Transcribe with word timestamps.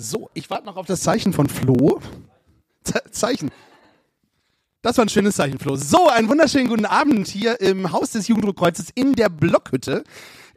So, 0.00 0.30
ich 0.32 0.48
warte 0.48 0.64
noch 0.64 0.76
auf 0.76 0.86
das 0.86 1.00
Zeichen 1.00 1.32
von 1.32 1.48
Flo. 1.48 2.00
Ze 2.84 3.02
Zeichen. 3.10 3.50
Das 4.80 4.96
war 4.96 5.04
ein 5.04 5.08
schönes 5.08 5.34
Zeichen, 5.34 5.58
Flo. 5.58 5.74
So, 5.74 6.06
einen 6.06 6.28
wunderschönen 6.28 6.68
guten 6.68 6.84
Abend 6.86 7.26
hier 7.26 7.60
im 7.60 7.90
Haus 7.90 8.12
des 8.12 8.28
Jugenddruckkreuzes 8.28 8.90
in 8.94 9.14
der 9.14 9.28
Blockhütte. 9.28 10.04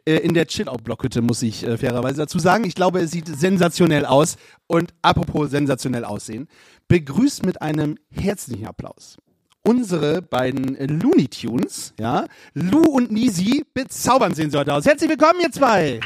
Äh, 0.04 0.18
in 0.18 0.34
der 0.34 0.46
Chill-Out-Blockhütte, 0.46 1.22
muss 1.22 1.42
ich 1.42 1.64
äh, 1.64 1.76
fairerweise 1.76 2.18
dazu 2.18 2.38
sagen. 2.38 2.62
Ich 2.62 2.76
glaube, 2.76 3.00
es 3.00 3.10
sieht 3.10 3.26
sensationell 3.26 4.06
aus. 4.06 4.36
Und 4.68 4.94
apropos 5.02 5.50
sensationell 5.50 6.04
aussehen, 6.04 6.46
begrüßt 6.86 7.44
mit 7.44 7.60
einem 7.60 7.98
herzlichen 8.10 8.66
Applaus 8.66 9.16
unsere 9.64 10.22
beiden 10.22 10.76
Looney 11.00 11.28
Tunes, 11.28 11.94
ja. 11.98 12.26
Lou 12.52 12.82
und 12.82 13.12
Nisi 13.12 13.64
bezaubern 13.74 14.34
sehen 14.34 14.50
sie 14.50 14.58
heute 14.58 14.74
aus. 14.74 14.84
Herzlich 14.86 15.08
willkommen, 15.08 15.40
ihr 15.40 15.52
zwei! 15.52 16.00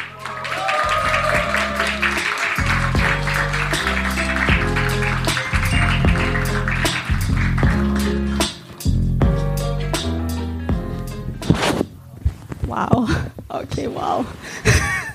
Wow. 12.77 13.09
Okay, 13.49 13.89
wow. 13.91 14.27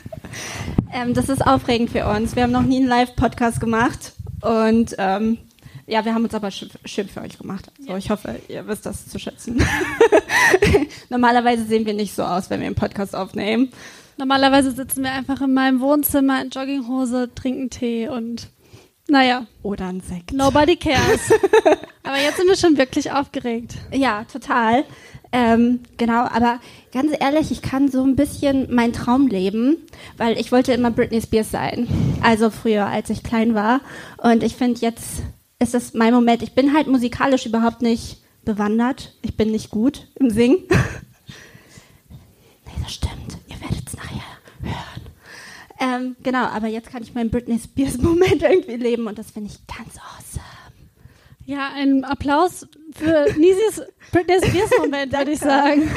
ähm, 0.94 1.14
das 1.14 1.30
ist 1.30 1.46
aufregend 1.46 1.92
für 1.92 2.08
uns. 2.08 2.36
Wir 2.36 2.42
haben 2.42 2.52
noch 2.52 2.64
nie 2.64 2.78
einen 2.78 2.88
Live-Podcast 2.88 3.60
gemacht 3.60 4.14
und 4.42 4.96
ähm, 4.98 5.38
ja, 5.86 6.04
wir 6.04 6.16
haben 6.16 6.24
uns 6.24 6.34
aber 6.34 6.50
schön 6.50 7.08
für 7.08 7.22
euch 7.22 7.38
gemacht. 7.38 7.72
Also 7.82 7.98
ich 7.98 8.10
hoffe, 8.10 8.40
ihr 8.48 8.66
wisst 8.68 8.88
das 8.88 9.08
zu 9.08 9.20
schätzen. 9.20 9.64
Normalerweise 11.10 11.66
sehen 11.66 11.86
wir 11.86 11.94
nicht 11.94 12.16
so 12.16 12.24
aus, 12.24 12.50
wenn 12.50 12.62
wir 12.62 12.66
einen 12.66 12.76
Podcast 12.76 13.16
aufnehmen. 13.16 13.70
Normalerweise 14.18 14.72
sitzen 14.72 15.04
wir 15.04 15.12
einfach 15.12 15.42
in 15.42 15.54
meinem 15.54 15.82
Wohnzimmer 15.82 16.42
in 16.42 16.50
Jogginghose, 16.50 17.30
trinken 17.36 17.70
Tee 17.70 18.08
und 18.08 18.50
naja. 19.08 19.46
Oder 19.62 19.90
ein 19.90 20.02
Sekt. 20.02 20.34
Nobody 20.34 20.78
cares. 20.78 21.32
aber 22.04 22.18
jetzt 22.18 22.38
sind 22.38 22.48
wir 22.48 22.56
schon 22.56 22.78
wirklich 22.78 23.12
aufgeregt. 23.12 23.76
Ja, 23.92 24.24
total. 24.24 24.84
Ähm, 25.34 25.80
genau, 25.98 26.26
aber 26.26 26.60
ganz 26.92 27.14
ehrlich, 27.18 27.52
ich 27.52 27.62
kann 27.62 27.90
so 27.90 28.04
ein 28.04 28.18
bisschen 28.18 28.68
mein 28.74 28.92
Traum 28.92 29.28
leben, 29.28 29.78
weil 30.18 30.38
ich 30.38 30.52
wollte 30.52 30.74
immer 30.74 30.92
Britney 30.92 31.22
Spears 31.22 31.52
sein. 31.52 31.88
Also 32.22 32.50
früher, 32.50 32.88
als 32.88 33.10
ich 33.10 33.24
klein 33.24 33.56
war. 33.56 33.82
Und 34.18 34.44
ich 34.44 34.56
finde, 34.56 34.82
jetzt 34.82 35.24
ist 35.60 35.74
es 35.74 35.94
mein 35.94 36.14
Moment. 36.14 36.44
Ich 36.44 36.54
bin 36.54 36.74
halt 36.74 36.88
musikalisch 36.88 37.46
überhaupt 37.46 37.82
nicht 37.82 38.22
bewandert. 38.44 39.16
Ich 39.22 39.38
bin 39.38 39.52
nicht 39.52 39.70
gut 39.70 40.08
im 40.16 40.30
Singen. 40.30 40.58
nee, 42.10 42.72
das 42.84 42.94
stimmt. 42.94 43.38
Ihr 43.48 43.62
werdet 43.62 43.88
es 43.88 43.96
nachher 43.96 44.22
hören. 44.62 45.02
Ähm, 45.80 46.16
genau, 46.24 46.46
aber 46.46 46.68
jetzt 46.68 46.90
kann 46.90 47.04
ich 47.04 47.14
meinen 47.14 47.30
Britney 47.30 47.58
Spears-Moment 47.58 48.42
irgendwie 48.42 48.76
leben 48.76 49.08
und 49.08 49.18
das 49.18 49.32
finde 49.32 49.50
ich 49.50 49.66
ganz 49.68 49.96
awesome. 49.98 50.46
Ja, 51.46 51.72
ein 51.76 52.04
Applaus 52.04 52.68
für 52.94 53.26
Nisis 53.38 53.82
Britney 54.12 54.38
Spears-Moment, 54.46 55.14
würde 55.14 55.32
ich 55.32 55.40
sagen. 55.40 55.90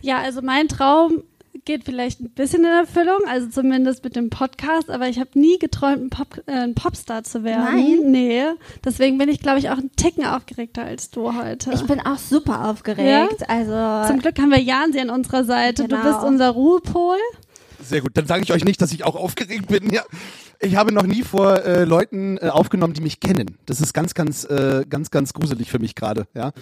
ja, 0.00 0.18
also 0.18 0.42
mein 0.42 0.68
Traum 0.68 1.22
geht 1.68 1.84
vielleicht 1.84 2.20
ein 2.20 2.30
bisschen 2.30 2.64
in 2.64 2.70
Erfüllung, 2.70 3.18
also 3.28 3.46
zumindest 3.48 4.02
mit 4.02 4.16
dem 4.16 4.30
Podcast, 4.30 4.88
aber 4.88 5.06
ich 5.06 5.20
habe 5.20 5.38
nie 5.38 5.58
geträumt, 5.58 6.02
ein, 6.02 6.10
Pop, 6.10 6.42
äh, 6.46 6.52
ein 6.52 6.74
Popstar 6.74 7.24
zu 7.24 7.44
werden. 7.44 7.64
Nein. 7.64 8.10
Nee. 8.10 8.44
Deswegen 8.82 9.18
bin 9.18 9.28
ich, 9.28 9.40
glaube 9.40 9.58
ich, 9.58 9.68
auch 9.68 9.76
ein 9.76 9.90
Ticken 9.94 10.24
aufgeregter 10.24 10.84
als 10.84 11.10
du 11.10 11.34
heute. 11.34 11.70
Ich 11.74 11.82
bin 11.82 12.00
auch 12.00 12.16
super 12.16 12.70
aufgeregt. 12.70 13.42
Ja? 13.42 13.46
Also 13.48 14.10
Zum 14.10 14.20
Glück 14.20 14.38
haben 14.38 14.50
wir 14.50 14.62
Jansi 14.62 14.98
an 14.98 15.10
unserer 15.10 15.44
Seite. 15.44 15.86
Genau. 15.86 16.02
Du 16.02 16.08
bist 16.08 16.24
unser 16.24 16.48
Ruhepol. 16.48 17.18
Sehr 17.82 18.00
gut. 18.00 18.12
Dann 18.14 18.26
sage 18.26 18.42
ich 18.42 18.52
euch 18.52 18.64
nicht, 18.64 18.80
dass 18.82 18.92
ich 18.92 19.04
auch 19.04 19.16
aufgeregt 19.16 19.68
bin. 19.68 19.92
Ja. 19.92 20.02
Ich 20.60 20.76
habe 20.76 20.92
noch 20.92 21.06
nie 21.06 21.22
vor 21.22 21.64
äh, 21.64 21.84
Leuten 21.84 22.36
äh, 22.38 22.48
aufgenommen, 22.48 22.94
die 22.94 23.00
mich 23.00 23.20
kennen. 23.20 23.56
Das 23.66 23.80
ist 23.80 23.92
ganz, 23.94 24.14
ganz, 24.14 24.44
äh, 24.44 24.84
ganz, 24.88 25.10
ganz 25.10 25.32
gruselig 25.32 25.70
für 25.70 25.78
mich 25.78 25.94
gerade. 25.94 26.26
Ja. 26.34 26.52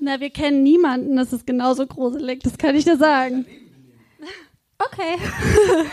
Na, 0.00 0.20
wir 0.20 0.30
kennen 0.30 0.62
niemanden. 0.62 1.16
Das 1.16 1.32
ist 1.32 1.46
genauso 1.46 1.86
gruselig. 1.86 2.40
Das 2.42 2.58
kann 2.58 2.74
ich 2.74 2.84
dir 2.84 2.98
sagen. 2.98 3.46
Okay. 4.80 5.16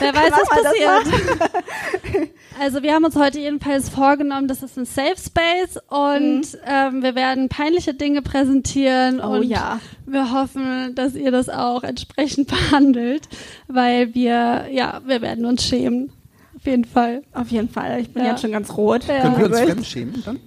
Wer 0.00 0.14
weiß, 0.14 0.32
was 0.32 0.48
passiert. 0.48 2.30
also 2.60 2.82
wir 2.82 2.94
haben 2.94 3.04
uns 3.04 3.16
heute 3.16 3.38
jedenfalls 3.38 3.90
vorgenommen, 3.90 4.48
das 4.48 4.62
ist 4.62 4.78
ein 4.78 4.86
Safe 4.86 5.16
Space 5.18 5.78
und 5.88 6.40
mhm. 6.40 6.58
ähm, 6.66 7.02
wir 7.02 7.14
werden 7.14 7.50
peinliche 7.50 7.92
Dinge 7.92 8.22
präsentieren 8.22 9.20
oh, 9.20 9.36
und 9.36 9.42
ja. 9.42 9.80
wir 10.06 10.32
hoffen, 10.32 10.94
dass 10.94 11.14
ihr 11.14 11.30
das 11.30 11.50
auch 11.50 11.82
entsprechend 11.82 12.48
behandelt, 12.70 13.28
weil 13.66 14.14
wir, 14.14 14.68
ja, 14.70 15.02
wir 15.04 15.20
werden 15.20 15.44
uns 15.44 15.64
schämen. 15.64 16.10
Auf 16.56 16.64
jeden 16.64 16.86
Fall. 16.86 17.22
Auf 17.34 17.48
jeden 17.48 17.68
Fall. 17.68 18.00
Ich 18.00 18.12
bin 18.12 18.24
ja. 18.24 18.30
jetzt 18.30 18.40
schon 18.40 18.52
ganz 18.52 18.74
rot. 18.74 19.04
Ja. 19.06 19.20
Können 19.20 19.38
wir 19.38 19.46
uns 19.46 19.60
fremd 19.60 19.86
schämen 19.86 20.22
dann? 20.24 20.40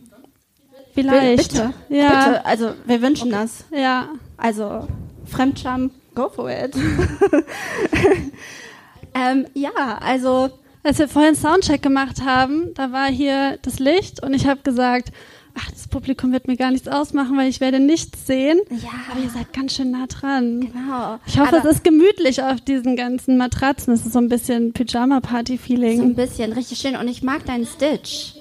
Vielleicht. 0.94 1.54
Bitte. 1.54 1.74
Ja. 1.90 2.26
Bitte. 2.26 2.46
Also 2.46 2.74
wir 2.86 3.02
wünschen 3.02 3.34
okay. 3.34 3.44
das. 3.44 3.66
Ja. 3.72 4.10
Also 4.36 4.88
Fremdscham 5.26 5.92
Go 6.16 6.30
for 6.30 6.50
it. 6.50 6.76
ähm, 9.14 9.46
ja, 9.54 10.00
also 10.02 10.50
als 10.84 11.00
wir 11.00 11.08
vorhin 11.08 11.36
Soundcheck 11.36 11.82
gemacht 11.82 12.24
haben, 12.26 12.74
da 12.74 12.92
war 12.92 13.08
hier 13.08 13.58
das 13.62 13.80
Licht 13.80 14.24
und 14.24 14.34
ich 14.34 14.48
habe 14.48 14.62
gesagt, 14.62 15.12
ach, 15.56 15.70
das 15.72 15.88
Publikum 15.88 16.32
wird 16.32 16.48
mir 16.48 16.58
gar 16.58 16.72
nichts 16.72 16.88
ausmachen, 16.88 17.38
weil 17.38 17.50
ich 17.50 17.62
werde 17.62 17.80
nichts 17.80 18.26
sehen. 18.26 18.60
Ja. 18.70 18.90
Aber 19.12 19.22
ihr 19.22 19.30
seid 19.30 19.54
ganz 19.54 19.76
schön 19.76 19.92
nah 19.92 20.08
dran. 20.08 20.62
Genau. 20.62 21.20
Ich 21.26 21.40
hoffe, 21.40 21.58
Aber 21.58 21.70
es 21.70 21.78
ist 21.78 21.84
gemütlich 21.84 22.42
auf 22.42 22.62
diesen 22.62 22.96
ganzen 22.96 23.38
Matratzen. 23.38 23.94
Es 23.94 24.06
ist 24.06 24.14
so 24.14 24.20
ein 24.20 24.30
bisschen 24.30 24.74
Pyjama-Party-Feeling. 24.74 25.98
So 25.98 26.04
ein 26.04 26.16
bisschen, 26.16 26.54
richtig 26.54 26.80
schön. 26.80 26.96
Und 26.96 27.08
ich 27.08 27.22
mag 27.22 27.46
deinen 27.46 27.66
Stitch. 27.66 28.36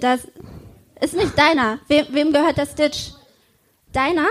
Das 0.00 0.28
ist 1.00 1.14
nicht 1.14 1.38
deiner. 1.38 1.78
Wem, 1.88 2.06
wem 2.10 2.32
gehört 2.32 2.58
der 2.58 2.66
Stitch? 2.66 3.12
Deiner? 3.92 4.26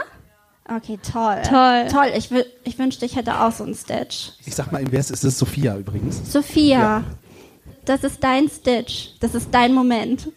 Okay, 0.76 1.00
toll. 1.12 1.42
Toll. 1.50 1.88
Toll. 1.92 2.12
Ich, 2.16 2.30
ich 2.64 2.78
wünschte, 2.78 3.06
ich 3.06 3.16
hätte 3.16 3.40
auch 3.40 3.52
so 3.52 3.64
einen 3.64 3.74
Stitch. 3.74 4.34
Ich 4.46 4.54
sag 4.54 4.72
mal, 4.72 4.84
wer 4.90 5.00
ist 5.00 5.10
es? 5.10 5.24
Ist 5.24 5.40
Sophia 5.40 5.76
übrigens. 5.76 6.32
Sophia. 6.32 6.80
Ja. 6.80 7.04
Das 7.86 8.04
ist 8.04 8.24
dein 8.24 8.48
Stitch. 8.50 9.16
Das 9.20 9.34
ist 9.34 9.50
dein 9.52 9.74
Moment. 9.74 10.22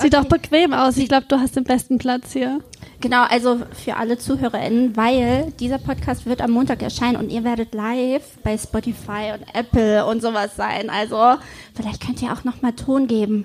Sieht 0.00 0.14
okay. 0.14 0.16
auch 0.16 0.24
bequem 0.24 0.72
aus. 0.72 0.96
Ich 0.96 1.08
glaube, 1.08 1.26
du 1.28 1.38
hast 1.38 1.56
den 1.56 1.64
besten 1.64 1.98
Platz 1.98 2.32
hier. 2.32 2.60
Genau, 3.00 3.24
also 3.24 3.60
für 3.72 3.96
alle 3.96 4.16
ZuhörerInnen, 4.16 4.96
weil 4.96 5.52
dieser 5.60 5.78
Podcast 5.78 6.24
wird 6.24 6.40
am 6.40 6.52
Montag 6.52 6.82
erscheinen 6.82 7.16
und 7.16 7.30
ihr 7.30 7.44
werdet 7.44 7.74
live 7.74 8.38
bei 8.42 8.56
Spotify 8.56 9.34
und 9.34 9.44
Apple 9.54 10.06
und 10.06 10.22
sowas 10.22 10.56
sein. 10.56 10.88
Also 10.88 11.36
vielleicht 11.74 12.04
könnt 12.04 12.22
ihr 12.22 12.32
auch 12.32 12.44
nochmal 12.44 12.72
Ton 12.72 13.06
geben. 13.08 13.44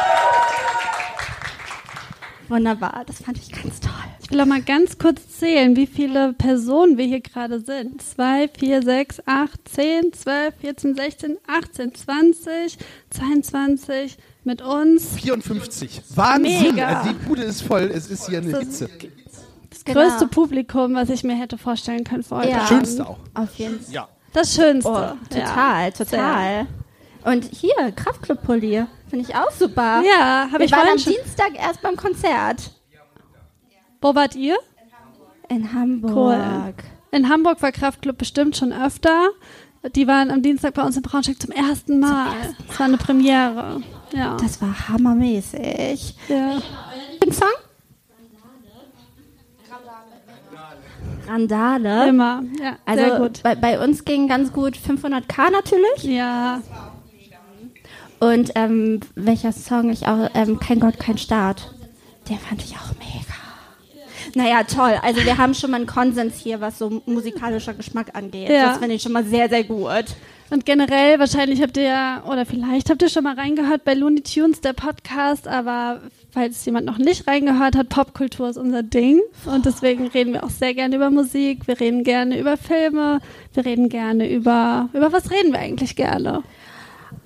Wunderbar, 2.49 3.05
das 3.07 3.23
fand 3.23 3.39
ich 3.39 3.51
ganz 3.53 3.81
toll. 3.81 3.93
Ich 4.23 4.31
will 4.31 4.41
auch 4.41 4.47
mal 4.47 4.63
ganz 4.63 4.99
kurz 4.99 5.21
zählen, 5.39 5.77
wie 5.77 5.87
viele 5.87 6.33
Personen 6.33 6.97
wir 6.97 7.05
hier 7.05 7.21
gerade 7.21 7.61
sind. 7.61 8.03
2, 8.03 8.49
4, 8.49 8.83
6, 8.83 9.23
8, 9.27 9.69
10, 9.69 10.13
12, 10.13 10.55
14, 10.61 10.95
16, 10.95 11.39
18, 11.47 11.95
20, 11.95 12.79
22 13.11 14.19
mit 14.45 14.63
uns. 14.63 15.17
54. 15.17 16.03
Wahnsinn! 16.15 16.75
Mega. 16.75 17.03
Die 17.05 17.15
Bude 17.27 17.43
ist 17.43 17.63
voll, 17.63 17.91
es 17.95 18.11
ist 18.11 18.29
hier 18.29 18.39
eine 18.39 18.53
das 18.53 18.61
Hitze. 18.61 18.89
Das 19.71 19.85
genau. 19.85 20.01
größte 20.01 20.27
Publikum, 20.27 20.95
was 20.95 21.11
ich 21.11 21.25
mir 21.25 21.37
hätte 21.37 21.59
vorstellen 21.59 22.05
können 22.05 22.23
für 22.23 22.37
heute. 22.37 22.51
Ja. 22.51 22.59
Das 22.61 22.69
Schönste 22.69 23.07
auch. 23.07 23.19
Auf 23.35 23.55
jeden 23.57 23.81
Fall. 23.81 23.95
Ja. 23.95 24.09
Das 24.33 24.55
Schönste. 24.55 24.91
Oh, 24.91 25.35
total, 25.35 25.85
ja. 25.85 25.91
total. 25.91 26.67
Und 27.25 27.45
hier, 27.45 27.93
Kraftclub-Pulli. 27.95 28.87
Finde 29.09 29.25
ich 29.29 29.35
auch 29.35 29.51
super. 29.51 30.03
Ja, 30.03 30.49
habe 30.53 30.65
ich 30.65 30.73
waren 30.73 30.89
am 30.93 30.99
schon. 30.99 31.13
Dienstag 31.13 31.55
erst 31.55 31.83
beim 31.83 31.97
Konzert. 31.97 32.71
Wo 34.01 34.15
wart 34.15 34.35
ihr? 34.37 34.57
In 35.49 35.73
Hamburg. 35.73 36.15
Cool. 36.15 36.75
In 37.11 37.29
Hamburg 37.29 37.63
war 37.63 37.73
Kraftclub 37.73 38.19
bestimmt 38.19 38.57
schon 38.57 38.73
öfter. 38.73 39.31
Die 39.95 40.07
waren 40.07 40.31
am 40.31 40.43
Dienstag 40.43 40.75
bei 40.75 40.83
uns 40.83 40.97
in 40.97 41.03
Braunschweig 41.03 41.41
zum 41.41 41.53
ersten 41.53 42.01
Mal. 42.01 42.09
Zum 42.09 42.39
ersten 42.39 42.57
Mal. 42.57 42.67
Das 42.69 42.79
war 42.79 42.87
eine 42.87 42.97
Premiere. 42.99 43.83
Ja. 44.13 44.37
Das 44.37 44.61
war 44.61 44.89
hammermäßig. 44.89 46.17
Ja. 46.29 46.59
Song? 47.31 47.49
Randale. 51.29 52.09
Immer, 52.09 52.43
ja. 52.61 52.77
Also 52.87 53.05
sehr 53.05 53.19
gut. 53.19 53.43
Bei, 53.43 53.55
bei 53.55 53.85
uns 53.85 54.05
ging 54.05 54.29
ganz 54.29 54.53
gut 54.53 54.77
500k 54.77 55.51
natürlich. 55.51 56.05
Ja. 56.05 56.63
Und 58.21 58.53
ähm, 58.55 59.01
welcher 59.15 59.53
Song 59.53 59.91
ich 59.91 60.07
auch, 60.07 60.31
ähm, 60.35 60.59
Kein 60.59 60.81
Gott, 60.81 60.99
kein 60.99 61.19
Staat. 61.19 61.71
Den 62.29 62.39
fand 62.39 62.63
ich 62.63 62.73
auch 62.73 62.93
mega. 62.99 63.35
Naja, 64.35 64.63
toll. 64.65 64.99
Also 65.03 65.25
wir 65.25 65.39
haben 65.39 65.55
schon 65.55 65.71
mal 65.71 65.79
einen 65.79 65.87
Konsens 65.87 66.37
hier, 66.39 66.61
was 66.61 66.79
so 66.79 67.03
musikalischer 67.07 67.75
Geschmack 67.75 68.15
angeht. 68.15 68.51
Ja. 68.51 68.69
Das 68.69 68.79
finde 68.79 68.95
ich 68.95 69.03
schon 69.03 69.13
mal 69.13 69.25
sehr, 69.25 69.49
sehr 69.49 69.65
gut. 69.65 70.05
Und 70.51 70.65
generell, 70.65 71.19
wahrscheinlich 71.19 71.61
habt 71.61 71.77
ihr 71.77 71.85
ja, 71.85 72.23
oder 72.27 72.47
vielleicht 72.47 72.89
habt 72.89 73.03
ihr 73.03 73.11
schon 73.11 73.25
mal 73.25 73.35
reingehört 73.35 73.85
bei 73.85 73.93
Looney 73.93 74.23
Tunes, 74.23 74.63
der 74.63 74.73
Podcast, 74.73 75.47
aber 75.47 76.01
falls 76.31 76.65
jemand 76.65 76.87
noch 76.87 76.97
nicht 76.97 77.27
reingehört 77.27 77.77
hat, 77.77 77.91
Popkultur 77.91 78.49
ist 78.49 78.57
unser 78.57 78.83
Ding. 78.83 79.21
Und 79.45 79.67
deswegen 79.67 80.07
reden 80.07 80.33
wir 80.33 80.45
auch 80.45 80.51
sehr 80.51 80.73
gerne 80.73 80.97
über 80.97 81.11
Musik, 81.11 81.67
wir 81.67 81.79
reden 81.79 82.03
gerne 82.03 82.39
über 82.39 82.57
Filme, 82.57 83.21
wir 83.53 83.65
reden 83.67 83.91
gerne 83.91 84.31
über, 84.31 84.89
über 84.95 85.13
was 85.13 85.31
reden 85.31 85.53
wir 85.53 85.59
eigentlich 85.59 85.97
gerne? 85.97 86.43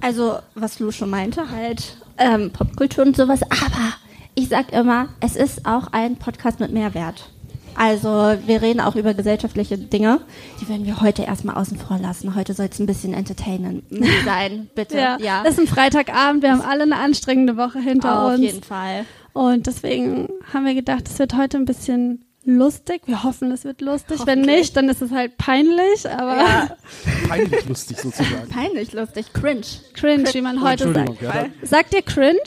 Also, 0.00 0.38
was 0.54 0.78
Lu 0.78 0.90
schon 0.90 1.10
meinte, 1.10 1.50
halt 1.50 1.96
ähm, 2.18 2.50
Popkultur 2.50 3.04
und 3.04 3.16
sowas. 3.16 3.42
Aber 3.42 3.94
ich 4.34 4.48
sag 4.48 4.72
immer, 4.72 5.08
es 5.20 5.36
ist 5.36 5.66
auch 5.66 5.88
ein 5.92 6.16
Podcast 6.16 6.60
mit 6.60 6.72
Mehrwert. 6.72 7.30
Also, 7.74 8.34
wir 8.44 8.60
reden 8.60 8.80
auch 8.80 8.96
über 8.96 9.14
gesellschaftliche 9.14 9.78
Dinge. 9.78 10.20
Die 10.60 10.68
werden 10.68 10.84
wir 10.84 11.00
heute 11.00 11.22
erstmal 11.22 11.56
außen 11.56 11.78
vor 11.78 11.98
lassen. 11.98 12.34
Heute 12.34 12.52
soll 12.52 12.68
es 12.70 12.78
ein 12.78 12.86
bisschen 12.86 13.14
entertainend 13.14 13.84
sein, 14.24 14.68
bitte. 14.74 14.98
Ja, 14.98 15.18
ja. 15.18 15.42
Es 15.44 15.52
ist 15.52 15.60
ein 15.60 15.66
Freitagabend, 15.66 16.42
wir 16.42 16.52
haben 16.52 16.60
alle 16.60 16.82
eine 16.82 16.96
anstrengende 16.96 17.56
Woche 17.56 17.80
hinter 17.80 18.20
Auf 18.20 18.32
uns. 18.32 18.40
Auf 18.40 18.44
jeden 18.44 18.62
Fall. 18.62 19.04
Und 19.32 19.66
deswegen 19.66 20.28
haben 20.52 20.66
wir 20.66 20.74
gedacht, 20.74 21.08
es 21.08 21.18
wird 21.18 21.34
heute 21.34 21.56
ein 21.56 21.64
bisschen 21.64 22.24
lustig. 22.44 23.02
Wir 23.06 23.22
hoffen, 23.22 23.50
es 23.52 23.64
wird 23.64 23.80
lustig. 23.80 24.20
Wenn 24.26 24.40
nicht, 24.42 24.76
dann 24.76 24.88
ist 24.88 25.00
es 25.02 25.10
halt 25.10 25.36
peinlich, 25.38 26.08
aber 26.08 26.36
Ja. 26.36 26.76
Peinlich 27.28 27.66
lustig 27.68 27.98
sozusagen. 27.98 28.48
Peinlich 28.48 28.92
lustig, 28.92 29.32
cringe. 29.32 29.62
cringe, 29.94 30.32
wie 30.34 30.40
man 30.42 30.62
heute 30.62 30.84
Entschuldigung, 30.84 31.16
sagt. 31.20 31.34
ja. 31.62 31.66
Sagt 31.66 31.94
ihr 31.94 32.02
cringe? 32.02 32.38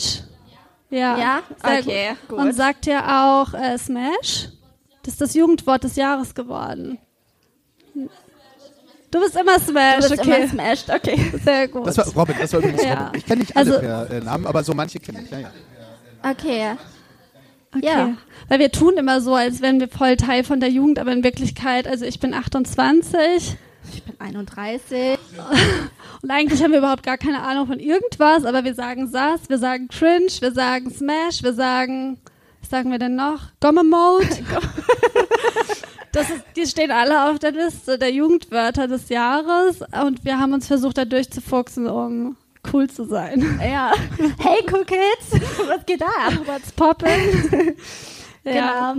Ja. 0.89 1.18
Ja? 1.18 1.39
sehr 1.63 1.80
Okay, 1.80 2.15
gut. 2.27 2.38
Und 2.39 2.53
sagt 2.53 2.88
ihr 2.88 3.00
auch 3.03 3.53
äh, 3.53 3.77
Smash? 3.77 4.50
Das 5.03 5.13
ist 5.13 5.21
das 5.21 5.33
Jugendwort 5.33 5.83
des 5.83 5.95
Jahres 5.95 6.33
geworden. 6.36 6.98
Du 9.12 9.19
bist 9.21 9.36
immer 9.38 9.59
Smash, 9.59 10.03
Du 10.03 10.09
bist 10.09 10.19
okay. 10.21 10.38
immer 10.41 10.48
smashed, 10.50 10.89
okay. 10.89 11.31
Sehr 11.44 11.68
gut. 11.69 11.88
Das 11.88 11.98
war 11.98 12.06
Robin, 12.13 12.36
das 12.39 12.51
war 12.53 12.59
übrigens 12.59 12.83
Ja. 12.83 13.06
Robin. 13.06 13.19
Ich 13.19 13.25
kenne 13.25 13.39
nicht 13.41 13.56
alle 13.56 13.71
Also- 13.71 13.80
per 13.81 14.12
äh, 14.12 14.19
Namen, 14.21 14.45
aber 14.45 14.63
so 14.63 14.74
manche 14.74 15.00
kenne 15.00 15.21
ich. 15.24 15.31
Ja, 15.31 15.39
ja. 15.39 15.51
Okay. 16.24 16.75
Okay. 17.75 17.86
Ja. 17.86 18.18
Weil 18.48 18.60
wir 18.60 18.72
tun 18.72 18.95
immer 18.98 19.22
so, 19.22 19.36
als 19.36 19.62
wären 19.62 19.80
wir 19.80 19.88
voll 19.88 20.18
Teil 20.18 20.44
von 20.44 20.60
der 20.60 20.69
Jugend, 20.69 21.00
aber 21.00 21.12
in 21.12 21.24
Wirklichkeit, 21.24 21.88
also 21.88 22.06
ich 22.06 22.19
bin 22.19 22.33
28 22.33 23.57
Ich 23.94 24.04
bin 24.04 24.19
31. 24.19 25.18
und 26.22 26.31
eigentlich 26.31 26.63
haben 26.63 26.72
wir 26.72 26.80
überhaupt 26.80 27.04
gar 27.04 27.18
keine 27.18 27.42
Ahnung 27.42 27.68
von 27.68 27.80
irgendwas, 27.80 28.45
aber 28.45 28.63
wir 28.63 28.75
sagen 28.75 29.07
Sass, 29.07 29.42
wir 29.50 29.57
sagen 29.57 29.88
Cringe, 29.88 30.31
wir 30.39 30.51
sagen 30.51 30.89
Smash, 30.89 31.44
wir 31.44 31.54
sagen, 31.54 32.18
was 32.62 32.69
sagen 32.69 32.92
wir 32.92 33.00
denn 33.00 33.16
noch? 33.16 33.42
Gomme 33.60 33.83
Mode. 33.83 34.27
Das 36.16 36.30
ist, 36.30 36.45
die 36.56 36.66
stehen 36.66 36.92
alle 36.92 37.30
auf 37.30 37.39
der 37.39 37.51
Liste 37.51 38.00
der 38.00 38.10
Jugendwörter 38.10 38.88
des 38.88 39.10
Jahres 39.10 39.81
und 40.01 40.24
wir 40.24 40.39
haben 40.39 40.54
uns 40.54 40.66
versucht, 40.66 40.98
da 40.98 41.04
durchzufuchsen, 41.04 41.88
um 41.88 42.38
cool 42.73 42.89
zu 42.89 43.06
sein. 43.06 43.59
Ja. 43.62 43.94
Hey, 44.38 44.59
cool 44.71 44.85
Kids. 44.85 45.44
Was 45.67 45.85
geht 45.85 46.01
da? 46.01 46.07
What's 46.45 46.71
poppin'? 46.75 47.75
ja. 48.44 48.95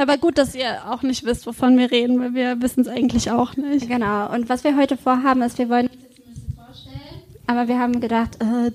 Aber 0.00 0.18
gut, 0.18 0.38
dass 0.38 0.54
ihr 0.54 0.90
auch 0.90 1.02
nicht 1.02 1.24
wisst, 1.24 1.46
wovon 1.46 1.78
wir 1.78 1.90
reden, 1.90 2.20
weil 2.20 2.34
wir 2.34 2.60
wissen 2.60 2.80
es 2.80 2.88
eigentlich 2.88 3.30
auch 3.30 3.56
nicht. 3.56 3.88
Genau. 3.88 4.32
Und 4.32 4.48
was 4.48 4.64
wir 4.64 4.76
heute 4.76 4.96
vorhaben, 4.96 5.42
ist, 5.42 5.58
wir 5.58 5.68
wollen 5.68 5.86
uns 5.88 5.96
jetzt 6.02 6.18
ein 6.18 6.34
bisschen 6.34 6.54
vorstellen. 6.54 7.22
Aber 7.46 7.68
wir 7.68 7.78
haben 7.78 8.00
gedacht, 8.00 8.38
äh, 8.40 8.70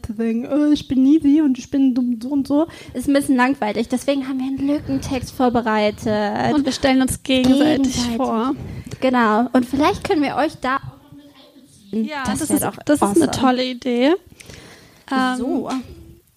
oh, 0.50 0.72
ich 0.72 0.88
bin 0.88 1.04
Nisi 1.04 1.42
und 1.42 1.58
ich 1.58 1.70
bin 1.70 1.94
dumm 1.94 2.20
so 2.22 2.30
und 2.30 2.48
so, 2.48 2.68
ist 2.94 3.08
ein 3.08 3.14
bisschen 3.14 3.36
langweilig. 3.36 3.90
Deswegen 3.90 4.28
haben 4.28 4.40
wir 4.40 4.48
einen 4.48 4.68
Lückentext 4.68 5.32
vorbereitet. 5.32 6.54
Und 6.54 6.66
wir 6.66 6.72
stellen 6.72 7.02
uns 7.02 7.22
gegenseitig, 7.24 7.94
Gegenseitig. 7.94 8.18
vor. 8.18 8.56
genau. 9.02 9.48
Und 9.54 9.66
vielleicht 9.66 10.04
können 10.04 10.24
wir 10.24 10.36
euch 10.38 10.54
da 10.62 10.78
auch 10.78 11.04
noch 11.04 11.18
mit 11.18 11.26
einbeziehen. 11.26 12.06
Ja, 12.06 12.24
das, 12.26 12.40
das, 12.40 12.50
ist, 12.50 12.64
doch 12.64 12.78
das 12.86 12.96
ist 12.96 13.04
eine 13.04 13.12
awesome. 13.12 13.32
tolle 13.32 13.66
Idee. 13.66 14.16
Ähm, 15.12 15.38
So. 15.38 15.70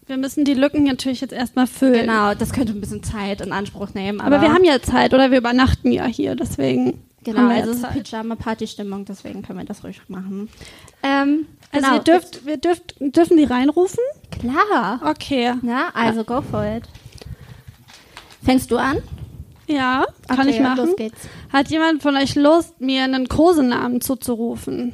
Wir 0.06 0.16
müssen 0.18 0.44
die 0.44 0.54
Lücken 0.54 0.84
natürlich 0.84 1.20
jetzt 1.20 1.32
erstmal 1.32 1.66
füllen. 1.66 2.02
Genau, 2.06 2.32
das 2.34 2.52
könnte 2.52 2.72
ein 2.72 2.80
bisschen 2.80 3.02
Zeit 3.02 3.40
in 3.40 3.52
Anspruch 3.52 3.92
nehmen. 3.94 4.20
Aber, 4.20 4.36
Aber 4.36 4.42
wir 4.46 4.52
haben 4.54 4.64
ja 4.64 4.80
Zeit 4.80 5.12
oder 5.12 5.32
wir 5.32 5.38
übernachten 5.38 5.90
ja 5.90 6.04
hier, 6.06 6.36
deswegen. 6.36 7.02
Genau, 7.24 7.48
also 7.48 7.72
es 7.72 7.78
ist. 7.78 7.90
Pyjama-Party-Stimmung, 8.04 9.04
deswegen 9.04 9.42
können 9.42 9.58
wir 9.58 9.64
das 9.64 9.82
ruhig 9.82 10.00
machen. 10.06 10.48
Ähm, 11.02 11.46
Also 11.72 11.86
genau. 11.86 11.96
ihr 11.96 12.02
dürft, 12.04 12.46
wir 12.46 12.56
dürft, 12.56 12.94
dürfen 13.00 13.36
die 13.36 13.42
reinrufen? 13.44 13.98
Klar. 14.30 15.00
Okay. 15.04 15.54
Na, 15.62 15.88
also 15.92 16.22
go 16.22 16.40
for 16.40 16.64
it. 16.64 16.84
Fängst 18.44 18.70
du 18.70 18.76
an? 18.76 18.98
Ja, 19.66 20.06
kann 20.28 20.38
Okay, 20.40 20.50
ich 20.50 20.60
machen. 20.60 20.86
Los 20.86 20.94
geht's. 20.96 21.18
Hat 21.52 21.68
jemand 21.68 22.00
von 22.00 22.16
euch 22.16 22.36
Lust, 22.36 22.80
mir 22.80 23.02
einen 23.02 23.26
Kosenamen 23.26 24.00
zuzurufen? 24.00 24.92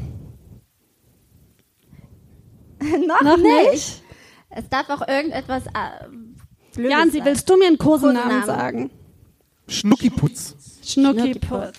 Noch, 3.07 3.21
Noch 3.23 3.37
nicht. 3.37 3.73
nicht? 3.73 4.03
Es 4.51 4.69
darf 4.69 4.91
auch 4.91 5.07
irgendetwas 5.07 5.67
äh, 5.67 6.07
Blödes 6.75 6.91
Jansi, 6.93 7.19
sein. 7.19 7.27
willst 7.27 7.49
du 7.51 7.57
mir 7.57 7.67
einen 7.67 7.79
Kosenamen, 7.79 8.41
Kosenamen. 8.41 8.47
sagen? 8.47 8.91
Schnuckiputz. 9.69 10.55
Schnuckiputz. 10.85 11.79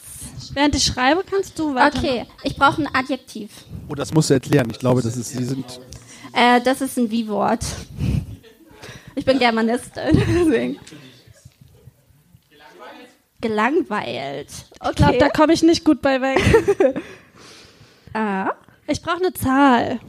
Während 0.53 0.75
ich 0.75 0.83
schreibe, 0.85 1.23
kannst 1.29 1.57
du 1.57 1.73
weiter. 1.73 1.97
Okay, 1.97 2.25
ich 2.43 2.55
brauche 2.55 2.81
ein 2.81 2.89
Adjektiv. 2.93 3.49
Oh, 3.89 3.95
das 3.95 4.13
musst 4.13 4.29
du 4.29 4.35
erklären. 4.35 4.69
Ich 4.69 4.79
glaube, 4.79 5.01
das 5.01 5.17
ist, 5.17 5.29
sie 5.29 5.43
sind. 5.43 5.79
Äh, 6.33 6.61
das 6.61 6.81
ist 6.81 6.97
ein 6.97 7.09
Wie-Wort. 7.09 7.65
Ich 9.15 9.25
bin 9.25 9.39
Germanistin. 9.39 10.15
Deswegen. 10.27 10.79
Gelangweilt. 13.41 14.47
Okay. 14.79 14.89
Ich 14.89 14.95
glaube, 14.95 15.17
da 15.17 15.29
komme 15.29 15.53
ich 15.53 15.63
nicht 15.63 15.83
gut 15.83 16.01
bei 16.01 16.21
weg. 16.21 16.41
ah. 18.13 18.51
Ich 18.87 19.01
brauche 19.01 19.17
eine 19.17 19.33
Zahl. 19.33 19.99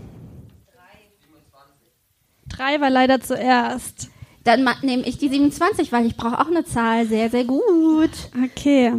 Drei 2.49 2.81
war 2.81 2.91
leider 2.91 3.21
zuerst. 3.21 4.11
Dann 4.45 4.69
nehme 4.83 5.05
ich 5.05 5.19
die 5.19 5.29
27, 5.29 5.91
weil 5.91 6.07
ich 6.07 6.17
brauche 6.17 6.39
auch 6.39 6.49
eine 6.49 6.65
Zahl. 6.65 7.07
Sehr, 7.07 7.31
sehr 7.31 7.45
gut. 7.45 8.11
Okay. 8.45 8.93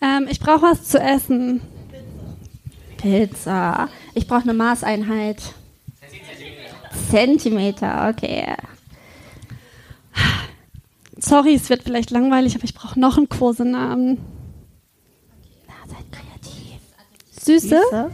Ähm, 0.00 0.26
ich 0.28 0.40
brauche 0.40 0.62
was 0.62 0.84
zu 0.84 0.98
essen. 0.98 1.60
Pizza. 2.96 3.88
Ich 4.14 4.26
brauche 4.26 4.42
eine 4.42 4.54
Maßeinheit. 4.54 5.54
Zentimeter, 7.10 8.08
okay. 8.10 8.54
Sorry, 11.16 11.54
es 11.54 11.70
wird 11.70 11.84
vielleicht 11.84 12.10
langweilig, 12.10 12.54
aber 12.54 12.64
ich 12.64 12.74
brauche 12.74 12.98
noch 12.98 13.16
einen 13.16 13.28
Kosenamen. 13.28 14.18
Na, 15.66 15.74
seid 15.86 16.04
kreativ. 16.12 16.80
Süße? 17.40 17.68
Süße. 17.68 18.10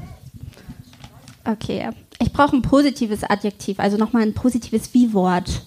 Okay. 1.44 1.90
Ich 2.20 2.32
brauche 2.32 2.56
ein 2.56 2.62
positives 2.62 3.24
Adjektiv, 3.24 3.78
also 3.80 3.96
nochmal 3.96 4.22
ein 4.22 4.34
positives 4.34 4.92
Wie-Wort. 4.94 5.62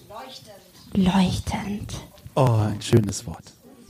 Leuchtend. 0.94 1.14
Leuchtend. 1.14 1.94
Oh, 2.34 2.42
ein 2.70 2.80
schönes 2.80 3.26
Wort. 3.26 3.42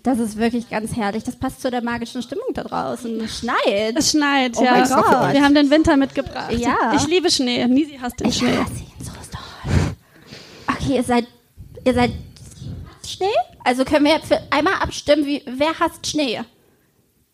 Das 0.03 0.19
ist 0.19 0.37
wirklich 0.39 0.71
ganz 0.71 0.95
herrlich. 0.97 1.25
Das 1.25 1.37
passt 1.37 1.61
zu 1.61 1.71
der 1.71 1.83
magischen 1.83 2.23
Stimmung 2.23 2.47
da 2.55 2.63
draußen. 2.65 3.21
Es 3.21 3.39
schneit. 3.41 3.95
Es 3.97 4.11
schneit, 4.13 4.57
Oh 4.57 4.65
ja. 4.65 4.87
Gott. 4.87 5.33
Wir 5.35 5.43
haben 5.43 5.55
den 5.55 5.71
Winter 5.71 5.97
mitgebracht. 5.97 6.53
Ja. 6.53 6.93
Ich 6.95 7.07
liebe 7.07 7.31
Schnee. 7.31 7.67
Nisi 7.67 7.99
hasst 8.01 8.21
den 8.21 8.29
Ich 8.29 8.37
Schnee. 8.39 8.57
hasse 8.57 8.73
ihn 8.75 9.05
so 9.05 9.11
doll. 9.13 9.95
Okay, 10.77 10.97
ihr 10.97 11.03
seid, 11.03 11.27
ihr 11.85 11.95
seid 11.95 12.13
Schnee? 13.07 13.27
Also 13.65 13.85
können 13.85 14.07
wir 14.07 14.21
für 14.21 14.41
einmal 14.51 14.75
abstimmen, 14.75 15.27
wie, 15.27 15.43
wer 15.47 15.79
hasst 15.79 16.07
Schnee? 16.07 16.41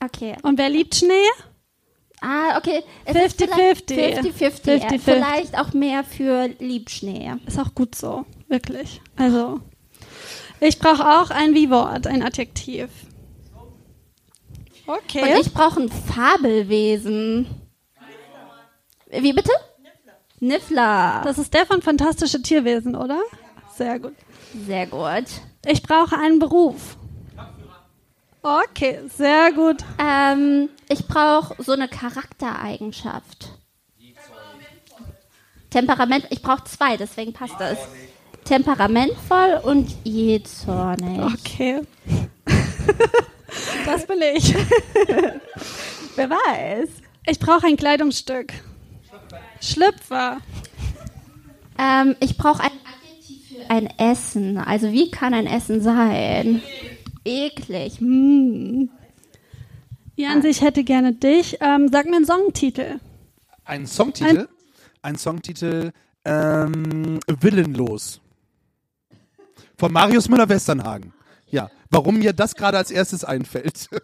Okay. 0.03 0.37
Und 0.43 0.59
wer 0.59 0.69
liebt 0.69 0.95
Schnee? 0.97 1.13
Ah, 2.25 2.57
okay. 2.57 2.83
Es 3.05 3.15
50-50. 3.15 3.23
ist 3.23 3.91
vielleicht 3.91 4.21
50-50. 4.23 4.91
50-50. 4.91 4.99
Vielleicht 4.99 5.59
auch 5.59 5.75
mehr 5.75 6.05
für 6.05 6.49
Liebschnee. 6.59 7.33
Ist 7.47 7.59
auch 7.59 7.75
gut 7.75 7.95
so, 7.95 8.25
wirklich. 8.49 9.03
Also, 9.17 9.61
ich 10.61 10.79
brauche 10.79 11.07
auch 11.07 11.31
ein 11.31 11.55
Wie-Wort, 11.55 12.07
ein 12.07 12.23
Adjektiv. 12.23 12.89
Okay. 14.87 15.23
Und 15.23 15.41
ich 15.41 15.53
brauche 15.53 15.83
ein 15.83 15.91
Fabelwesen. 15.91 17.47
Wie 19.11 19.33
bitte? 19.33 19.53
Niffler. 20.41 21.23
das 21.25 21.39
ist 21.39 21.55
der 21.55 21.65
von 21.65 21.81
Fantastische 21.81 22.41
Tierwesen, 22.43 22.97
oder? 22.97 23.21
Sehr 23.77 23.99
gut. 23.99 24.15
Sehr 24.67 24.87
gut. 24.87 25.25
Ich 25.67 25.83
brauche 25.83 26.19
einen 26.19 26.39
Beruf. 26.39 26.97
Okay, 28.45 29.01
sehr 29.09 29.53
gut. 29.53 29.79
Ähm, 29.99 30.69
ich 30.91 31.09
brauche 31.09 31.55
so 31.63 31.73
eine 31.73 31.89
Charaktereigenschaft. 31.89 33.55
Temperament, 35.71 36.27
ich 36.29 36.43
brauche 36.43 36.65
zwei, 36.65 36.99
deswegen 36.99 37.33
passt 37.33 37.55
das. 37.59 37.79
Temperamentvoll 38.45 39.61
und 39.63 39.97
jähzornig. 40.05 41.21
Okay. 41.21 41.81
das 43.87 44.07
bin 44.07 44.21
ich. 44.35 44.55
Wer 46.17 46.29
weiß. 46.29 46.91
Ich 47.27 47.39
brauche 47.39 47.67
ein 47.67 47.79
Kleidungsstück. 47.79 48.53
Schlüpfer. 49.63 50.37
Ähm, 51.79 52.15
ich 52.21 52.37
brauche 52.37 52.63
ein 52.63 52.73
Adjektiv 52.85 53.49
für 53.49 53.71
ein 53.71 53.89
Essen. 53.99 54.59
Also 54.59 54.93
wie 54.93 55.11
kann 55.11 55.33
ein 55.33 55.47
Essen 55.47 55.81
sein? 55.81 56.61
Eklig. 57.25 57.99
Hm. 57.99 58.91
Jansi, 60.17 60.49
ich 60.49 60.61
hätte 60.61 60.85
gerne 60.85 61.13
dich. 61.13 61.59
Ähm, 61.61 61.89
sag 61.91 62.07
mir 62.07 62.17
einen 62.17 62.27
Songtitel. 62.27 63.01
Ein 63.65 63.87
Songtitel. 63.87 64.49
Ein 65.03 65.17
Songtitel. 65.17 65.93
Ähm, 66.25 67.21
Willenlos. 67.27 68.21
Von 69.77 69.93
Marius 69.93 70.29
Müller-Westernhagen. 70.29 71.13
Ja, 71.49 71.71
warum 71.91 72.19
mir 72.19 72.33
das 72.33 72.55
gerade 72.55 72.79
als 72.79 72.91
erstes 72.91 73.25
einfällt. 73.25 73.89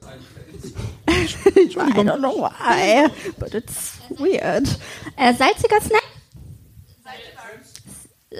I 1.08 1.92
don't 1.92 2.18
know 2.18 2.36
why, 2.36 3.08
but 3.38 3.54
it's 3.54 3.98
weird. 4.10 4.68
Äh, 5.16 5.34
salziger 5.34 5.80
Snack? 5.80 6.02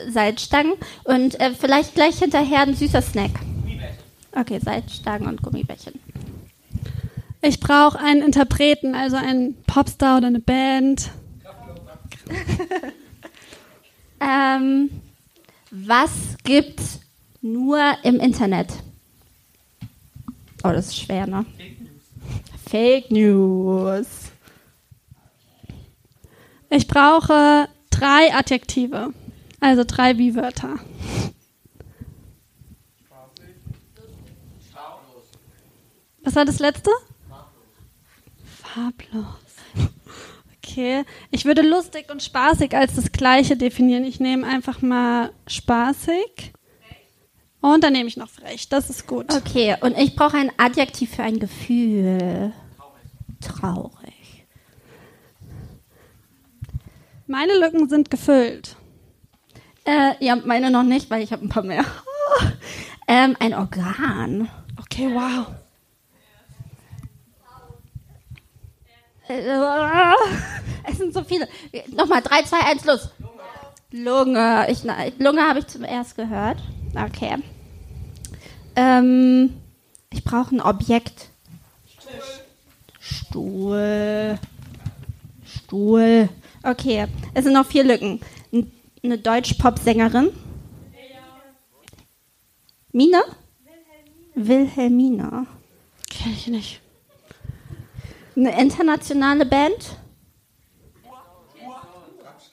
Salzstangen 0.08 0.75
und 1.04 1.40
äh, 1.40 1.52
vielleicht 1.52 1.94
gleich 1.94 2.18
hinterher 2.18 2.60
ein 2.60 2.75
süßer 2.75 3.02
Snack. 3.02 3.32
Okay, 4.32 4.58
Salzstangen 4.58 5.28
und 5.28 5.42
Gummibärchen. 5.42 5.99
Ich 7.42 7.58
brauche 7.60 7.99
einen 7.99 8.22
Interpreten, 8.22 8.94
also 8.94 9.16
einen 9.16 9.54
Popstar 9.64 10.18
oder 10.18 10.28
eine 10.28 10.40
Band. 10.40 11.10
Ähm, 14.20 14.90
was 15.70 16.37
gibt's 16.44 17.00
nur 17.40 17.80
im 18.02 18.20
Internet? 18.20 18.68
Oh, 20.62 20.68
das 20.68 20.88
ist 20.88 20.99
schwer, 20.99 21.26
ne? 21.26 21.46
Fake 22.68 23.10
News. 23.10 24.06
Ich 26.68 26.87
brauche 26.87 27.68
drei 27.88 28.32
Adjektive, 28.34 29.12
also 29.58 29.84
drei 29.87 30.18
Wie-Wörter. 30.18 30.75
Was 36.22 36.34
war 36.34 36.44
das 36.44 36.58
letzte? 36.58 36.90
Farblos. 38.62 39.24
Okay, 40.62 41.04
ich 41.30 41.44
würde 41.46 41.62
lustig 41.62 42.10
und 42.10 42.22
spaßig 42.22 42.76
als 42.76 42.94
das 42.94 43.10
gleiche 43.10 43.56
definieren. 43.56 44.04
Ich 44.04 44.20
nehme 44.20 44.46
einfach 44.46 44.82
mal 44.82 45.32
spaßig. 45.46 46.52
Und 47.60 47.84
dann 47.84 47.92
nehme 47.92 48.08
ich 48.08 48.16
noch 48.16 48.28
frech. 48.28 48.68
Das 48.68 48.88
ist 48.88 49.06
gut. 49.06 49.34
Okay, 49.34 49.76
und 49.80 49.98
ich 49.98 50.14
brauche 50.14 50.36
ein 50.36 50.52
Adjektiv 50.56 51.16
für 51.16 51.22
ein 51.22 51.40
Gefühl. 51.40 52.52
Traurig. 53.40 54.46
Meine 57.26 57.58
Lücken 57.58 57.88
sind 57.88 58.10
gefüllt. 58.10 58.76
Äh, 59.84 60.24
ja, 60.24 60.36
meine 60.36 60.70
noch 60.70 60.82
nicht, 60.82 61.10
weil 61.10 61.22
ich 61.22 61.32
habe 61.32 61.44
ein 61.44 61.48
paar 61.48 61.62
mehr. 61.62 61.84
ähm, 63.08 63.36
ein 63.40 63.54
Organ. 63.54 64.48
Okay, 64.78 65.10
wow. 65.12 65.46
Es 70.84 70.99
sind 70.99 71.14
so 71.14 71.22
viele. 71.22 71.49
Nochmal, 71.88 72.22
3, 72.22 72.42
2, 72.42 72.56
1, 72.58 72.84
los. 72.84 73.10
Lunge. 73.92 74.66
Ich, 74.70 74.82
Lunge 75.18 75.42
habe 75.42 75.60
ich 75.60 75.66
zum 75.66 75.84
erst 75.84 76.16
gehört. 76.16 76.58
Okay. 76.94 77.37
Ähm, 78.76 79.54
ich 80.12 80.25
brauche 80.25 80.54
ein 80.54 80.60
Objekt. 80.60 81.28
Stuhl. 83.00 84.38
Stuhl. 85.44 86.28
Okay, 86.62 87.06
es 87.34 87.44
sind 87.44 87.54
noch 87.54 87.66
vier 87.66 87.84
Lücken. 87.84 88.20
Eine 89.02 89.18
Deutsch-Pop-Sängerin. 89.18 90.30
Mina? 92.92 93.22
Wilhelmina. 94.34 95.46
Kenn 96.08 96.32
ich 96.32 96.46
nicht. 96.49 96.80
Eine 98.37 98.60
internationale 98.60 99.44
Band? 99.46 99.96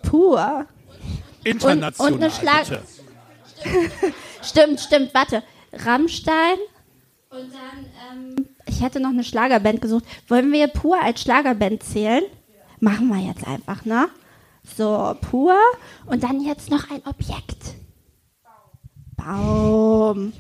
Pur. 0.03 0.65
International. 1.43 2.13
und 2.13 2.23
eine 2.23 2.31
Schlag- 2.31 2.69
bitte. 2.69 2.81
Stimmt, 4.43 4.79
stimmt, 4.79 5.13
warte. 5.13 5.43
Rammstein. 5.73 6.57
Und 7.29 7.51
dann, 7.53 7.85
ähm, 8.17 8.47
ich 8.65 8.81
hätte 8.81 8.99
noch 8.99 9.09
eine 9.09 9.23
Schlagerband 9.23 9.81
gesucht. 9.81 10.05
Wollen 10.27 10.51
wir 10.53 10.67
Pur 10.67 11.01
als 11.01 11.21
Schlagerband 11.21 11.83
zählen? 11.83 12.23
Machen 12.79 13.07
wir 13.09 13.17
jetzt 13.17 13.45
einfach, 13.45 13.83
ne? 13.83 14.07
So, 14.77 15.15
Pur. 15.21 15.55
Und 16.05 16.23
dann 16.23 16.41
jetzt 16.41 16.69
noch 16.69 16.89
ein 16.91 17.01
Objekt. 17.05 17.75
Baum. 19.15 20.31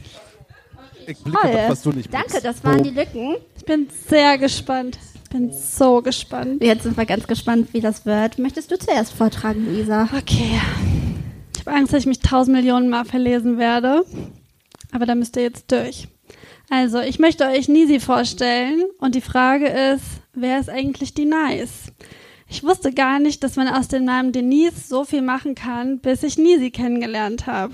Ich 1.07 1.17
blicke 1.23 1.39
Toll. 1.41 1.65
was 1.69 1.81
du 1.81 1.91
nicht 1.91 2.13
Danke, 2.13 2.27
blickst. 2.29 2.45
das 2.45 2.63
waren 2.63 2.83
die 2.83 2.91
Lücken. 2.91 3.35
Ich 3.57 3.65
bin 3.65 3.89
sehr 4.07 4.37
gespannt. 4.37 4.97
Ich 5.27 5.33
bin 5.33 5.51
so 5.51 6.01
gespannt. 6.01 6.63
Jetzt 6.63 6.83
sind 6.83 6.95
wir 6.95 7.05
ganz 7.05 7.27
gespannt, 7.27 7.73
wie 7.73 7.81
das 7.81 8.05
wird. 8.05 8.39
Möchtest 8.39 8.71
du 8.71 8.79
zuerst 8.79 9.11
vortragen, 9.11 9.65
Luisa? 9.65 10.07
Okay. 10.17 10.61
Ich 11.53 11.65
habe 11.65 11.75
Angst, 11.75 11.91
dass 11.91 12.03
ich 12.03 12.05
mich 12.05 12.21
tausend 12.21 12.55
Millionen 12.55 12.89
Mal 12.89 13.03
verlesen 13.03 13.57
werde. 13.57 14.05
Aber 14.93 15.05
da 15.05 15.15
müsst 15.15 15.35
ihr 15.35 15.43
jetzt 15.43 15.69
durch. 15.69 16.07
Also, 16.69 17.01
ich 17.01 17.19
möchte 17.19 17.45
euch 17.45 17.67
Nisi 17.67 17.99
vorstellen 17.99 18.85
und 18.99 19.15
die 19.15 19.21
Frage 19.21 19.67
ist, 19.67 20.05
wer 20.33 20.61
ist 20.61 20.69
eigentlich 20.69 21.13
die 21.13 21.25
Nice? 21.25 21.91
Ich 22.47 22.63
wusste 22.63 22.93
gar 22.93 23.19
nicht, 23.19 23.43
dass 23.43 23.57
man 23.57 23.67
aus 23.67 23.89
dem 23.89 24.05
Namen 24.05 24.31
Denise 24.31 24.87
so 24.87 25.03
viel 25.03 25.21
machen 25.21 25.55
kann, 25.55 25.99
bis 25.99 26.23
ich 26.23 26.37
Nisi 26.37 26.71
kennengelernt 26.71 27.47
habe. 27.47 27.73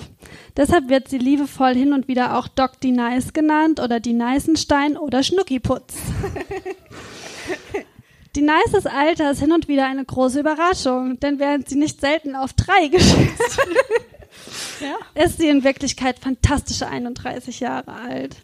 Deshalb 0.57 0.89
wird 0.89 1.07
sie 1.07 1.19
liebevoll 1.19 1.75
hin 1.75 1.93
und 1.93 2.07
wieder 2.07 2.35
auch 2.39 2.47
Doc 2.47 2.81
die 2.81 2.91
Nice 2.91 3.31
genannt 3.31 3.79
oder 3.79 3.99
die 3.99 4.13
Neißenstein 4.13 4.97
oder 4.97 5.21
Schnuckiputz. 5.21 5.93
Die 8.35 8.41
Nices 8.41 8.85
Alter 8.85 9.31
ist 9.31 9.39
hin 9.39 9.51
und 9.51 9.67
wieder 9.67 9.85
eine 9.85 10.03
große 10.03 10.39
Überraschung, 10.39 11.19
denn 11.19 11.39
während 11.39 11.69
sie 11.69 11.75
nicht 11.75 12.01
selten 12.01 12.35
auf 12.35 12.53
drei 12.53 12.87
geschätzt 12.91 13.59
ist 15.15 15.37
sie 15.37 15.47
in 15.47 15.63
Wirklichkeit 15.63 16.19
fantastische 16.19 16.87
31 16.87 17.59
Jahre 17.59 17.93
alt. 17.93 18.35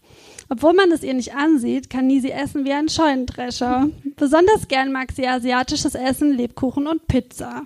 Obwohl 0.50 0.74
man 0.74 0.92
es 0.92 1.04
ihr 1.04 1.14
nicht 1.14 1.36
ansieht, 1.36 1.90
kann 1.90 2.08
Nisi 2.08 2.30
essen 2.30 2.66
wie 2.66 2.74
ein 2.74 2.90
Scheunendrescher. 2.90 3.90
Besonders 4.16 4.68
gern 4.68 4.92
mag 4.92 5.12
sie 5.12 5.28
asiatisches 5.28 5.96
Essen, 5.96 6.36
Lebkuchen 6.36 6.88
und 6.88 7.08
Pizza. 7.08 7.64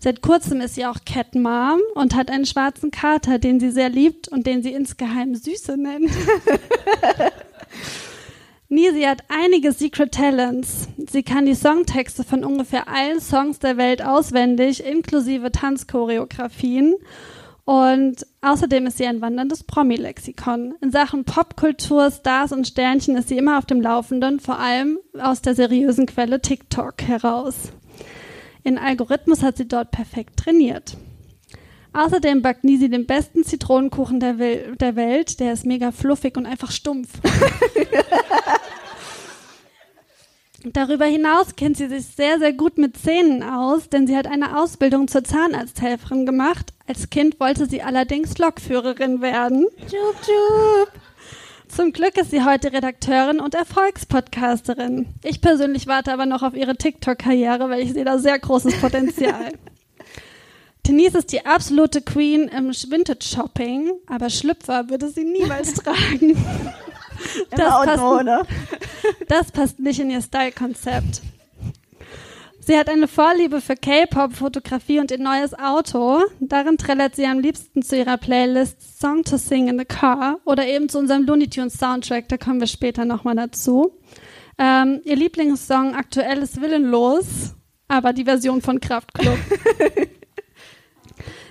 Seit 0.00 0.22
kurzem 0.22 0.60
ist 0.60 0.74
sie 0.74 0.86
auch 0.86 0.98
Cat 1.06 1.34
Mom 1.34 1.80
und 1.94 2.14
hat 2.14 2.30
einen 2.30 2.46
schwarzen 2.46 2.90
Kater, 2.90 3.38
den 3.38 3.58
sie 3.58 3.70
sehr 3.70 3.88
liebt 3.88 4.28
und 4.28 4.46
den 4.46 4.62
sie 4.62 4.72
insgeheim 4.72 5.34
Süße 5.34 5.76
nennt. 5.76 6.10
Nisi 8.74 9.02
hat 9.02 9.22
einige 9.28 9.70
Secret 9.70 10.10
Talents. 10.10 10.88
Sie 11.08 11.22
kann 11.22 11.46
die 11.46 11.54
Songtexte 11.54 12.24
von 12.24 12.42
ungefähr 12.42 12.88
allen 12.88 13.20
Songs 13.20 13.60
der 13.60 13.76
Welt 13.76 14.04
auswendig, 14.04 14.84
inklusive 14.84 15.52
Tanzchoreografien. 15.52 16.96
Und 17.64 18.26
außerdem 18.40 18.88
ist 18.88 18.98
sie 18.98 19.06
ein 19.06 19.20
wanderndes 19.20 19.62
Promi-Lexikon. 19.62 20.74
In 20.80 20.90
Sachen 20.90 21.24
Popkultur, 21.24 22.10
Stars 22.10 22.50
und 22.50 22.66
Sternchen 22.66 23.16
ist 23.16 23.28
sie 23.28 23.38
immer 23.38 23.58
auf 23.58 23.66
dem 23.66 23.80
Laufenden, 23.80 24.40
vor 24.40 24.58
allem 24.58 24.98
aus 25.20 25.40
der 25.40 25.54
seriösen 25.54 26.06
Quelle 26.06 26.40
TikTok 26.40 27.00
heraus. 27.02 27.70
In 28.64 28.76
Algorithmus 28.76 29.44
hat 29.44 29.56
sie 29.56 29.68
dort 29.68 29.92
perfekt 29.92 30.36
trainiert. 30.36 30.96
Außerdem 31.94 32.42
backt 32.42 32.64
Nisi 32.64 32.90
den 32.90 33.06
besten 33.06 33.44
Zitronenkuchen 33.44 34.18
der, 34.18 34.38
Wel 34.38 34.74
der 34.76 34.96
Welt. 34.96 35.38
Der 35.38 35.52
ist 35.52 35.64
mega 35.64 35.92
fluffig 35.92 36.36
und 36.36 36.44
einfach 36.44 36.72
stumpf. 36.72 37.08
Darüber 40.64 41.04
hinaus 41.04 41.56
kennt 41.56 41.76
sie 41.76 41.88
sich 41.88 42.06
sehr, 42.06 42.38
sehr 42.38 42.52
gut 42.54 42.78
mit 42.78 42.96
Zähnen 42.96 43.42
aus, 43.42 43.90
denn 43.90 44.06
sie 44.06 44.16
hat 44.16 44.26
eine 44.26 44.58
Ausbildung 44.58 45.08
zur 45.08 45.22
Zahnarzthelferin 45.22 46.26
gemacht. 46.26 46.72
Als 46.88 47.10
Kind 47.10 47.38
wollte 47.38 47.66
sie 47.66 47.82
allerdings 47.82 48.38
Lokführerin 48.38 49.20
werden. 49.20 49.66
Jup, 49.82 50.16
jup. 50.26 50.90
Zum 51.68 51.92
Glück 51.92 52.16
ist 52.16 52.30
sie 52.30 52.44
heute 52.44 52.72
Redakteurin 52.72 53.40
und 53.40 53.54
Erfolgspodcasterin. 53.54 55.06
Ich 55.22 55.40
persönlich 55.40 55.86
warte 55.86 56.12
aber 56.12 56.24
noch 56.24 56.42
auf 56.42 56.54
ihre 56.54 56.76
TikTok-Karriere, 56.76 57.68
weil 57.68 57.82
ich 57.82 57.92
sehe 57.92 58.04
da 58.04 58.18
sehr 58.18 58.38
großes 58.38 58.80
Potenzial. 58.80 59.52
Denise 60.86 61.18
ist 61.18 61.32
die 61.32 61.46
absolute 61.46 62.02
Queen 62.02 62.48
im 62.48 62.70
Vintage-Shopping, 62.70 63.92
aber 64.06 64.28
Schlüpfer 64.28 64.90
würde 64.90 65.08
sie 65.08 65.24
niemals 65.24 65.74
tragen. 65.82 66.36
Das 67.50 67.60
passt, 67.60 68.02
ohne. 68.02 68.42
das 69.28 69.50
passt 69.50 69.78
nicht 69.78 70.00
in 70.00 70.10
ihr 70.10 70.20
Style-Konzept. 70.20 71.22
Sie 72.60 72.78
hat 72.78 72.88
eine 72.88 73.08
Vorliebe 73.08 73.60
für 73.60 73.76
K-Pop, 73.76 74.34
Fotografie 74.34 74.98
und 74.98 75.10
ihr 75.10 75.18
neues 75.18 75.52
Auto. 75.58 76.22
Darin 76.40 76.78
trällert 76.78 77.14
sie 77.14 77.26
am 77.26 77.38
liebsten 77.38 77.82
zu 77.82 77.96
ihrer 77.96 78.16
Playlist 78.16 79.00
Song 79.00 79.22
to 79.22 79.36
Sing 79.36 79.68
in 79.68 79.78
the 79.78 79.84
Car 79.84 80.38
oder 80.46 80.66
eben 80.66 80.88
zu 80.88 80.98
unserem 80.98 81.24
Looney 81.24 81.48
Tunes 81.48 81.74
Soundtrack, 81.74 82.28
da 82.28 82.38
kommen 82.38 82.60
wir 82.60 82.66
später 82.66 83.04
nochmal 83.04 83.36
dazu. 83.36 83.98
Ähm, 84.56 85.00
ihr 85.04 85.16
Lieblingssong 85.16 85.94
aktuell 85.94 86.38
ist 86.38 86.60
Willenlos, 86.60 87.54
aber 87.88 88.12
die 88.12 88.24
Version 88.24 88.62
von 88.62 88.80
Kraftklub. 88.80 89.38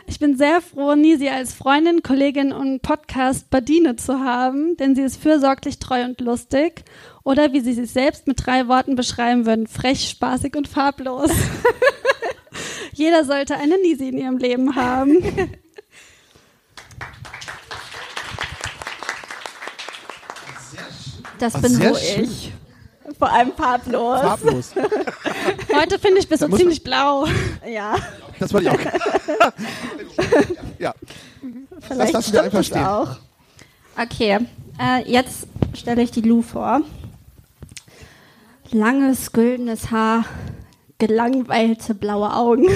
Ich 0.06 0.20
bin 0.20 0.38
sehr 0.38 0.62
froh, 0.62 0.96
Nisi 0.96 1.30
als 1.30 1.54
Freundin, 1.54 2.04
Kollegin 2.04 2.52
und 2.52 2.82
Podcast 2.82 3.50
Badine 3.50 3.96
zu 3.96 4.20
haben, 4.20 4.76
denn 4.78 4.96
sie 4.96 5.02
ist 5.02 5.22
fürsorglich, 5.22 5.80
treu 5.80 6.04
und 6.04 6.20
lustig. 6.20 6.84
Oder 7.24 7.54
wie 7.54 7.62
sie 7.62 7.74
sich 7.74 7.92
selbst 7.92 8.28
mit 8.28 8.46
drei 8.46 8.68
Worten 8.68 8.96
beschreiben 8.96 9.46
würden, 9.46 9.68
frech, 9.68 10.10
spaßig 10.10 10.56
und 10.56 10.68
farblos. 10.68 11.32
Jeder 12.94 13.24
sollte 13.24 13.56
eine 13.56 13.78
Nisi 13.82 14.10
in 14.10 14.18
ihrem 14.18 14.38
Leben 14.38 14.76
haben. 14.76 15.18
Das 21.40 21.56
Ach, 21.56 21.62
bin 21.62 21.78
nur 21.78 21.98
ich. 21.98 22.54
Vor 23.18 23.32
allem 23.32 23.52
farblos. 23.54 24.20
Farblos. 24.22 24.72
Heute 25.76 26.00
finde 26.00 26.20
ich, 26.20 26.28
bist 26.30 26.42
du 26.42 26.48
ziemlich 26.56 26.84
blau. 26.84 27.26
Ja, 27.70 27.96
Das 28.40 28.54
wollte 28.54 28.70
ich 28.70 28.74
auch. 28.74 29.54
ja. 30.80 30.94
vielleicht 31.82 32.14
lassen 32.14 32.34
wir 32.34 32.44
einfach 32.44 32.64
stehen. 32.64 32.86
auch. 32.86 33.18
Okay, 34.02 34.40
äh, 34.80 35.04
jetzt 35.12 35.48
stelle 35.76 36.02
ich 36.02 36.12
die 36.12 36.22
Lou 36.22 36.42
vor. 36.42 36.82
Langes, 38.72 39.32
güldenes 39.34 39.92
Haar, 39.92 40.26
gelangweilte 40.98 41.94
blaue 41.94 42.34
Augen 42.36 42.68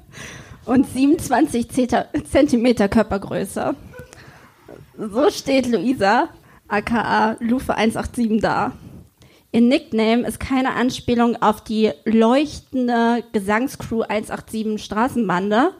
und 0.64 0.88
27 0.90 1.68
Zeta- 1.70 2.06
Zentimeter 2.30 2.88
Körpergröße. 2.88 3.74
So 4.96 5.30
steht 5.30 5.66
Luisa, 5.66 6.28
aka 6.68 7.36
Lufe 7.40 7.74
187 7.74 8.40
da. 8.40 8.72
Ihr 9.54 9.60
Nickname 9.60 10.26
ist 10.26 10.40
keine 10.40 10.74
Anspielung 10.74 11.40
auf 11.40 11.62
die 11.62 11.92
leuchtende 12.04 13.22
Gesangscrew 13.32 14.02
187 14.02 14.84
Straßenbande, 14.84 15.70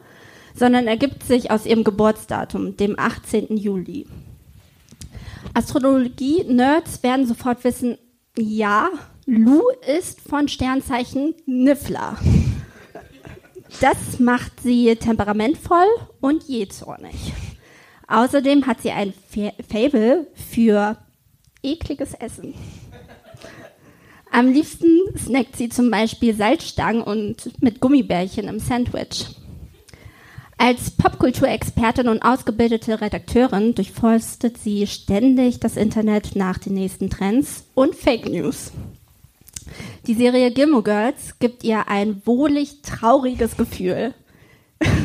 sondern 0.53 0.87
ergibt 0.87 1.23
sich 1.23 1.51
aus 1.51 1.65
ihrem 1.65 1.83
Geburtsdatum, 1.83 2.77
dem 2.77 2.97
18. 2.97 3.57
Juli. 3.57 4.07
Astrologie-Nerds 5.53 7.03
werden 7.03 7.27
sofort 7.27 7.65
wissen, 7.65 7.97
ja, 8.37 8.87
Lu 9.25 9.61
ist 9.97 10.21
von 10.21 10.47
Sternzeichen 10.47 11.35
Niffler. 11.45 12.17
Das 13.81 14.19
macht 14.19 14.53
sie 14.63 14.95
temperamentvoll 14.95 15.87
und 16.21 16.43
jähzornig. 16.47 17.33
Außerdem 18.07 18.67
hat 18.67 18.81
sie 18.81 18.91
ein 18.91 19.13
Fa- 19.27 19.51
Fable 19.69 20.27
für 20.33 20.95
ekliges 21.61 22.13
Essen. 22.13 22.53
Am 24.35 24.51
liebsten 24.51 25.17
snackt 25.17 25.55
sie 25.55 25.69
zum 25.69 25.89
Beispiel 25.89 26.35
Salzstangen 26.35 27.01
und 27.01 27.61
mit 27.63 27.79
Gummibärchen 27.79 28.49
im 28.49 28.59
Sandwich. 28.59 29.27
Als 30.57 30.91
Popkulturexpertin 30.91 32.09
und 32.09 32.21
ausgebildete 32.21 32.99
Redakteurin 32.99 33.75
durchforstet 33.75 34.57
sie 34.57 34.87
ständig 34.87 35.61
das 35.61 35.77
Internet 35.77 36.35
nach 36.35 36.57
den 36.57 36.73
nächsten 36.73 37.09
Trends 37.09 37.63
und 37.75 37.95
Fake 37.95 38.29
News. 38.29 38.73
Die 40.05 40.15
Serie 40.15 40.51
Gilmore 40.51 40.83
Girls 40.83 41.39
gibt 41.39 41.63
ihr 41.63 41.87
ein 41.87 42.21
wohlig 42.25 42.81
trauriges 42.81 43.55
Gefühl. 43.55 44.13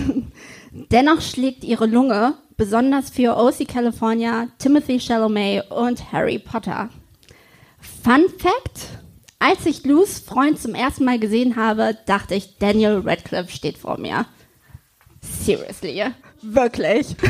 Dennoch 0.91 1.21
schlägt 1.21 1.63
ihre 1.63 1.87
Lunge 1.87 2.35
besonders 2.57 3.11
für 3.11 3.37
OC 3.37 3.69
California, 3.69 4.49
Timothy 4.59 4.99
Chalamet 4.99 5.71
und 5.71 6.11
Harry 6.11 6.41
Potter. 6.41 6.91
Fun 8.03 8.25
Fact: 8.37 9.01
Als 9.41 9.67
ich 9.67 9.85
Lus 9.85 10.21
Freund 10.21 10.61
zum 10.61 10.75
ersten 10.75 11.05
Mal 11.05 11.19
gesehen 11.19 11.57
habe, 11.57 11.97
dachte 12.07 12.35
ich, 12.35 12.59
Daniel 12.59 13.03
Radcliffe 13.05 13.51
steht 13.51 13.79
vor 13.79 13.99
mir. 13.99 14.27
Seriously, 15.21 16.05
wirklich. 16.43 17.17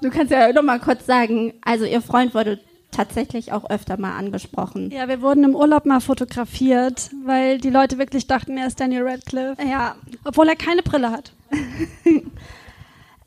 Du 0.00 0.10
kannst 0.10 0.32
ja 0.32 0.52
noch 0.52 0.64
mal 0.64 0.80
kurz 0.80 1.06
sagen, 1.06 1.54
also 1.62 1.84
ihr 1.84 2.02
Freund 2.02 2.34
wurde 2.34 2.58
tatsächlich 2.90 3.52
auch 3.52 3.70
öfter 3.70 3.96
mal 4.00 4.16
angesprochen. 4.18 4.90
Ja, 4.90 5.06
wir 5.06 5.22
wurden 5.22 5.44
im 5.44 5.54
Urlaub 5.54 5.86
mal 5.86 6.00
fotografiert, 6.00 7.08
weil 7.24 7.58
die 7.58 7.70
Leute 7.70 7.98
wirklich 7.98 8.26
dachten, 8.26 8.58
er 8.58 8.66
ist 8.66 8.80
Daniel 8.80 9.06
Radcliffe. 9.06 9.62
Ja, 9.62 9.94
Obwohl 10.24 10.48
er 10.48 10.56
keine 10.56 10.82
Brille 10.82 11.12
hat. 11.12 11.32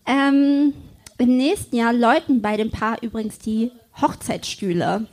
Ähm, 0.06 0.74
Im 1.18 1.38
nächsten 1.38 1.76
Jahr 1.76 1.94
läuten 1.94 2.42
bei 2.42 2.58
dem 2.58 2.70
Paar 2.70 3.02
übrigens 3.02 3.40
die 3.40 3.72
Hochzeitsstühle. 4.00 5.08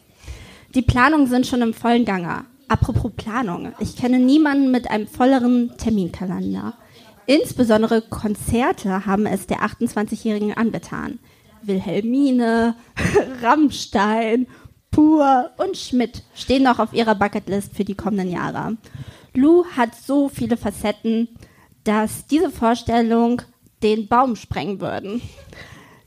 Die 0.75 0.83
Planungen 0.83 1.27
sind 1.29 1.47
schon 1.47 1.63
im 1.63 1.73
vollen 1.73 2.05
Gange. 2.05 2.45
Apropos 2.73 3.13
Planung, 3.15 3.75
ich 3.81 3.97
kenne 3.97 4.19
niemanden 4.19 4.71
mit 4.71 4.91
einem 4.91 5.07
volleren 5.07 5.77
Terminkalender. 5.77 6.73
Insbesondere 7.27 8.01
Konzerte 8.01 9.05
haben 9.05 9.27
es 9.27 9.47
der 9.47 9.59
28-Jährigen 9.59 10.55
angetan. 10.55 11.19
Wilhelmine, 11.61 12.75
Rammstein, 13.43 14.47
Pur 14.91 15.51
und 15.59 15.77
Schmidt 15.77 16.23
stehen 16.35 16.63
noch 16.63 16.79
auf 16.79 16.95
ihrer 16.95 17.15
Bucketlist 17.15 17.77
für 17.77 17.85
die 17.85 17.95
kommenden 17.95 18.31
Jahre. 18.31 18.79
Lou 19.35 19.67
hat 19.77 19.95
so 19.95 20.31
viele 20.31 20.57
Facetten, 20.57 21.29
dass 21.85 22.27
diese 22.27 22.51
Vorstellung 22.51 23.43
den 23.83 24.09
Baum 24.09 24.35
sprengen 24.35 24.81
würden. 24.81 25.21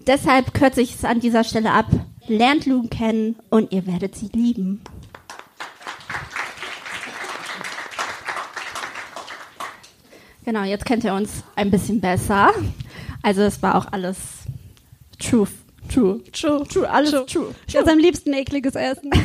Deshalb 0.08 0.56
kürze 0.56 0.82
ich 0.82 0.96
es 0.96 1.06
an 1.06 1.20
dieser 1.20 1.44
Stelle 1.44 1.74
ab. 1.74 1.92
Lernt 2.28 2.66
Lou 2.66 2.88
kennen 2.88 3.36
und 3.52 3.72
ihr 3.72 3.86
werdet 3.86 4.16
sie 4.16 4.30
lieben. 4.34 4.82
Genau, 10.46 10.64
jetzt 10.64 10.86
kennt 10.86 11.04
ihr 11.04 11.14
uns 11.14 11.44
ein 11.56 11.72
bisschen 11.72 12.00
besser. 12.00 12.52
Also 13.24 13.42
es 13.42 13.62
war 13.64 13.76
auch 13.76 13.92
alles 13.92 14.18
true, 15.20 15.48
true, 15.92 16.22
True. 16.32 16.64
true, 16.68 16.90
alles 16.90 17.12
True. 17.12 17.26
true. 17.26 17.56
Ich 17.68 17.76
esse 17.76 17.92
am 17.92 17.98
liebsten 17.98 18.34
ekliges 18.34 18.76
Essen. 18.76 19.10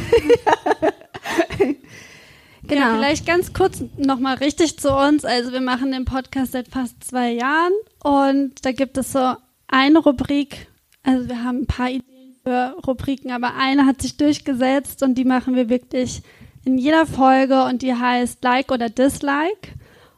Genau. 2.63 2.83
Ja, 2.83 2.95
vielleicht 2.95 3.27
ganz 3.27 3.53
kurz 3.53 3.83
nochmal 3.97 4.37
richtig 4.37 4.79
zu 4.79 4.95
uns. 4.95 5.25
Also 5.25 5.53
wir 5.53 5.61
machen 5.61 5.91
den 5.91 6.05
Podcast 6.05 6.53
seit 6.53 6.69
fast 6.69 7.03
zwei 7.03 7.33
Jahren 7.33 7.73
und 8.05 8.65
da 8.65 8.71
gibt 8.71 8.97
es 8.97 9.13
so 9.13 9.35
eine 9.67 9.99
Rubrik. 9.99 10.69
Also 11.03 11.29
wir 11.29 11.43
haben 11.43 11.63
ein 11.63 11.67
paar 11.67 11.89
Ideen 11.91 12.37
für 12.45 12.77
Rubriken, 12.87 13.33
aber 13.33 13.55
eine 13.57 13.87
hat 13.87 14.01
sich 14.01 14.17
durchgesetzt 14.19 15.03
und 15.03 15.17
die 15.17 15.25
machen 15.25 15.57
wir 15.57 15.69
wirklich 15.69 16.23
in 16.65 16.79
jeder 16.79 17.07
Folge 17.07 17.65
und 17.65 17.83
die 17.83 17.95
heißt 17.95 18.45
Like 18.45 18.71
oder 18.71 18.89
Dislike. 18.89 19.73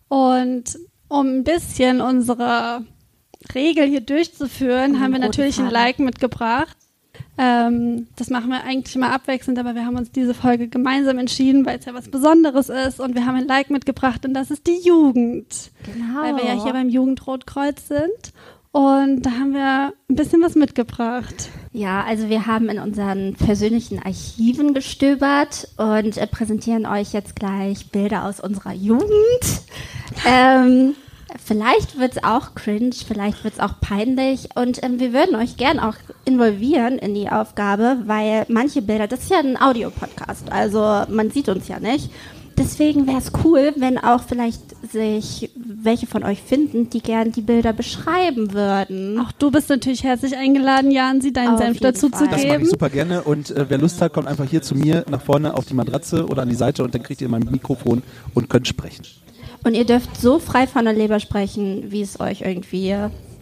Und 0.08 0.78
um 1.12 1.26
ein 1.26 1.44
bisschen 1.44 2.00
unsere 2.00 2.84
Regel 3.54 3.86
hier 3.86 4.00
durchzuführen, 4.00 4.96
Um 4.96 5.00
haben 5.00 5.12
wir 5.12 5.18
natürlich 5.18 5.58
ein 5.58 5.66
Faden. 5.66 5.74
Like 5.74 5.98
mitgebracht. 5.98 6.76
Ähm, 7.36 8.08
das 8.16 8.30
machen 8.30 8.48
wir 8.50 8.64
eigentlich 8.64 8.94
immer 8.94 9.12
abwechselnd, 9.12 9.58
aber 9.58 9.74
wir 9.74 9.84
haben 9.84 9.96
uns 9.96 10.10
diese 10.10 10.34
Folge 10.34 10.68
gemeinsam 10.68 11.18
entschieden, 11.18 11.66
weil 11.66 11.78
es 11.78 11.84
ja 11.84 11.94
was 11.94 12.08
Besonderes 12.08 12.68
ist 12.68 13.00
und 13.00 13.14
wir 13.14 13.26
haben 13.26 13.36
ein 13.36 13.46
Like 13.46 13.70
mitgebracht 13.70 14.24
und 14.24 14.34
das 14.34 14.50
ist 14.50 14.66
die 14.66 14.80
Jugend. 14.82 15.70
Genau. 15.84 16.22
Weil 16.22 16.36
wir 16.36 16.44
ja 16.44 16.62
hier 16.62 16.72
beim 16.72 16.88
Jugendrotkreuz 16.88 17.88
sind 17.88 18.32
und 18.70 19.22
da 19.22 19.32
haben 19.32 19.52
wir 19.52 19.92
ein 20.08 20.16
bisschen 20.16 20.40
was 20.42 20.54
mitgebracht. 20.54 21.50
Ja, 21.72 22.04
also 22.04 22.30
wir 22.30 22.46
haben 22.46 22.70
in 22.70 22.78
unseren 22.78 23.34
persönlichen 23.34 23.98
Archiven 23.98 24.72
gestöbert 24.72 25.68
und 25.76 26.16
äh, 26.16 26.26
präsentieren 26.26 26.86
euch 26.86 27.12
jetzt 27.12 27.36
gleich 27.36 27.90
Bilder 27.90 28.24
aus 28.24 28.40
unserer 28.40 28.72
Jugend. 28.72 29.10
Ähm, 30.26 30.94
vielleicht 31.44 31.98
wird's 31.98 32.22
auch 32.22 32.54
cringe, 32.54 32.94
vielleicht 33.06 33.44
wird's 33.44 33.60
auch 33.60 33.80
peinlich 33.80 34.48
und 34.54 34.82
ähm, 34.82 34.98
wir 35.00 35.12
würden 35.12 35.36
euch 35.36 35.56
gern 35.56 35.78
auch 35.78 35.94
involvieren 36.24 36.98
in 36.98 37.14
die 37.14 37.28
Aufgabe, 37.28 37.98
weil 38.06 38.44
manche 38.48 38.82
Bilder, 38.82 39.06
das 39.06 39.20
ist 39.20 39.30
ja 39.30 39.38
ein 39.38 39.60
Audiopodcast, 39.60 40.50
also 40.52 41.02
man 41.08 41.30
sieht 41.30 41.48
uns 41.48 41.68
ja 41.68 41.80
nicht. 41.80 42.10
Deswegen 42.58 43.06
wäre 43.06 43.16
es 43.16 43.32
cool, 43.44 43.72
wenn 43.78 43.96
auch 43.96 44.22
vielleicht 44.22 44.60
sich 44.92 45.50
welche 45.56 46.06
von 46.06 46.22
euch 46.22 46.42
finden, 46.42 46.90
die 46.90 47.00
gern 47.00 47.32
die 47.32 47.40
Bilder 47.40 47.72
beschreiben 47.72 48.52
würden. 48.52 49.18
Auch 49.18 49.32
du 49.32 49.50
bist 49.50 49.70
natürlich 49.70 50.04
herzlich 50.04 50.36
eingeladen, 50.36 50.90
Jan, 50.90 51.22
sie 51.22 51.32
deinen 51.32 51.54
Auf 51.54 51.60
Senf 51.60 51.80
dazu 51.80 52.10
Fall. 52.10 52.18
zu 52.18 52.24
Das 52.26 52.42
mache 52.42 52.46
geben. 52.52 52.64
ich 52.64 52.70
super 52.70 52.90
gerne 52.90 53.22
und 53.22 53.50
äh, 53.50 53.64
wer 53.70 53.78
Lust 53.78 54.02
hat, 54.02 54.12
kommt 54.12 54.28
einfach 54.28 54.44
hier 54.48 54.60
zu 54.60 54.74
mir 54.74 55.04
nach 55.10 55.22
vorne 55.22 55.54
auf 55.54 55.64
die 55.64 55.74
Matratze 55.74 56.26
oder 56.26 56.42
an 56.42 56.50
die 56.50 56.54
Seite 56.54 56.84
und 56.84 56.94
dann 56.94 57.02
kriegt 57.02 57.22
ihr 57.22 57.28
mein 57.28 57.48
Mikrofon 57.50 58.02
und 58.34 58.50
könnt 58.50 58.68
sprechen. 58.68 59.04
Und 59.64 59.74
ihr 59.74 59.84
dürft 59.84 60.16
so 60.20 60.38
frei 60.38 60.66
von 60.66 60.84
der 60.84 60.94
Leber 60.94 61.20
sprechen, 61.20 61.90
wie 61.92 62.02
es 62.02 62.18
euch 62.20 62.40
irgendwie 62.42 62.94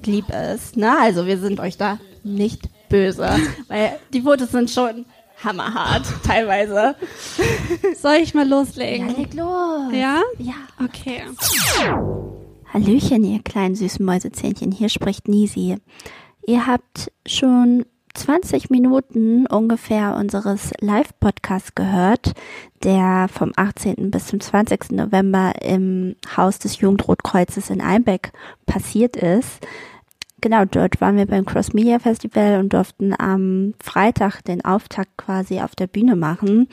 lieb 0.04 0.26
ist. 0.52 0.76
Ne? 0.76 0.96
Also 1.00 1.26
wir 1.26 1.38
sind 1.38 1.60
euch 1.60 1.76
da 1.76 1.98
nicht 2.24 2.62
böse, 2.88 3.28
weil 3.68 3.92
die 4.12 4.22
Fotos 4.22 4.50
sind 4.52 4.70
schon 4.70 5.06
hammerhart 5.42 6.04
teilweise. 6.26 6.94
Soll 7.96 8.16
ich 8.22 8.34
mal 8.34 8.46
Ja, 8.48 8.56
loslegen? 8.58 9.08
leg 9.16 9.32
los. 9.34 9.92
Ja? 9.92 10.20
Ja. 10.38 10.54
Okay. 10.84 11.22
Hallöchen, 12.72 13.24
ihr 13.24 13.42
kleinen 13.42 13.74
süßen 13.74 14.04
Mäusezähnchen. 14.04 14.70
Hier 14.72 14.88
spricht 14.88 15.28
Nisi. 15.28 15.76
Ihr 16.46 16.66
habt 16.66 17.10
schon 17.26 17.84
20 18.14 18.70
Minuten 18.70 19.46
ungefähr 19.46 20.16
unseres 20.16 20.72
Live-Podcasts 20.80 21.74
gehört, 21.74 22.32
der 22.82 23.28
vom 23.32 23.52
18. 23.56 24.10
bis 24.10 24.26
zum 24.26 24.40
20. 24.40 24.92
November 24.92 25.52
im 25.62 26.16
Haus 26.36 26.58
des 26.58 26.80
Jugendrotkreuzes 26.80 27.70
in 27.70 27.80
Einbeck 27.80 28.32
passiert 28.66 29.16
ist. 29.16 29.66
Genau, 30.40 30.64
dort 30.64 31.00
waren 31.00 31.16
wir 31.16 31.26
beim 31.26 31.44
Cross 31.44 31.74
Media 31.74 31.98
Festival 31.98 32.60
und 32.60 32.72
durften 32.72 33.14
am 33.18 33.74
Freitag 33.82 34.42
den 34.42 34.64
Auftakt 34.64 35.16
quasi 35.18 35.60
auf 35.60 35.74
der 35.74 35.86
Bühne 35.86 36.16
machen. 36.16 36.68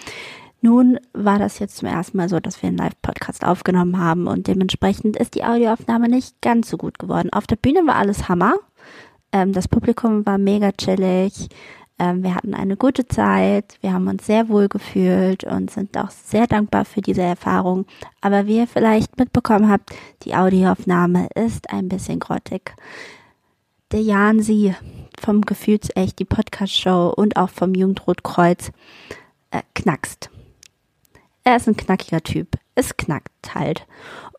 Nun 0.62 1.00
war 1.14 1.38
das 1.38 1.60
jetzt 1.60 1.78
zum 1.78 1.88
ersten 1.88 2.18
Mal 2.18 2.30
so, 2.30 2.40
dass 2.40 2.62
wir 2.62 2.70
einen 2.70 2.78
Live-Podcast 2.78 3.46
aufgenommen 3.46 4.00
haben 4.00 4.28
und 4.28 4.48
dementsprechend 4.48 5.18
ist 5.18 5.36
die 5.36 5.44
Audioaufnahme 5.44 6.10
nicht 6.10 6.42
ganz 6.42 6.70
so 6.70 6.78
gut 6.78 6.98
geworden. 6.98 7.32
Auf 7.32 7.46
der 7.46 7.58
Bühne 7.58 7.86
war 7.86 7.96
alles 7.96 8.28
Hammer. 8.28 8.56
Ähm, 9.38 9.54
das 9.54 9.68
Publikum 9.68 10.26
war 10.26 10.38
mega 10.38 10.72
chillig. 10.72 11.50
Ähm, 12.00 12.24
wir 12.24 12.36
hatten 12.36 12.54
eine 12.54 12.76
gute 12.76 13.08
Zeit, 13.08 13.78
wir 13.82 13.94
haben 13.94 14.08
uns 14.08 14.26
sehr 14.26 14.50
wohl 14.50 14.68
gefühlt 14.68 15.44
und 15.44 15.72
sind 15.72 15.98
auch 15.98 16.10
sehr 16.10 16.48
dankbar 16.48 16.86
für 16.86 17.02
diese 17.02 17.22
Erfahrung. 17.22 17.86
Aber 18.22 18.48
wie 18.48 18.58
ihr 18.58 18.68
vielleicht 18.68 19.18
mitbekommen 19.18 19.70
habt, 19.70 19.92
die 20.24 20.36
Audioaufnahme 20.36 21.30
ist 21.36 21.72
ein 21.72 21.90
bisschen 21.90 22.20
grottig. 22.20 22.76
Der 23.92 24.02
Jan 24.02 24.42
Sie 24.42 24.76
vom 25.20 25.42
Gefühlsecht, 25.42 26.20
die 26.20 26.26
Podcast-Show 26.26 27.14
und 27.16 27.38
auch 27.38 27.50
vom 27.50 27.74
Jugendrotkreuz 27.74 28.72
äh, 29.52 29.62
knackst. 29.74 30.30
Er 31.44 31.56
ist 31.56 31.68
ein 31.68 31.78
knackiger 31.78 32.22
Typ. 32.22 32.58
Es 32.76 32.98
knackt 32.98 33.56
halt. 33.56 33.88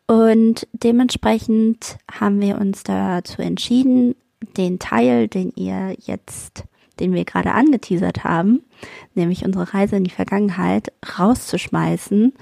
Und 0.07 0.67
dementsprechend 0.73 1.97
haben 2.11 2.41
wir 2.41 2.57
uns 2.57 2.83
dazu 2.83 3.41
entschieden, 3.41 4.15
den 4.57 4.79
Teil, 4.79 5.27
den 5.27 5.51
ihr 5.55 5.95
jetzt, 5.99 6.63
den 6.99 7.13
wir 7.13 7.25
gerade 7.25 7.53
angeteasert 7.53 8.23
haben, 8.23 8.63
nämlich 9.15 9.45
unsere 9.45 9.73
Reise 9.73 9.97
in 9.97 10.03
die 10.03 10.09
Vergangenheit, 10.09 10.91
rauszuschmeißen 11.17 12.33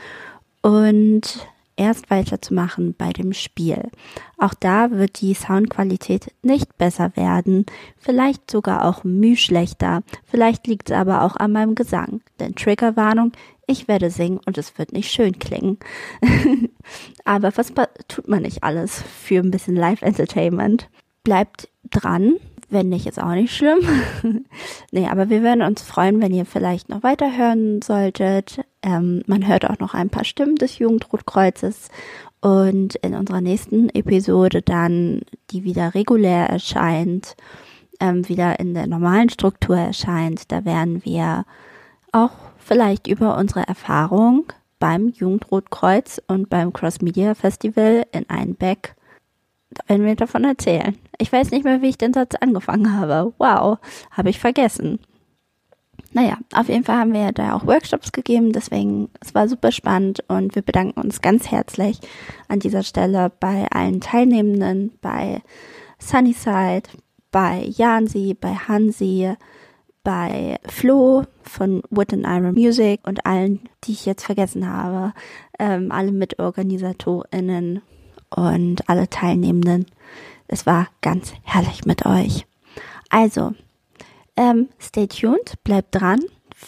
und 0.61 1.47
erst 1.77 2.09
weiterzumachen 2.09 2.95
bei 2.97 3.13
dem 3.13 3.33
Spiel. 3.33 3.89
Auch 4.37 4.53
da 4.53 4.91
wird 4.91 5.21
die 5.21 5.33
Soundqualität 5.33 6.33
nicht 6.41 6.77
besser 6.77 7.15
werden, 7.15 7.65
vielleicht 7.97 8.49
sogar 8.51 8.85
auch 8.85 9.03
müh 9.03 9.35
schlechter, 9.35 10.01
vielleicht 10.25 10.67
liegt 10.67 10.89
es 10.89 10.95
aber 10.95 11.21
auch 11.21 11.35
an 11.35 11.51
meinem 11.51 11.75
Gesang. 11.75 12.21
Denn 12.39 12.55
Triggerwarnung, 12.55 13.31
ich 13.67 13.87
werde 13.87 14.09
singen 14.09 14.39
und 14.45 14.57
es 14.57 14.77
wird 14.77 14.91
nicht 14.91 15.11
schön 15.11 15.39
klingen. 15.39 15.77
aber 17.25 17.55
was 17.55 17.71
tut 18.07 18.27
man 18.27 18.41
nicht 18.41 18.63
alles 18.63 19.01
für 19.01 19.39
ein 19.39 19.51
bisschen 19.51 19.75
Live-Entertainment? 19.75 20.89
Bleibt 21.27 21.67
dran, 21.89 22.35
wenn 22.69 22.87
nicht, 22.87 23.05
ist 23.05 23.21
auch 23.21 23.33
nicht 23.33 23.53
schlimm. 23.53 23.79
nee, 24.93 25.09
aber 25.09 25.29
wir 25.29 25.43
würden 25.43 25.61
uns 25.61 25.81
freuen, 25.81 26.21
wenn 26.21 26.33
ihr 26.33 26.45
vielleicht 26.45 26.87
noch 26.87 27.03
weiterhören 27.03 27.81
solltet. 27.81 28.61
Ähm, 28.81 29.23
man 29.27 29.45
hört 29.45 29.69
auch 29.69 29.77
noch 29.79 29.93
ein 29.93 30.09
paar 30.09 30.23
Stimmen 30.23 30.55
des 30.55 30.79
Jugendrotkreuzes. 30.79 31.89
Und 32.39 32.95
in 32.95 33.13
unserer 33.13 33.41
nächsten 33.41 33.89
Episode 33.89 34.61
dann, 34.61 35.23
die 35.51 35.65
wieder 35.65 35.95
regulär 35.95 36.47
erscheint, 36.47 37.35
ähm, 37.99 38.29
wieder 38.29 38.61
in 38.61 38.73
der 38.73 38.87
normalen 38.87 39.27
Struktur 39.27 39.75
erscheint, 39.75 40.49
da 40.49 40.63
werden 40.63 41.03
wir 41.03 41.43
auch 42.13 42.31
vielleicht 42.57 43.05
über 43.05 43.35
unsere 43.35 43.67
Erfahrung 43.67 44.45
beim 44.79 45.09
Jugendrotkreuz 45.09 46.21
und 46.29 46.49
beim 46.49 46.71
Cross 46.71 47.01
Media 47.01 47.35
Festival 47.35 48.05
in 48.13 48.29
Einbeck 48.29 48.95
werden 49.87 50.05
wir 50.05 50.15
davon 50.15 50.43
erzählen. 50.43 50.97
Ich 51.17 51.31
weiß 51.31 51.51
nicht 51.51 51.63
mehr, 51.63 51.81
wie 51.81 51.89
ich 51.89 51.97
den 51.97 52.13
Satz 52.13 52.35
angefangen 52.35 52.97
habe. 52.97 53.33
Wow, 53.37 53.77
habe 54.11 54.29
ich 54.29 54.39
vergessen. 54.39 54.99
Naja, 56.13 56.37
auf 56.53 56.69
jeden 56.69 56.83
Fall 56.83 56.97
haben 56.97 57.13
wir 57.13 57.31
da 57.31 57.53
auch 57.53 57.67
Workshops 57.67 58.11
gegeben, 58.11 58.53
deswegen, 58.53 59.09
es 59.19 59.35
war 59.35 59.47
super 59.47 59.71
spannend 59.71 60.23
und 60.27 60.55
wir 60.55 60.61
bedanken 60.61 60.99
uns 60.99 61.21
ganz 61.21 61.51
herzlich 61.51 61.99
an 62.47 62.59
dieser 62.59 62.83
Stelle 62.83 63.31
bei 63.39 63.67
allen 63.71 63.99
Teilnehmenden, 63.99 64.93
bei 65.01 65.41
Sunnyside, 65.99 66.83
bei 67.31 67.65
Jansi, 67.69 68.35
bei 68.39 68.53
Hansi, 68.55 69.33
bei 70.03 70.57
Flo 70.65 71.25
von 71.41 71.83
Wood 71.89 72.13
and 72.13 72.25
Iron 72.25 72.53
Music 72.53 73.01
und 73.05 73.25
allen, 73.25 73.59
die 73.83 73.91
ich 73.91 74.05
jetzt 74.05 74.23
vergessen 74.23 74.67
habe, 74.67 75.13
ähm, 75.59 75.91
alle 75.91 76.13
MitorganisatorInnen 76.13 77.81
und 78.29 78.87
alle 78.89 79.09
Teilnehmenden. 79.09 79.85
Es 80.47 80.65
war 80.65 80.87
ganz 81.01 81.33
herrlich 81.43 81.85
mit 81.85 82.05
euch. 82.05 82.45
Also, 83.09 83.53
ähm, 84.35 84.69
stay 84.79 85.07
tuned, 85.07 85.61
bleibt 85.63 85.95
dran, 85.95 86.19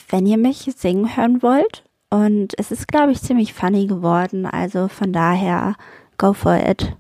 wenn 0.10 0.26
ihr 0.26 0.38
mich 0.38 0.70
singen 0.76 1.16
hören 1.16 1.42
wollt. 1.42 1.84
Und 2.10 2.58
es 2.58 2.72
ist, 2.72 2.88
glaube 2.88 3.12
ich, 3.12 3.22
ziemlich 3.22 3.54
funny 3.54 3.86
geworden. 3.86 4.46
Also 4.46 4.88
von 4.88 5.14
daher, 5.14 5.76
go 6.18 6.34
for 6.34 6.56
it. 6.56 6.96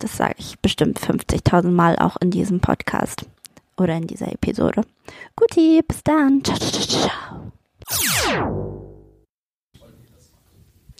Das 0.00 0.16
sage 0.16 0.34
ich 0.38 0.58
bestimmt 0.58 0.98
50.000 0.98 1.70
Mal 1.70 1.96
auch 1.96 2.16
in 2.20 2.30
diesem 2.30 2.60
Podcast 2.60 3.26
oder 3.76 3.96
in 3.96 4.06
dieser 4.06 4.32
Episode. 4.32 4.82
Guti, 5.36 5.82
bis 5.86 6.02
dann. 6.02 6.42
Ciao, 6.42 6.58
ciao, 6.58 7.10
ciao. 8.28 8.83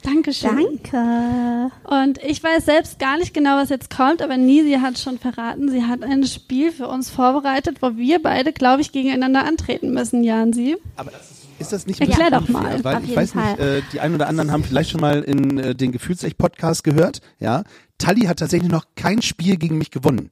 Dankeschön. 0.04 0.80
Danke. 0.92 1.72
Und 1.84 2.18
ich 2.22 2.42
weiß 2.42 2.66
selbst 2.66 2.98
gar 2.98 3.18
nicht 3.18 3.32
genau, 3.32 3.56
was 3.56 3.70
jetzt 3.70 3.88
kommt, 3.88 4.20
aber 4.20 4.36
Nisi 4.36 4.78
hat 4.80 4.98
schon 4.98 5.18
verraten, 5.18 5.70
sie 5.70 5.84
hat 5.84 6.02
ein 6.02 6.24
Spiel 6.24 6.72
für 6.72 6.88
uns 6.88 7.08
vorbereitet, 7.08 7.78
wo 7.80 7.96
wir 7.96 8.22
beide, 8.22 8.52
glaube 8.52 8.82
ich, 8.82 8.92
gegeneinander 8.92 9.44
antreten 9.44 9.92
müssen, 9.92 10.22
Jansi. 10.22 10.76
Aber 10.96 11.10
das 11.10 11.30
ist, 11.30 11.46
ist 11.58 11.72
das 11.72 11.86
nicht 11.86 12.00
Erklär 12.00 12.30
doch 12.30 12.48
mal. 12.48 12.84
Weil 12.84 13.02
ich 13.04 13.16
weiß 13.16 13.32
Fall. 13.32 13.52
nicht, 13.52 13.60
äh, 13.60 13.82
die 13.92 14.00
einen 14.00 14.14
oder 14.14 14.28
anderen 14.28 14.52
haben 14.52 14.62
vielleicht 14.62 14.90
schon 14.90 15.00
mal 15.00 15.22
in 15.22 15.58
äh, 15.58 15.74
den 15.74 15.90
Gefühlsecht-Podcast 15.90 16.84
gehört. 16.84 17.20
Ja, 17.38 17.64
Tali 17.96 18.22
hat 18.22 18.38
tatsächlich 18.38 18.70
noch 18.70 18.84
kein 18.96 19.22
Spiel 19.22 19.56
gegen 19.56 19.78
mich 19.78 19.90
gewonnen. 19.90 20.30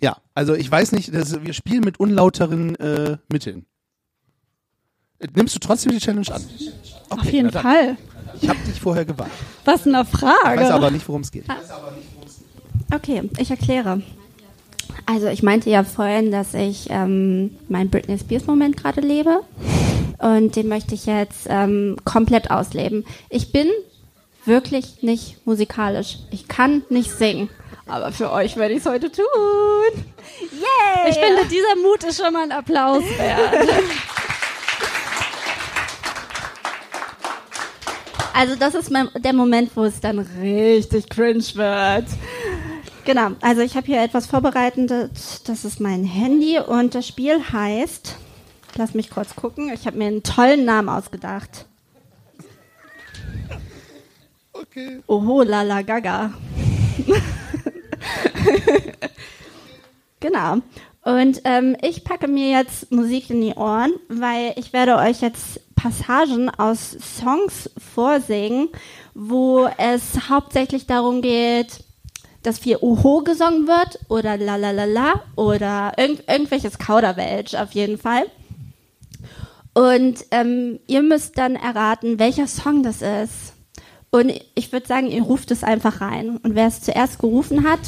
Ja, 0.00 0.18
also 0.34 0.54
ich 0.54 0.70
weiß 0.70 0.92
nicht, 0.92 1.12
das, 1.12 1.42
wir 1.42 1.54
spielen 1.54 1.80
mit 1.80 1.98
unlauteren 1.98 2.76
äh, 2.76 3.16
Mitteln. 3.32 3.66
Nimmst 5.34 5.54
du 5.54 5.58
trotzdem 5.58 5.92
die 5.92 5.98
Challenge 5.98 6.26
an? 6.32 6.42
Okay, 7.08 7.20
Auf 7.20 7.32
jeden 7.32 7.50
Fall. 7.50 7.96
Ich 8.40 8.48
habe 8.48 8.58
dich 8.60 8.80
vorher 8.80 9.04
gewarnt. 9.04 9.32
Was 9.64 9.86
eine 9.86 10.04
Frage. 10.04 10.54
Ich 10.56 10.60
weiß 10.60 10.70
aber 10.70 10.90
nicht, 10.90 11.08
worum 11.08 11.22
es 11.22 11.30
geht. 11.30 11.44
Okay, 12.94 13.28
ich 13.38 13.50
erkläre. 13.50 14.02
Also 15.06 15.28
ich 15.28 15.42
meinte 15.42 15.70
ja 15.70 15.84
vorhin, 15.84 16.30
dass 16.30 16.54
ich 16.54 16.88
ähm, 16.90 17.56
meinen 17.68 17.90
Britney 17.90 18.18
Spears 18.18 18.46
Moment 18.46 18.76
gerade 18.76 19.00
lebe 19.00 19.40
und 20.18 20.56
den 20.56 20.68
möchte 20.68 20.94
ich 20.94 21.06
jetzt 21.06 21.46
ähm, 21.48 21.96
komplett 22.04 22.50
ausleben. 22.50 23.04
Ich 23.28 23.52
bin 23.52 23.68
wirklich 24.44 25.02
nicht 25.02 25.46
musikalisch. 25.46 26.18
Ich 26.30 26.48
kann 26.48 26.82
nicht 26.88 27.10
singen. 27.10 27.48
Aber 27.86 28.10
für 28.12 28.32
euch 28.32 28.56
werde 28.56 28.74
ich 28.74 28.80
es 28.80 28.86
heute 28.86 29.10
tun. 29.12 29.24
Yay! 30.52 31.10
Ich 31.10 31.16
finde, 31.16 31.44
dieser 31.44 31.76
Mut 31.82 32.02
ist 32.04 32.20
schon 32.20 32.32
mal 32.32 32.42
ein 32.42 32.52
Applaus 32.52 33.02
wert. 33.16 33.68
Also 38.36 38.54
das 38.54 38.74
ist 38.74 38.90
mein, 38.90 39.08
der 39.16 39.32
Moment, 39.32 39.74
wo 39.76 39.84
es 39.84 39.98
dann 39.98 40.18
richtig 40.18 41.08
cringe 41.08 41.42
wird. 41.54 42.04
Genau, 43.06 43.30
also 43.40 43.62
ich 43.62 43.74
habe 43.78 43.86
hier 43.86 44.02
etwas 44.02 44.26
vorbereitet. 44.26 44.90
Das 44.90 45.64
ist 45.64 45.80
mein 45.80 46.04
Handy 46.04 46.58
und 46.58 46.94
das 46.94 47.08
Spiel 47.08 47.40
heißt, 47.50 48.14
lass 48.74 48.92
mich 48.92 49.08
kurz 49.08 49.34
gucken, 49.36 49.72
ich 49.72 49.86
habe 49.86 49.96
mir 49.96 50.08
einen 50.08 50.22
tollen 50.22 50.66
Namen 50.66 50.90
ausgedacht. 50.90 51.64
Okay. 54.52 55.00
Oho, 55.06 55.42
lala 55.42 55.80
gaga. 55.80 56.34
genau. 60.20 60.58
Und 61.00 61.40
ähm, 61.44 61.74
ich 61.80 62.04
packe 62.04 62.28
mir 62.28 62.50
jetzt 62.50 62.92
Musik 62.92 63.30
in 63.30 63.40
die 63.40 63.54
Ohren, 63.54 63.94
weil 64.08 64.52
ich 64.56 64.74
werde 64.74 64.96
euch 64.96 65.22
jetzt 65.22 65.60
Passagen 65.76 66.50
aus 66.50 66.90
Songs 66.90 67.70
vorsingen, 67.94 68.70
wo 69.14 69.68
es 69.78 70.28
hauptsächlich 70.28 70.86
darum 70.86 71.22
geht, 71.22 71.84
dass 72.42 72.58
viel 72.58 72.78
Oho 72.80 73.22
gesungen 73.22 73.66
wird 73.66 73.98
oder 74.08 74.36
la 74.36 74.56
la 74.56 74.70
la 74.72 74.84
la 74.84 75.22
oder 75.36 75.92
irgend, 75.96 76.28
irgendwelches 76.28 76.78
Kauderwelsch 76.78 77.54
auf 77.54 77.72
jeden 77.72 77.98
Fall. 77.98 78.24
Und 79.74 80.24
ähm, 80.30 80.80
ihr 80.86 81.02
müsst 81.02 81.36
dann 81.36 81.54
erraten, 81.54 82.18
welcher 82.18 82.46
Song 82.46 82.82
das 82.82 83.02
ist. 83.02 83.52
Und 84.10 84.32
ich 84.54 84.72
würde 84.72 84.86
sagen, 84.86 85.08
ihr 85.08 85.22
ruft 85.22 85.50
es 85.50 85.62
einfach 85.62 86.00
rein. 86.00 86.38
Und 86.38 86.54
wer 86.54 86.66
es 86.68 86.80
zuerst 86.80 87.18
gerufen 87.18 87.68
hat, 87.68 87.80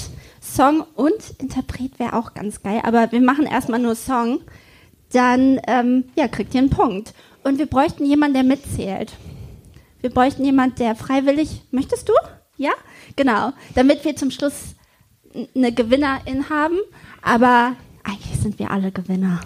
Song 0.43 0.85
und 0.95 1.35
Interpret 1.39 1.99
wäre 1.99 2.15
auch 2.15 2.35
ganz 2.35 2.63
geil. 2.63 2.81
Aber 2.83 3.11
wir 3.11 3.23
machen 3.23 3.47
erstmal 3.47 3.81
nur 3.81 3.95
Song. 3.95 4.41
Dann 5.13 5.61
ähm, 5.67 6.05
ja, 6.17 6.29
kriegt 6.29 6.55
ihr 6.55 6.61
einen 6.61 6.69
Punkt. 6.69 7.15
Und 7.45 7.59
wir 7.59 7.67
bräuchten 7.67 8.05
jemanden, 8.05 8.35
der 8.35 8.45
mitzählt. 8.45 9.13
Wir 10.01 10.11
bräuchten 10.11 10.45
jemanden, 10.45 10.77
der 10.77 10.95
freiwillig. 10.95 11.63
Möchtest 11.71 12.09
du? 12.09 12.13
Ja? 12.57 12.73
Genau. 13.17 13.53
Damit 13.75 14.05
wir 14.05 14.17
zum 14.17 14.31
Schluss 14.31 14.75
eine 15.55 15.73
Gewinnerin 15.73 16.51
haben. 16.51 16.79
Aber 17.23 17.77
eigentlich 18.05 18.41
sind 18.41 18.59
wir 18.59 18.71
alle 18.71 18.93
Gewinner. 18.93 19.41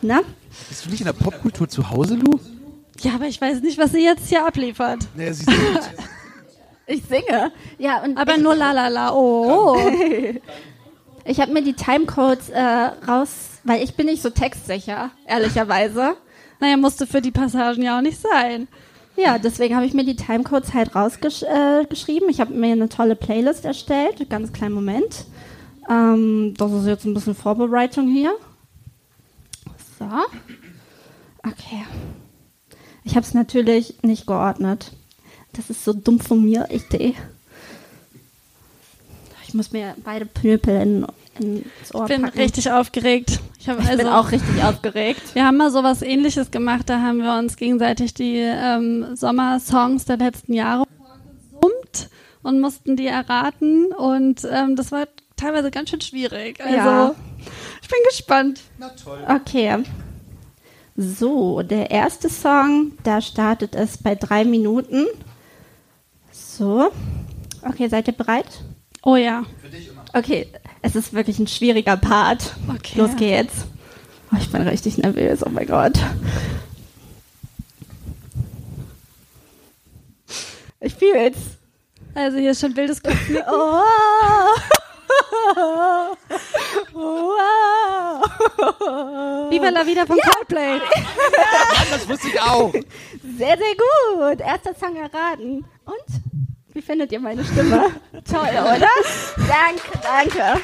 Ne? 0.00 0.20
Bist 0.68 0.84
du 0.84 0.90
nicht 0.90 1.00
in 1.00 1.06
der 1.06 1.12
Popkultur 1.12 1.68
zu 1.68 1.90
Hause, 1.90 2.14
Lu? 2.14 2.38
Ja, 3.00 3.14
aber 3.14 3.26
ich 3.26 3.40
weiß 3.40 3.60
nicht, 3.62 3.78
was 3.78 3.92
sie 3.92 4.04
jetzt 4.04 4.28
hier 4.28 4.46
abliefert. 4.46 5.08
Naja, 5.14 5.32
sie 5.32 5.44
singt. 5.44 5.90
ich 6.86 7.02
singe. 7.04 7.52
Ja, 7.78 8.02
und 8.02 8.16
aber 8.16 8.36
nur 8.36 8.54
la 8.54 8.72
la 8.72 8.88
la. 8.88 9.12
Oh. 9.12 9.76
ich 11.24 11.40
habe 11.40 11.52
mir 11.52 11.62
die 11.62 11.72
Timecodes 11.72 12.50
äh, 12.50 12.60
raus, 12.60 13.60
weil 13.64 13.82
ich 13.82 13.94
bin 13.94 14.06
nicht 14.06 14.22
so 14.22 14.30
textsicher, 14.30 15.10
ehrlicherweise. 15.26 16.16
Naja, 16.62 16.76
musste 16.76 17.08
für 17.08 17.20
die 17.20 17.32
Passagen 17.32 17.82
ja 17.82 17.98
auch 17.98 18.02
nicht 18.02 18.20
sein. 18.20 18.68
Ja, 19.16 19.36
deswegen 19.36 19.74
habe 19.74 19.84
ich 19.84 19.94
mir 19.94 20.04
die 20.04 20.14
Timecodes 20.14 20.72
halt 20.72 20.94
rausgeschrieben. 20.94 22.28
Äh, 22.28 22.30
ich 22.30 22.40
habe 22.40 22.54
mir 22.54 22.70
eine 22.70 22.88
tolle 22.88 23.16
Playlist 23.16 23.64
erstellt. 23.64 24.30
Ganz 24.30 24.52
kleinen 24.52 24.76
Moment. 24.76 25.24
Ähm, 25.90 26.54
das 26.56 26.70
ist 26.70 26.86
jetzt 26.86 27.04
ein 27.04 27.14
bisschen 27.14 27.34
Vorbereitung 27.34 28.08
hier. 28.08 28.32
So. 29.98 30.04
Okay. 31.38 31.84
Ich 33.02 33.16
habe 33.16 33.26
es 33.26 33.34
natürlich 33.34 34.00
nicht 34.02 34.28
geordnet. 34.28 34.92
Das 35.54 35.68
ist 35.68 35.84
so 35.84 35.92
dumm 35.92 36.20
von 36.20 36.44
mir, 36.44 36.68
Idee. 36.70 37.16
Ich 39.48 39.52
muss 39.52 39.72
mir 39.72 39.96
beide 40.04 40.26
Knüppel 40.26 40.80
in, 40.80 41.06
ins 41.38 41.94
Ohr 41.94 42.02
Ich 42.04 42.08
bin 42.08 42.22
packen. 42.22 42.38
richtig 42.38 42.70
aufgeregt. 42.70 43.40
Ich, 43.58 43.68
ich 43.68 43.78
also, 43.78 43.96
bin 43.96 44.06
auch 44.08 44.30
richtig 44.32 44.62
aufgeregt. 44.64 45.22
Wir 45.34 45.44
haben 45.46 45.56
mal 45.56 45.70
sowas 45.70 46.02
ähnliches 46.02 46.50
gemacht, 46.50 46.88
da 46.90 47.00
haben 47.00 47.18
wir 47.18 47.38
uns 47.38 47.56
gegenseitig 47.56 48.14
die 48.14 48.36
ähm, 48.38 49.14
Sommersongs 49.14 50.04
der 50.04 50.16
letzten 50.18 50.52
Jahre 50.52 50.84
vorgesummt 50.98 52.08
und 52.42 52.60
mussten 52.60 52.96
die 52.96 53.06
erraten 53.06 53.92
und 53.92 54.46
ähm, 54.50 54.76
das 54.76 54.90
war 54.92 55.06
teilweise 55.36 55.70
ganz 55.70 55.90
schön 55.90 56.00
schwierig. 56.00 56.60
Also 56.60 56.76
Ja. 56.76 57.14
ich 57.80 57.88
bin 57.88 57.98
gespannt. 58.08 58.60
Na 58.78 58.88
toll. 58.90 59.20
Okay. 59.28 59.78
So, 60.96 61.62
der 61.62 61.90
erste 61.90 62.28
Song, 62.28 62.92
da 63.02 63.20
startet 63.22 63.74
es 63.74 63.96
bei 63.96 64.14
drei 64.14 64.44
Minuten. 64.44 65.06
So. 66.30 66.90
Okay, 67.62 67.88
seid 67.88 68.08
ihr 68.08 68.14
bereit? 68.14 68.46
Oh 69.02 69.16
ja. 69.16 69.44
Okay, 70.12 70.46
es 70.82 70.94
ist 70.94 71.12
wirklich 71.12 71.38
ein 71.38 71.48
schwieriger 71.48 71.96
Part. 71.96 72.54
Okay. 72.68 72.98
Los 72.98 73.16
geht's. 73.16 73.66
Oh, 74.32 74.36
ich 74.38 74.50
bin 74.50 74.62
richtig 74.62 74.98
nervös, 74.98 75.44
oh 75.44 75.50
mein 75.50 75.66
Gott. 75.66 75.98
Ich 80.80 80.94
fühl's. 80.94 81.36
Also 82.14 82.38
hier 82.38 82.52
ist 82.52 82.60
schon 82.60 82.76
wildes 82.76 83.02
Kopfnicken. 83.02 83.44
Oh. 86.94 86.94
Oh. 86.94 88.22
Viva 89.50 89.68
la 89.70 89.84
vida 89.84 90.06
von 90.06 90.16
Coldplay. 90.18 90.80
Das 91.90 92.08
wusste 92.08 92.28
ich 92.28 92.40
auch. 92.40 92.72
Sehr, 92.72 93.58
sehr 93.58 93.76
gut. 93.76 94.40
Erster 94.40 94.74
Song 94.74 94.96
erraten. 94.96 95.64
Und? 95.84 96.04
Wie 96.72 96.82
findet 96.82 97.12
ihr 97.12 97.20
meine 97.20 97.44
Stimme? 97.44 97.90
Toll, 98.24 98.48
oder? 98.48 98.88
danke, 99.36 99.98
danke. 100.02 100.60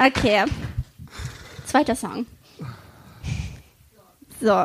Okay. 0.00 0.44
Zweiter 1.66 1.94
Song. 1.94 2.26
So. 4.40 4.64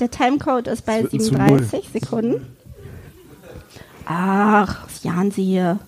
Der 0.00 0.10
Timecode 0.10 0.68
ist 0.68 0.86
bei 0.86 1.00
Es 1.00 1.12
wird 1.12 1.14
ein 1.14 1.18
zu 1.20 1.24
37 1.26 1.88
Sekunden. 1.92 2.56
Ach, 4.06 4.84
was 4.84 5.02
jahen 5.04 5.30
Sie 5.30 5.44
hier? 5.44 5.78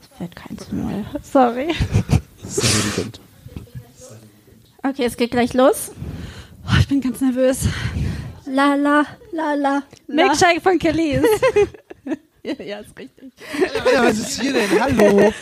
Es 0.00 0.20
wird 0.20 0.34
kein 0.34 0.58
zu 0.58 0.74
Null. 0.74 1.04
Sorry. 1.22 1.74
Okay, 4.88 5.04
es 5.04 5.16
geht 5.16 5.32
gleich 5.32 5.52
los. 5.52 5.90
Oh, 6.64 6.76
ich 6.78 6.86
bin 6.86 7.00
ganz 7.00 7.20
nervös. 7.20 7.66
La 8.46 8.76
la, 8.76 9.04
la 9.32 9.54
la. 9.54 9.54
la. 9.54 9.82
Milkshake 10.06 10.60
von 10.60 10.78
Kellys. 10.78 11.24
Ja, 12.64 12.78
ist 12.78 12.96
richtig. 12.98 13.32
Ja, 13.92 14.04
was 14.04 14.18
ist 14.18 14.40
hier 14.40 14.52
denn? 14.52 14.80
Hallo. 14.80 15.32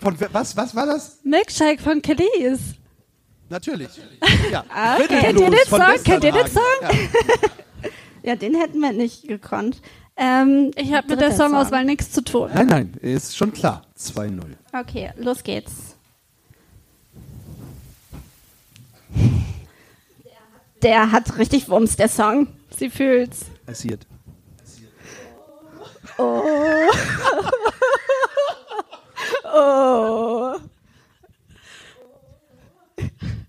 Von, 0.00 0.16
was, 0.32 0.56
was 0.56 0.74
war 0.74 0.86
das? 0.86 1.18
Milkshake 1.22 1.80
von 1.82 2.00
Kellys. 2.02 2.74
Natürlich. 3.48 3.88
Ja. 4.50 4.64
okay. 4.98 5.32
Viertelblues 5.32 5.32
Kennt 5.32 5.40
ihr 5.40 5.50
den 5.50 5.66
Song? 5.68 6.04
Kennt 6.04 6.24
ihr 6.24 6.32
den 6.32 6.44
Westernhagen. 6.44 7.08
Ja. 7.82 7.90
Ja, 8.22 8.34
den 8.36 8.54
hätten 8.56 8.80
wir 8.80 8.92
nicht 8.92 9.28
gekonnt. 9.28 9.80
Ähm, 10.16 10.72
Ich 10.76 10.92
habe 10.92 11.08
mit 11.08 11.20
der 11.20 11.32
Songauswahl 11.32 11.84
nichts 11.84 12.10
zu 12.10 12.22
tun. 12.24 12.50
Nein, 12.52 12.66
nein, 12.66 12.94
ist 13.00 13.36
schon 13.36 13.52
klar. 13.52 13.82
2-0. 13.98 14.40
Okay, 14.72 15.12
los 15.16 15.44
geht's. 15.44 15.94
Der 20.82 21.12
hat 21.12 21.38
richtig 21.38 21.68
Wumms, 21.68 21.96
der 21.96 22.08
Song. 22.08 22.48
Sie 22.76 22.90
fühlt's. 22.90 23.46
Passiert. 23.64 24.06
Oh. 26.18 26.90
Oh. 29.44 30.56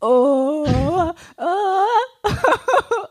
Oh. 0.02 1.14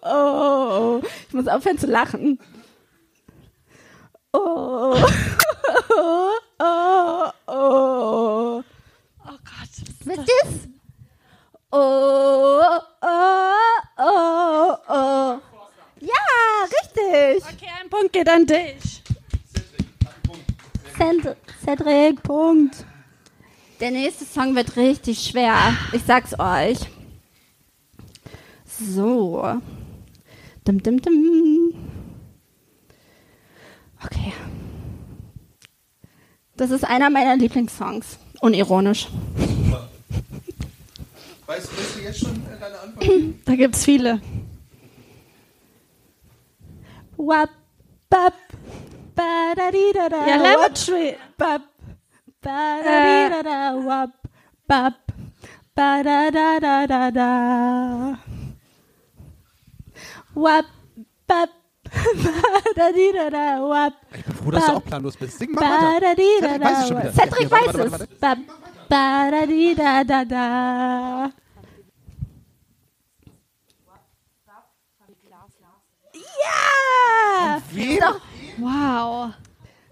Oh. 0.03 1.03
Ich 1.29 1.35
muss 1.35 1.49
aufhören 1.49 1.79
zu 1.79 1.87
lachen. 1.87 2.39
Oh. 4.33 4.97
Oh. 5.91 6.31
Oh. 6.59 7.31
Oh. 7.47 8.63
Oh 9.25 9.39
Gott. 9.45 9.73
Wisst 10.05 10.29
ihr's? 10.29 10.69
Oh, 11.73 12.63
oh, 13.03 13.81
oh, 13.99 14.77
oh. 14.89 15.41
Ja, 16.01 16.25
richtig. 16.65 17.45
Okay, 17.45 17.71
ein 17.81 17.91
Punkt 17.91 18.13
geht 18.13 18.29
an 18.29 18.47
dich. 18.47 19.03
Ced- 20.99 21.37
Cedric, 21.65 22.23
Punkt. 22.23 22.85
Der 23.81 23.91
nächste 23.91 24.25
Song 24.25 24.55
wird 24.55 24.77
richtig 24.77 25.21
schwer. 25.23 25.59
Ich 25.93 26.03
sag's 26.03 26.39
euch. 26.39 26.79
So. 28.65 29.61
Dim, 30.67 30.83
dim, 30.83 31.01
dim. 31.01 31.75
Okay. 34.03 34.33
Das 36.57 36.71
ist 36.71 36.85
einer 36.85 37.11
meiner 37.11 37.37
Lieblingssongs. 37.37 38.19
Unironisch. 38.41 39.09
Weißt, 41.47 41.69
weißt 41.79 41.97
du 41.97 42.01
jetzt 42.03 42.19
schon 42.21 42.43
deine 42.59 42.81
Antwort? 42.81 43.35
Da 43.45 43.55
gibt's 43.55 43.85
viele. 43.85 44.21
Wap, 47.19 47.51
bap, 48.11 48.35
Ja, 49.17 50.37
Lemon 50.37 50.75
bap, 51.39 51.63
ba, 52.43 52.81
da, 52.85 52.97
di, 53.07 53.29
da, 53.31 53.43
da, 53.43 53.75
wap, 53.87 54.11
bap, 54.69 55.13
ba, 55.75 56.03
da, 56.03 56.31
da, 56.31 56.59
da, 56.61 56.87
da, 56.87 57.11
da. 57.11 58.19
Wap, 60.35 60.67
bap, 61.27 61.51
ba, 61.89 62.61
da, 62.77 62.93
di, 62.93 63.13
da, 63.13 63.31
da, 63.31 63.61
wap, 63.67 63.95
Ich 64.15 64.25
bin 64.25 64.35
froh, 64.35 64.51
dass 64.51 64.67
du 64.67 64.73
auch 64.73 64.85
planlos 64.85 65.17
bist. 65.17 65.39
Sing 65.39 65.53
mal 65.53 65.61
ba, 65.61 65.71
weiter. 65.71 66.01
da, 66.01 66.15
di, 66.15 66.31
da, 66.41 67.13
Cedric 67.13 67.51
weiß 67.51 67.75
es 67.75 67.93
Ja, 67.93 68.07
Bap, 68.21 68.39
ba, 68.89 69.31
da, 69.31 69.47
di, 69.47 69.75
da, 69.75 70.05
da, 70.05 70.25
da. 70.25 71.33
Ja! 76.45 77.61
Doch, 78.01 78.21
Wow. 78.59 79.31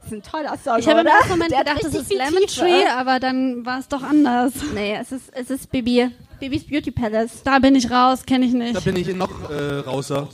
das 0.00 0.06
ist 0.06 0.12
ein 0.12 0.22
toller 0.22 0.56
Song, 0.58 0.78
Ich 0.78 0.88
habe 0.88 1.00
im 1.00 1.06
oder? 1.06 1.14
ersten 1.16 1.30
Moment 1.30 1.50
Der 1.52 1.58
hat 1.60 1.66
gedacht, 1.66 1.84
das 1.84 1.92
richtig 1.94 2.00
ist 2.02 2.08
viel 2.08 2.18
Lemon 2.18 2.46
Tiefe. 2.46 2.60
Tree, 2.60 2.86
aber 2.86 3.20
dann 3.20 3.64
war 3.66 3.78
es 3.78 3.88
doch 3.88 4.02
anders. 4.02 4.52
Nee, 4.74 4.96
es 5.00 5.12
ist, 5.12 5.30
es 5.34 5.50
ist 5.50 5.70
Bibi. 5.70 6.10
Bibis 6.40 6.66
Beauty 6.66 6.90
Palace. 6.90 7.42
Da 7.44 7.58
bin 7.58 7.74
ich 7.74 7.90
raus, 7.90 8.24
kenne 8.26 8.46
ich 8.46 8.52
Da 8.52 8.58
nicht. 8.58 8.84
bin 8.84 8.96
ich 8.96 9.14
noch 9.14 9.50
äh, 9.50 9.78
rauser. 9.80 10.28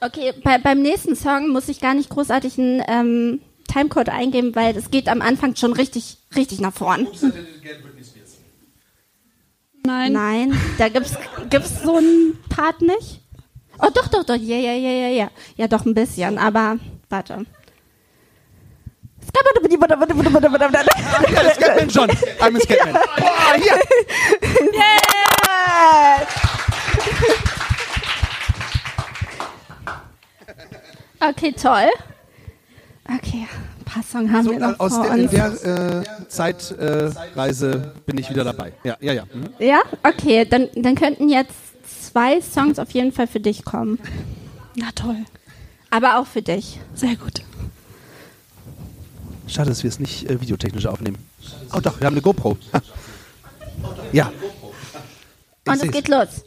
Okay, 0.00 0.32
bei, 0.42 0.58
beim 0.58 0.80
nächsten 0.82 1.16
Song 1.16 1.48
muss 1.50 1.68
ich 1.68 1.80
gar 1.80 1.94
nicht 1.94 2.10
großartig 2.10 2.58
einen 2.58 2.82
ähm, 2.86 3.40
Timecode 3.72 4.08
eingeben, 4.10 4.54
weil 4.54 4.76
es 4.76 4.90
geht 4.90 5.08
am 5.08 5.22
Anfang 5.22 5.56
schon 5.56 5.72
richtig, 5.72 6.18
richtig 6.34 6.60
nach 6.60 6.72
vorn. 6.74 7.06
Nein. 9.84 10.12
Nein, 10.12 10.60
da 10.78 10.88
gibt's, 10.88 11.16
gibt's 11.48 11.82
so 11.82 11.96
einen 11.96 12.38
Part 12.48 12.82
nicht. 12.82 13.20
Oh, 13.78 13.88
doch, 13.94 14.08
doch, 14.08 14.24
doch, 14.24 14.34
ja, 14.36 14.56
ja, 14.56 14.72
ja, 14.72 14.90
ja, 14.90 15.08
ja. 15.08 15.30
Ja, 15.56 15.68
doch 15.68 15.84
ein 15.86 15.94
bisschen, 15.94 16.38
aber 16.38 16.78
warte. 17.08 17.46
Ja, 21.32 21.42
das 21.42 21.54
Scatman 21.56 21.90
schon. 21.90 22.10
I'm 22.10 22.56
a 22.56 22.60
Scatman. 22.60 22.94
Boah, 22.94 23.54
hier. 23.56 23.80
Okay, 31.20 31.52
toll. 31.52 31.88
Okay, 33.08 33.46
ein 33.78 33.84
paar 33.84 34.02
Songs 34.02 34.30
haben 34.32 34.44
So, 34.44 34.50
wir 34.50 34.58
noch 34.58 34.80
aus 34.80 34.94
vor 34.94 35.04
der, 35.04 35.12
uns. 35.12 35.30
der 35.30 36.00
äh, 36.00 36.28
Zeitreise 36.28 37.92
bin 38.04 38.18
ich 38.18 38.28
wieder 38.28 38.44
dabei. 38.44 38.72
Ja, 38.84 38.96
ja, 39.00 39.12
ja. 39.12 39.24
Mhm. 39.32 39.48
Ja, 39.58 39.80
okay, 40.02 40.44
dann, 40.44 40.68
dann 40.74 40.94
könnten 40.96 41.28
jetzt 41.28 41.52
zwei 42.10 42.40
Songs 42.40 42.78
auf 42.78 42.90
jeden 42.90 43.12
Fall 43.12 43.28
für 43.28 43.40
dich 43.40 43.64
kommen. 43.64 43.98
Na 44.74 44.86
toll. 44.94 45.24
Aber 45.90 46.18
auch 46.18 46.26
für 46.26 46.42
dich. 46.42 46.80
Sehr 46.94 47.14
gut. 47.16 47.42
Schade, 49.46 49.70
dass 49.70 49.82
wir 49.82 49.88
es 49.88 49.98
nicht 49.98 50.28
äh, 50.28 50.40
videotechnisch 50.40 50.86
aufnehmen. 50.86 51.18
Oh 51.72 51.80
doch, 51.80 52.00
wir 52.00 52.06
haben 52.06 52.14
eine 52.14 52.22
GoPro. 52.22 52.56
Ha. 52.72 52.80
Ja. 54.12 54.32
Ich 55.64 55.72
Und 55.72 55.82
es 55.84 55.90
geht 55.90 56.08
los. 56.08 56.44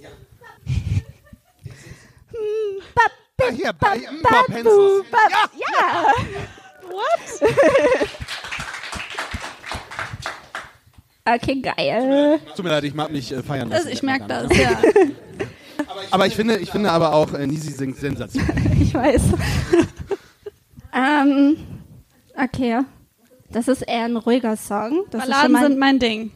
Ah, 2.95 3.51
hier, 3.51 3.73
bei 3.73 3.97
ähm, 3.97 4.21
Bob 4.23 4.47
Hensel. 4.49 5.03
Ja. 5.31 5.49
ja. 5.59 6.13
Okay, 11.35 11.61
geil. 11.61 12.39
Tut 12.55 12.65
mir 12.65 12.71
leid, 12.71 12.85
ich 12.85 12.95
mag 12.95 13.11
mich 13.11 13.31
äh, 13.31 13.43
feiern 13.43 13.69
lassen. 13.69 13.81
Also 13.81 13.89
ich 13.89 14.01
merke 14.01 14.25
das, 14.25 14.57
ja. 14.57 14.81
Aber 16.11 16.25
ich 16.25 16.35
finde, 16.35 16.57
ich 16.57 16.71
finde 16.71 16.91
aber 16.91 17.13
auch, 17.13 17.33
äh, 17.33 17.45
Nisi 17.45 17.71
singt 17.71 17.97
sensationell. 17.97 18.81
Ich 18.81 18.93
weiß. 18.93 19.21
ähm, 20.95 21.57
Okay. 22.41 22.83
Das 23.49 23.67
ist 23.67 23.81
eher 23.81 24.05
ein 24.05 24.15
ruhiger 24.15 24.55
Song. 24.55 25.05
Das 25.09 25.23
Balladen 25.23 25.57
sind 25.57 25.79
mein 25.79 25.99
Ding. 25.99 26.31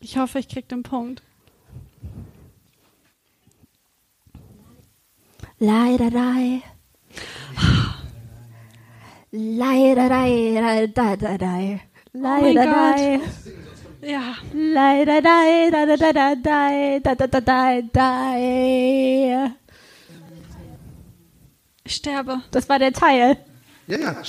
Ich 0.00 0.16
hoffe, 0.16 0.38
ich 0.38 0.48
krieg 0.48 0.68
den 0.68 0.82
Punkt. 0.82 1.22
Leiderei. 5.58 6.62
Leider 9.30 10.08
leiderei, 10.08 10.90
leiderei. 10.94 11.80
Oh 12.14 12.18
ja. 14.00 14.36
Leiderei, 14.54 15.68
leiderei, 15.70 17.00
leiderei. 17.04 19.50
Ich 21.84 21.94
sterbe. 21.94 22.42
Das 22.50 22.68
war 22.68 22.78
der 22.78 22.92
Teil. 22.92 23.36
Ja, 23.86 23.98
ja. 23.98 24.22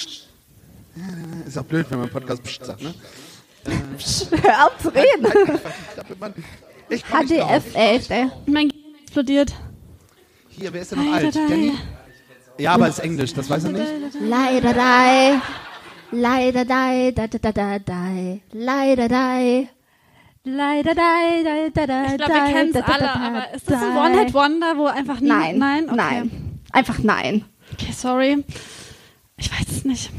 Psst. 1.00 1.48
Ist 1.48 1.58
auch 1.58 1.64
blöd, 1.64 1.86
wenn 1.90 2.00
man 2.00 2.10
Podcast 2.10 2.44
Psst 2.44 2.66
sagt, 2.66 2.82
ne? 2.82 2.94
Hör 3.66 4.66
auf 4.66 4.78
zu 4.82 4.90
reden. 4.90 5.60
Ich. 6.90 7.04
HDF, 7.04 7.76
echt, 7.76 8.10
ey. 8.12 8.28
Mein 8.46 8.70
Gehirn 8.70 8.96
explodiert. 9.04 9.54
Hier, 10.50 10.74
wer 10.74 10.82
ist 10.82 10.92
denn 10.92 11.06
noch 11.06 11.14
alt? 11.14 11.36
Danny? 11.36 11.74
Ja, 12.58 12.74
aber 12.74 12.88
ist 12.90 13.00
Englisch, 13.00 13.34
das 13.34 13.50
weiß 13.50 13.66
er 13.66 13.72
nicht. 13.72 13.86
Leider 14.22 14.74
dei. 14.74 15.40
Leider 16.12 16.66
dei, 16.66 17.12
da 17.12 17.28
da 17.28 17.38
da 17.38 17.52
da 17.52 17.80
dei. 17.80 18.42
Leider 18.52 19.08
dei. 19.08 19.70
Leider 20.44 20.96
dei, 20.96 21.44
da 21.44 21.70
da 21.72 21.86
da 21.86 22.06
Ich 22.06 22.18
glaube, 22.18 22.34
wir 22.34 22.54
kennen 22.54 22.76
es 22.76 22.82
alle, 22.84 23.14
aber 23.14 23.54
ist 23.54 23.70
das 23.70 23.82
ein 23.82 23.98
One-Hit-Wonder, 23.98 24.78
wo 24.78 24.86
einfach. 24.88 25.20
Nein, 25.22 25.58
Nein? 25.60 25.86
Okay. 25.86 25.96
nein. 25.96 26.60
Einfach 26.72 27.00
nein. 27.00 27.46
Okay, 27.74 27.92
sorry. 27.92 28.44
Ich 29.38 29.52
weiß 29.52 29.68
es 29.70 29.86
nicht. 29.86 30.12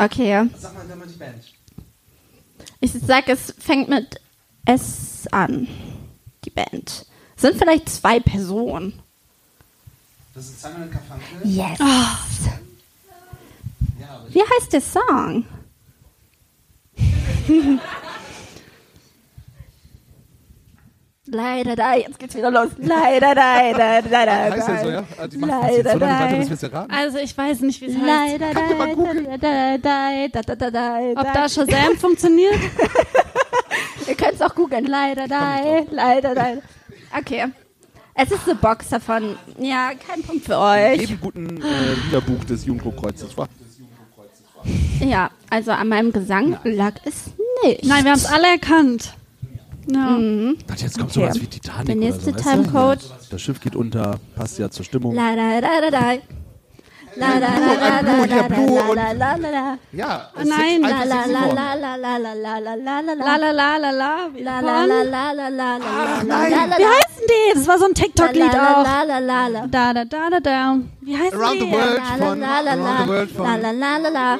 Okay. 0.00 0.48
Sag 0.58 0.74
mal, 0.74 0.86
sag 0.88 0.98
mal 0.98 1.06
die 1.06 1.18
Band. 1.18 1.44
Ich 2.80 2.92
sag, 2.92 3.28
es 3.28 3.54
fängt 3.58 3.90
mit 3.90 4.18
S 4.64 5.28
an. 5.30 5.68
Die 6.44 6.50
Band. 6.50 7.04
Sind 7.36 7.58
vielleicht 7.58 7.90
zwei 7.90 8.18
Personen. 8.18 8.98
Das 10.34 10.46
ist 10.46 10.62
Simon 10.62 10.90
Garfunkel. 10.90 11.26
Yes. 11.44 11.78
Ja, 11.78 12.18
aber 14.08 14.32
Wie 14.32 14.40
heißt 14.40 14.72
der 14.72 14.80
Song? 14.80 15.44
Leider 21.32 21.76
da, 21.76 21.94
jetzt 21.94 22.18
geht's 22.18 22.34
wieder 22.34 22.50
los. 22.50 22.70
Leider 22.78 23.34
da, 23.34 23.72
da, 23.72 24.02
da, 24.02 24.26
da. 24.26 24.32
heißt 24.50 24.68
der 24.68 24.82
so, 24.82 24.90
ja? 24.90 25.04
Ah, 25.16 25.26
Die 25.28 25.36
macht 25.38 25.50
das 25.64 25.76
jetzt 25.76 25.84
weiter, 25.86 25.98
dei. 25.98 26.34
bis 26.38 26.48
wir 26.48 26.54
es 26.54 26.62
erraten. 26.64 26.90
Also, 26.92 27.18
ich 27.18 27.38
weiß 27.38 27.60
nicht, 27.60 27.80
wie 27.80 27.86
es 27.86 27.94
heißt. 27.96 28.04
Leider 28.06 28.52
da, 28.52 28.60
da, 29.36 29.78
da, 29.78 29.78
da, 29.78 30.42
da, 30.42 30.54
da, 30.54 30.70
da, 30.70 30.98
Ob 31.10 31.14
da. 31.24 31.32
da 31.32 31.48
Shazam 31.48 31.96
funktioniert? 31.98 32.54
Ihr 34.08 34.14
könnt 34.16 34.32
es 34.34 34.42
auch 34.42 34.54
googeln. 34.54 34.86
Leider 34.86 35.28
da, 35.28 35.60
leider 35.90 36.34
da. 36.34 36.46
Okay. 37.16 37.46
Es 38.14 38.30
ist 38.32 38.44
The 38.46 38.54
Boxer 38.54 38.98
von. 39.00 39.36
Ja, 39.58 39.92
kein 40.06 40.22
Punkt 40.22 40.44
für 40.44 40.58
euch. 40.58 41.00
Jedem 41.00 41.20
guten 41.20 41.62
äh, 41.62 41.94
Liederbuch 42.06 42.44
des 42.44 42.66
Jugendkreuzes 42.66 43.36
war. 43.36 43.46
Ja, 45.00 45.30
also 45.48 45.70
an 45.70 45.88
meinem 45.88 46.12
Gesang 46.12 46.58
lag 46.64 46.94
es 47.04 47.26
nicht. 47.64 47.84
Nein, 47.84 48.04
wir 48.04 48.10
haben 48.10 48.18
es 48.18 48.26
alle 48.26 48.48
erkannt. 48.48 49.14
Ja. 49.86 50.18
Ich 50.18 50.66
dachte, 50.66 50.84
jetzt 50.84 50.98
kommt 50.98 51.10
Okay. 51.16 51.20
sowas 51.26 51.40
wie 51.40 51.46
Titanic 51.46 51.86
Der 51.86 51.96
oder 51.96 52.04
nächste 52.04 52.24
so, 52.30 52.36
weißt 52.36 52.46
du? 52.46 52.50
Timecode. 52.50 52.98
Das 53.30 53.40
Schiff 53.42 53.60
geht 53.60 53.76
unter, 53.76 54.18
passt 54.36 54.58
ja 54.58 54.70
zur 54.70 54.84
Stimmung. 54.84 55.14
La 55.14 55.30
la 55.34 55.58
la 55.58 55.78
la 55.80 55.88
la. 55.88 56.14
La 57.16 57.26
la 57.26 57.38
la 57.40 57.48
la 57.74 58.00
la 58.00 58.24
la 58.24 58.46
la 58.46 58.92
la 58.94 59.12
la 59.12 59.34
la 59.36 59.50
la. 59.50 59.78
Ja, 59.92 60.30
Oh 60.36 60.42
nein, 60.44 60.80
La 60.80 60.88
la 60.90 61.24
la 61.26 61.26
la 61.26 61.74
la 61.74 61.96
la 61.96 61.96
la 61.96 62.16
la 62.18 62.34
la 62.38 62.74
la 62.76 63.00
la 63.00 63.14
La 63.14 63.36
la 63.36 63.50
la 63.50 63.76
la 63.78 63.90
la. 63.90 64.16
Wie 64.32 64.42
La 64.44 64.60
von- 64.60 64.64
la 64.66 64.84
la 64.84 65.02
la 65.02 65.32
la 65.32 65.48
la 65.48 65.76
la 65.78 66.22
nein. 66.22 66.50
la 66.52 66.64
la 66.66 66.76
Wie 66.78 66.84
heißen 66.84 67.24
die? 67.28 67.54
Das 67.54 67.66
war 67.66 67.78
so 67.78 67.86
ein 67.86 67.90
la 67.96 68.00
TikTok-Lied 68.02 68.52
la 68.52 68.80
auch. 68.80 68.84
la 68.84 69.02
la 69.02 69.18
la 69.18 69.46
la 69.48 69.66
Da, 69.66 69.92
da, 69.92 70.04
da, 70.04 70.30
da, 70.30 70.38
da. 70.40 70.76
Wie 71.00 71.16
heißen 71.18 71.36
Around 71.40 71.54
die? 71.60 71.64
the 71.66 71.72
World 71.72 71.96
La 71.98 72.16
la 72.16 72.26
von, 72.28 72.40
la 72.40 72.60
la 72.60 72.70
Around 72.70 72.98
the 73.02 73.08
World 73.08 73.30
la 73.36 73.44
la 73.44 73.50
von, 73.50 73.80
la 73.80 73.96
la 73.98 74.08
la 74.08 74.38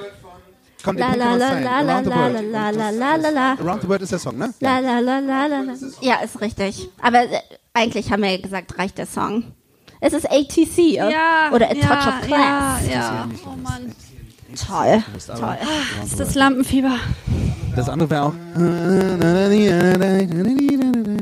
kommt 0.83 0.99
der 0.99 1.17
La 1.17 1.35
la 1.35 1.37
la 1.37 1.59
la 1.59 1.81
la 1.81 1.93
Around 1.93 2.05
the 2.05 2.11
la 2.11 2.17
World. 2.17 2.53
la 2.53 2.71
la 2.71 2.91
la 2.91 3.17
la 3.17 3.31
la 3.31 3.53
Around 3.53 3.83
the 3.83 3.89
World 3.89 4.03
ist 4.03 4.13
der 4.13 4.19
Song, 4.19 4.39
ne? 4.39 4.53
La 4.61 4.79
la 4.79 4.99
la 5.01 5.19
la 5.19 5.47
la 5.47 5.61
la. 5.61 5.73
Ja, 6.01 6.17
ist 6.25 6.41
richtig. 6.41 6.89
Aber 7.03 7.23
äh, 7.23 7.41
eigentlich 7.75 8.11
haben 8.11 8.23
wir 8.23 8.31
ja 8.31 8.41
gesagt, 8.41 8.79
reicht 8.79 8.99
der 8.99 9.07
Song. 9.07 9.45
Es 10.01 10.13
ist 10.13 10.31
ATC 10.31 10.79
äh? 10.79 10.95
Ja. 10.97 11.51
oder 11.53 11.69
A 11.71 11.75
ja, 11.75 11.87
Touch 11.87 12.07
of 12.09 12.21
Class. 12.27 12.87
Ja, 12.87 12.93
ja. 12.93 13.29
Oh 13.47 13.57
Mann. 13.63 13.93
Toll. 14.57 15.03
Das 15.15 16.11
ist 16.11 16.19
das 16.21 16.35
Lampenfieber. 16.35 16.97
das 17.77 17.89
andere 17.89 18.11
wäre 18.11 18.23
auch. 18.25 18.35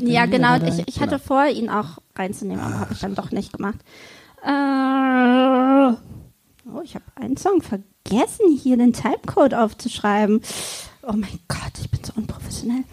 Ja, 0.02 0.26
genau. 0.26 0.56
Ich, 0.64 0.82
ich 0.86 1.00
hatte 1.00 1.18
vor, 1.18 1.46
ihn 1.46 1.68
auch 1.68 1.98
reinzunehmen, 2.16 2.62
aber 2.64 2.80
habe 2.80 2.92
ich 2.92 3.00
dann 3.00 3.14
doch 3.14 3.30
nicht 3.30 3.52
gemacht. 3.52 3.78
Äh, 4.42 5.92
oh, 6.72 6.80
ich 6.82 6.94
habe 6.94 7.04
einen 7.16 7.36
Song 7.36 7.60
vergessen, 7.60 7.84
hier 8.10 8.76
den 8.76 8.92
Typecode 8.92 9.54
aufzuschreiben. 9.54 10.42
Oh 11.02 11.12
mein 11.12 11.38
Gott, 11.48 11.72
ich 11.80 11.90
bin 11.90 12.02
so 12.04 12.12
unprofessionell. 12.16 12.84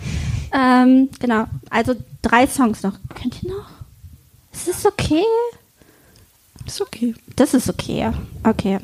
Ähm, 0.53 1.09
genau. 1.19 1.45
Also 1.69 1.95
drei 2.21 2.47
Songs 2.47 2.83
noch. 2.83 2.93
Könnt 3.13 3.43
ihr 3.43 3.49
noch? 3.49 3.69
Ist 4.53 4.67
das 4.67 4.85
okay? 4.85 5.23
Ist 6.65 6.81
okay. 6.81 7.13
Das 7.35 7.53
ist 7.53 7.69
okay. 7.69 8.11
Okay. 8.43 8.79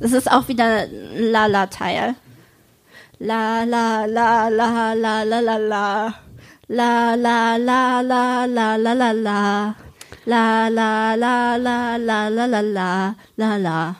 Das 0.00 0.12
ist 0.12 0.30
auch 0.30 0.48
wieder 0.48 0.86
La-La-Teil. 0.86 2.14
La 3.18 3.64
la 3.64 4.04
la 4.04 4.48
la 4.48 4.92
la 4.92 5.22
la 5.22 5.40
la 5.40 5.56
la. 5.56 6.14
La 6.68 7.14
la 7.14 7.56
la 7.56 8.00
la 8.00 8.44
la 8.44 8.76
la 8.76 8.92
la 8.92 9.12
la. 9.12 9.74
La 10.26 10.68
la 10.68 11.14
la 11.14 11.56
la 11.56 11.96
la 11.96 12.28
la 12.28 12.46
la 12.46 12.60
la 12.60 13.14
la 13.36 13.56
la. 13.56 13.94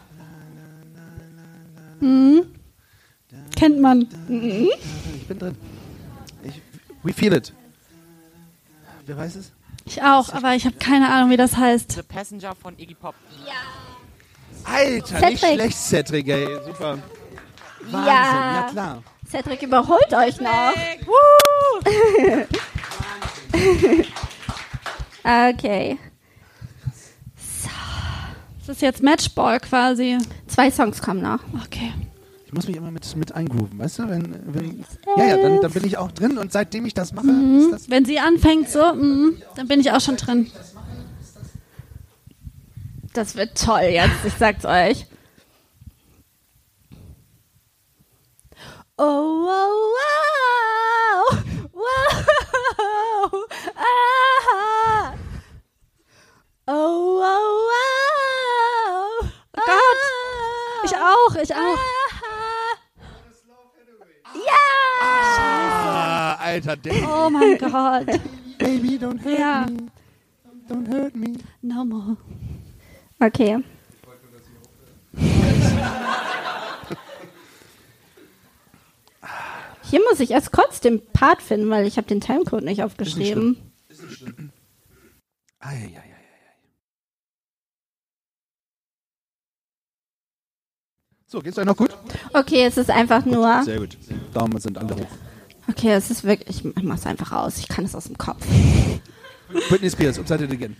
Mhm. 2.01 2.43
Kennt 3.55 3.81
man. 3.81 4.07
Ich 4.29 5.27
bin 5.29 5.39
drin. 5.39 5.57
Ich, 6.43 6.61
we 7.03 7.13
feel 7.13 7.33
it. 7.33 7.53
Wer 9.07 9.17
weiß 9.17 9.37
es? 9.37 9.53
Ich 9.85 10.03
auch, 10.03 10.33
aber 10.35 10.55
ich 10.57 10.67
habe 10.67 10.77
keine 10.79 11.09
Ahnung, 11.11 11.31
wie 11.31 11.37
das 11.37 11.57
heißt. 11.57 11.93
The 11.93 12.03
Passenger 12.03 12.55
von 12.57 12.77
Iggy 12.79 12.95
Pop. 12.95 13.15
Alter, 14.65 15.21
nicht 15.31 15.39
Cedric. 15.39 15.55
schlecht, 15.61 15.79
Cedric, 15.79 16.29
ey. 16.29 16.47
Super. 16.67 16.99
Wahnsinn, 17.83 18.05
Ja. 18.05 18.55
ja 18.57 18.69
klar. 18.71 19.03
Cedric 19.31 19.63
überholt 19.63 20.13
euch 20.13 20.41
noch. 20.41 20.73
okay. 25.25 25.99
Das 28.67 28.77
ist 28.77 28.83
jetzt 28.83 29.03
Matchball 29.03 29.61
quasi. 29.61 30.19
Zwei 30.49 30.73
Songs 30.73 31.01
kommen 31.01 31.23
noch. 31.23 31.39
Okay. 31.65 31.93
Ich 32.47 32.53
muss 32.53 32.67
mich 32.67 32.77
immer 32.77 32.91
mit, 32.91 33.15
mit 33.15 33.33
eingrooven, 33.33 33.79
weißt 33.79 34.01
du? 34.01 34.09
Wenn, 34.09 34.55
wenn, 34.55 34.85
ja, 35.17 35.25
ja, 35.25 35.37
dann, 35.37 35.61
dann 35.61 35.71
bin 35.73 35.85
ich 35.85 35.99
auch 35.99 36.11
drin 36.11 36.37
und 36.37 36.53
seitdem 36.53 36.85
ich 36.85 36.95
das 36.95 37.13
mache, 37.13 37.29
ist 37.29 37.73
das 37.73 37.91
Wenn 37.91 38.05
sie 38.05 38.19
anfängt 38.19 38.69
so, 38.69 38.93
mhm, 38.93 39.41
dann 39.55 39.69
bin 39.69 39.81
ich 39.81 39.93
auch 39.93 40.01
schon 40.01 40.17
drin. 40.17 40.51
Das 43.13 43.37
wird 43.37 43.57
toll 43.57 43.83
jetzt, 43.83 44.25
ich 44.25 44.35
sag's 44.35 44.65
euch. 44.65 45.07
Oh, 48.99 49.05
wow, 49.05 49.71
wow, 51.73 51.73
wow, 51.73 53.45
ah. 53.77 55.15
Oh, 56.69 57.21
wow, 57.21 57.21
wow. 57.21 57.96
Ich 61.07 61.13
auch, 61.13 61.37
ich 61.43 61.55
auch. 61.55 61.79
Ja! 64.35 65.01
Ah, 65.01 66.35
Alter, 66.41 66.77
Ding. 66.77 67.05
Oh 67.07 67.31
mein 67.31 67.57
Gott. 67.59 68.07
Baby, 68.59 68.99
don't 68.99 69.23
hurt 69.25 69.39
Ja. 69.39 69.67
me. 69.67 69.89
Don't 70.69 70.89
hurt 70.89 71.15
me. 71.15 71.35
No 71.63 71.85
more. 71.85 72.17
Okay. 73.21 73.63
Hier 79.89 80.01
muss 80.11 80.19
ich 80.21 80.33
erst 80.33 80.51
kurz 80.51 80.81
den 80.81 81.01
Part 81.13 81.41
finden, 81.41 81.71
weil 81.71 81.87
ich 81.87 81.97
habe 81.97 82.09
den 82.09 82.21
Timecode 82.21 82.65
nicht 82.65 82.83
aufgeschrieben. 82.83 83.57
Ei, 85.61 85.69
ei, 85.69 85.93
ei, 85.95 85.99
ei. 85.99 86.16
So, 91.37 91.43
geht's 91.43 91.59
euch 91.59 91.67
noch 91.67 91.77
gut? 91.77 91.91
Okay, 92.33 92.65
es 92.65 92.79
ist 92.79 92.89
einfach 92.89 93.27
nur. 93.27 93.63
Sehr 93.63 93.79
gut. 93.79 93.99
Daumen 94.33 94.59
sind 94.59 94.79
alle 94.79 94.97
hoch. 94.97 95.07
Okay, 95.69 95.93
es 95.93 96.11
ist 96.11 96.25
wirklich, 96.25 96.65
ich 96.65 96.83
mach's 96.83 97.05
einfach 97.05 97.31
aus. 97.31 97.59
Ich 97.59 97.69
kann 97.69 97.85
es 97.85 97.95
aus 97.95 98.05
dem 98.05 98.17
Kopf. 98.17 98.43
Britney 99.69 99.91
Spears, 99.91 100.19
upside 100.19 100.45
it 100.45 100.51
again. 100.51 100.75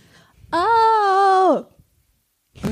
Oh! 0.51 1.63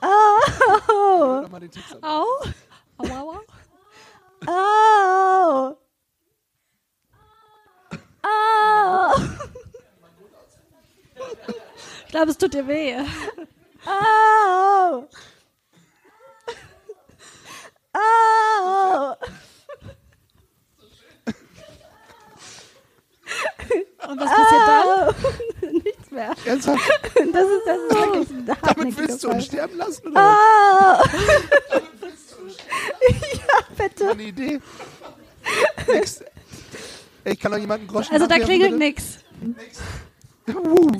oh! 0.00 1.44
Au. 2.02 2.24
Au, 2.98 3.04
au, 3.04 3.32
au. 3.32 3.40
Oh! 4.46 5.76
Oh! 8.22 9.10
Ich 12.10 12.12
glaube, 12.12 12.32
es 12.32 12.38
tut 12.38 12.52
dir 12.52 12.66
weh. 12.66 12.96
Oh! 13.86 15.04
Oh! 17.94 19.14
Und 24.08 24.20
was 24.20 24.28
passiert 24.28 24.66
dann? 24.66 24.86
Oh! 24.88 25.14
Nichts 25.84 26.10
mehr. 26.10 26.34
Ernsthaft? 26.46 26.80
Das 27.14 27.22
ist, 27.22 27.32
das 27.32 27.78
ist 27.78 27.94
wirklich 27.94 28.30
ein 28.30 28.46
Damit 28.46 28.62
hartnäckiger 28.62 29.09
willst 29.20 29.24
du 29.24 29.28
uns 29.30 29.44
sterben 29.46 29.76
lassen? 29.76 30.08
Oder? 30.08 30.20
Oh! 30.20 31.04
ja, 33.34 33.60
bitte. 33.76 34.10
Eine 34.10 34.22
Idee? 34.22 34.60
Nix. 35.88 36.22
Ich 37.24 37.38
kann 37.38 37.52
doch 37.52 37.58
jemanden 37.58 37.86
Groschen 37.86 38.14
Also 38.14 38.26
da 38.26 38.38
klingelt 38.38 38.72
bitte? 38.72 38.84
nix. 38.84 39.18
Uh, 40.48 40.90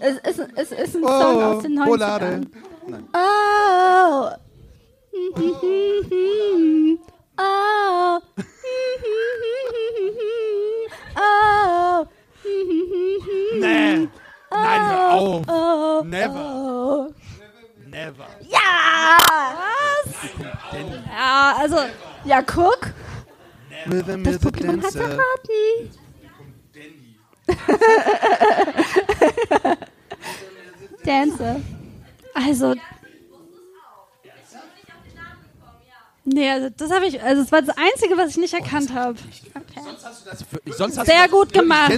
Es 0.00 0.16
ist, 0.16 0.48
es 0.56 0.72
ist 0.72 0.96
ein 0.96 1.02
Song 1.02 1.42
aus 1.42 1.62
den 1.62 1.78
90ern. 1.78 1.86
Roulade. 1.86 2.40
Oh! 3.12 4.30
Oh! 7.38 8.20
Oh! 11.16 12.06
Nee. 13.58 14.08
Nein, 14.50 14.90
hör 14.90 15.10
auf. 15.12 15.46
Oh! 15.48 16.02
Never. 16.04 16.34
Oh! 16.34 17.14
Never. 17.86 18.26
Ja! 18.48 19.18
Ja, 21.12 21.54
also 21.58 21.76
Ja, 22.24 22.42
guck. 22.42 22.92
Rhythm 23.86 24.22
Das 24.24 24.34
is 24.34 24.40
a 24.40 24.44
Publikum 24.44 24.82
hat's 24.82 24.92
dancer. 24.94 25.10
erraten. 25.10 25.90
Dance. 31.04 31.62
Also. 32.34 32.74
Nee, 36.24 36.50
also 36.50 36.70
das 36.90 36.96
habe 36.96 37.06
ich, 37.06 37.22
also 37.22 37.42
das 37.42 37.52
war 37.52 37.62
das 37.62 37.76
Einzige, 37.76 38.16
was 38.16 38.30
ich 38.30 38.36
nicht 38.36 38.54
erkannt 38.54 38.92
habe. 38.92 39.16
Sonst 39.82 40.04
hast 40.04 40.26
du 40.26 40.30
das 40.30 40.44
wirklich- 40.52 40.74
sonst 40.74 40.98
hast 40.98 41.06
Sehr 41.06 41.16
du 41.16 41.22
das 41.22 41.30
gut 41.30 41.52
gemacht. 41.52 41.92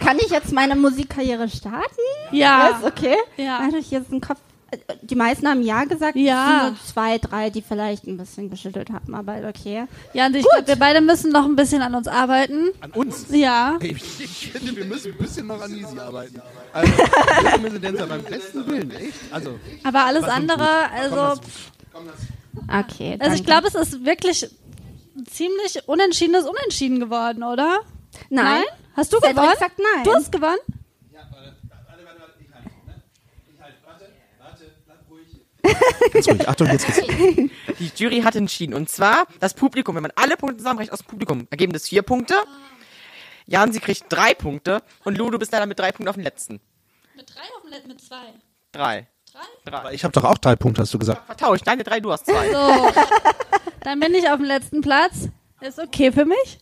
Kann 0.00 0.18
ich 0.18 0.30
jetzt 0.30 0.52
meine 0.52 0.74
Musikkarriere 0.76 1.48
starten? 1.48 1.84
Ja. 2.32 2.78
Was? 2.80 2.90
Okay. 2.90 3.16
Ja. 3.36 3.58
Hatte 3.58 3.78
ich 3.78 3.90
jetzt 3.90 4.10
einen 4.10 4.20
Kopf. 4.20 4.40
Die 5.02 5.14
meisten 5.14 5.48
haben 5.48 5.62
Ja 5.62 5.84
gesagt. 5.84 6.16
Ja. 6.16 6.44
Es 6.44 6.48
sind 6.48 6.72
nur 6.72 6.86
zwei, 6.86 7.18
drei, 7.18 7.50
die 7.50 7.62
vielleicht 7.62 8.06
ein 8.06 8.16
bisschen 8.16 8.50
geschüttelt 8.50 8.90
haben, 8.90 9.14
aber 9.14 9.36
okay. 9.48 9.84
Ja, 10.12 10.26
und 10.26 10.36
ich 10.36 10.46
glaube, 10.48 10.66
wir 10.68 10.76
beide 10.76 11.00
müssen 11.00 11.32
noch 11.32 11.44
ein 11.44 11.56
bisschen 11.56 11.82
an 11.82 11.94
uns 11.94 12.06
arbeiten. 12.08 12.70
An 12.80 12.90
uns. 12.92 13.26
Ja. 13.30 13.78
Ich, 13.80 13.90
ich 14.20 14.52
finde, 14.52 14.76
wir 14.76 14.84
müssen 14.84 15.12
ein 15.12 15.18
bisschen 15.18 15.46
noch 15.46 15.60
an 15.60 15.72
Easy 15.74 15.98
arbeiten. 15.98 16.40
Also, 16.72 16.92
dancer 17.80 18.06
beim 18.06 18.22
besten 18.22 18.66
Willen, 18.66 18.90
echt. 18.92 19.14
Also, 19.32 19.58
Aber 19.82 20.04
alles 20.04 20.24
andere, 20.24 20.68
Komm, 20.92 20.98
also, 20.98 21.40
das- 21.40 22.90
Okay. 22.90 23.16
also 23.18 23.34
ich 23.34 23.44
glaube, 23.44 23.68
es 23.68 23.74
ist 23.74 24.04
wirklich 24.04 24.48
ein 25.16 25.26
ziemlich 25.26 25.82
unentschiedenes 25.86 26.44
Unentschieden 26.46 27.00
geworden, 27.00 27.42
oder? 27.42 27.80
Nein. 28.28 28.62
Hast 28.96 29.12
du 29.12 29.18
Cedric 29.18 29.36
gewonnen? 29.36 29.56
sagt 29.58 29.78
nein. 29.78 30.04
Du 30.04 30.12
hast 30.14 30.30
gewonnen? 30.32 30.58
Ganz 36.12 36.28
ruhig. 36.28 36.48
Achtung, 36.48 36.68
jetzt 36.68 36.86
geht's. 36.86 37.00
Die 37.78 37.90
Jury 37.96 38.22
hat 38.22 38.36
entschieden. 38.36 38.74
Und 38.74 38.88
zwar 38.90 39.26
das 39.40 39.54
Publikum, 39.54 39.94
wenn 39.96 40.02
man 40.02 40.12
alle 40.16 40.36
Punkte 40.36 40.58
zusammenrechnet 40.58 40.92
aus 40.92 41.00
dem 41.00 41.06
Publikum, 41.06 41.46
ergeben 41.50 41.72
das 41.72 41.88
vier 41.88 42.02
Punkte. 42.02 42.34
Jan, 43.46 43.72
sie 43.72 43.80
kriegt 43.80 44.04
drei 44.08 44.34
Punkte. 44.34 44.82
Und 45.04 45.18
Lu, 45.18 45.30
du 45.30 45.38
bist 45.38 45.52
leider 45.52 45.66
mit 45.66 45.78
drei 45.78 45.92
Punkten 45.92 46.08
auf 46.08 46.16
dem 46.16 46.24
letzten. 46.24 46.60
Mit 47.16 47.34
drei 47.34 47.42
auf 47.56 47.62
dem 47.62 47.88
mit 47.88 48.00
zwei. 48.00 48.34
Drei. 48.72 49.08
Aber 49.70 49.92
ich 49.92 50.04
habe 50.04 50.12
doch 50.12 50.24
auch 50.24 50.38
drei 50.38 50.56
Punkte, 50.56 50.82
hast 50.82 50.92
du 50.94 50.98
gesagt. 50.98 51.24
Vertauscht. 51.26 51.66
Deine 51.66 51.84
drei, 51.84 52.00
du 52.00 52.12
hast 52.12 52.26
zwei. 52.26 52.50
So. 52.50 52.92
Dann 53.82 54.00
bin 54.00 54.14
ich 54.14 54.28
auf 54.28 54.36
dem 54.36 54.46
letzten 54.46 54.80
Platz. 54.80 55.28
Ist 55.60 55.78
okay 55.78 56.10
für 56.12 56.24
mich. 56.24 56.58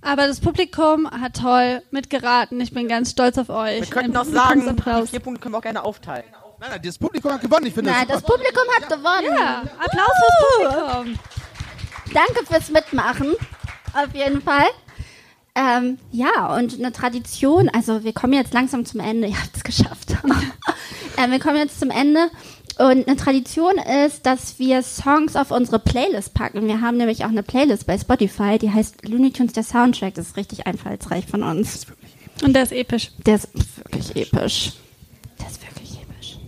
Aber 0.00 0.26
das 0.26 0.40
Publikum 0.40 1.10
hat 1.10 1.36
toll 1.36 1.82
mitgeraten. 1.90 2.60
Ich 2.60 2.72
bin 2.72 2.88
ganz 2.88 3.10
stolz 3.10 3.36
auf 3.36 3.48
euch. 3.50 3.80
Wir 3.80 3.86
könnten 3.88 4.16
auch 4.16 4.24
sagen, 4.24 4.76
die 4.76 5.06
vier 5.06 5.20
Punkte 5.20 5.40
können 5.42 5.54
wir 5.54 5.58
auch 5.58 5.62
gerne 5.62 5.82
aufteilen. 5.82 6.24
Nein, 6.60 6.70
nein, 6.70 6.80
das 6.82 6.98
Publikum 6.98 7.32
hat 7.32 7.40
gewonnen. 7.40 7.66
Ich 7.66 7.74
finde 7.74 7.90
Nein, 7.90 8.06
das 8.08 8.22
das 8.22 8.30
Publikum 8.30 8.62
hat 8.76 8.88
gewonnen. 8.88 9.36
Ja, 9.38 9.62
Applaus 9.78 10.10
fürs 10.18 10.72
Publikum. 10.72 11.18
Danke 12.12 12.46
fürs 12.46 12.70
Mitmachen. 12.70 13.34
Auf 13.94 14.14
jeden 14.14 14.42
Fall. 14.42 14.66
Ähm, 15.54 15.98
ja, 16.12 16.54
und 16.56 16.74
eine 16.78 16.92
Tradition, 16.92 17.68
also 17.68 18.04
wir 18.04 18.12
kommen 18.12 18.32
jetzt 18.32 18.54
langsam 18.54 18.84
zum 18.84 19.00
Ende, 19.00 19.28
ihr 19.28 19.40
habt 19.40 19.56
es 19.56 19.64
geschafft. 19.64 20.10
ähm, 21.16 21.30
wir 21.30 21.40
kommen 21.40 21.56
jetzt 21.56 21.80
zum 21.80 21.90
Ende. 21.90 22.30
Und 22.78 23.08
eine 23.08 23.16
Tradition 23.16 23.76
ist, 24.06 24.24
dass 24.24 24.60
wir 24.60 24.82
Songs 24.82 25.34
auf 25.34 25.50
unsere 25.50 25.80
Playlist 25.80 26.32
packen. 26.32 26.68
Wir 26.68 26.80
haben 26.80 26.96
nämlich 26.96 27.24
auch 27.24 27.28
eine 27.28 27.42
Playlist 27.42 27.86
bei 27.88 27.98
Spotify, 27.98 28.56
die 28.56 28.70
heißt 28.70 29.08
Looney 29.08 29.32
Tunes 29.32 29.52
der 29.52 29.64
Soundtrack. 29.64 30.14
Das 30.14 30.28
ist 30.28 30.36
richtig 30.36 30.68
einfallsreich 30.68 31.26
von 31.26 31.42
uns. 31.42 31.86
Und 32.44 32.52
der 32.52 32.62
ist 32.62 32.70
episch. 32.72 33.10
Der 33.26 33.34
ist 33.34 33.48
wirklich 33.52 34.14
episch. 34.14 34.74
Der 35.40 35.48
ist 35.48 35.60
wirklich 35.60 36.00
episch. 36.00 36.38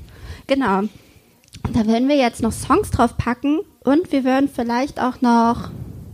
Genau. 0.50 0.82
Da 1.72 1.86
werden 1.86 2.08
wir 2.08 2.16
jetzt 2.16 2.42
noch 2.42 2.50
Songs 2.50 2.90
drauf 2.90 3.16
packen 3.16 3.60
und 3.84 4.10
wir 4.10 4.24
würden 4.24 4.50
vielleicht 4.52 5.00
auch 5.00 5.20
noch 5.20 5.70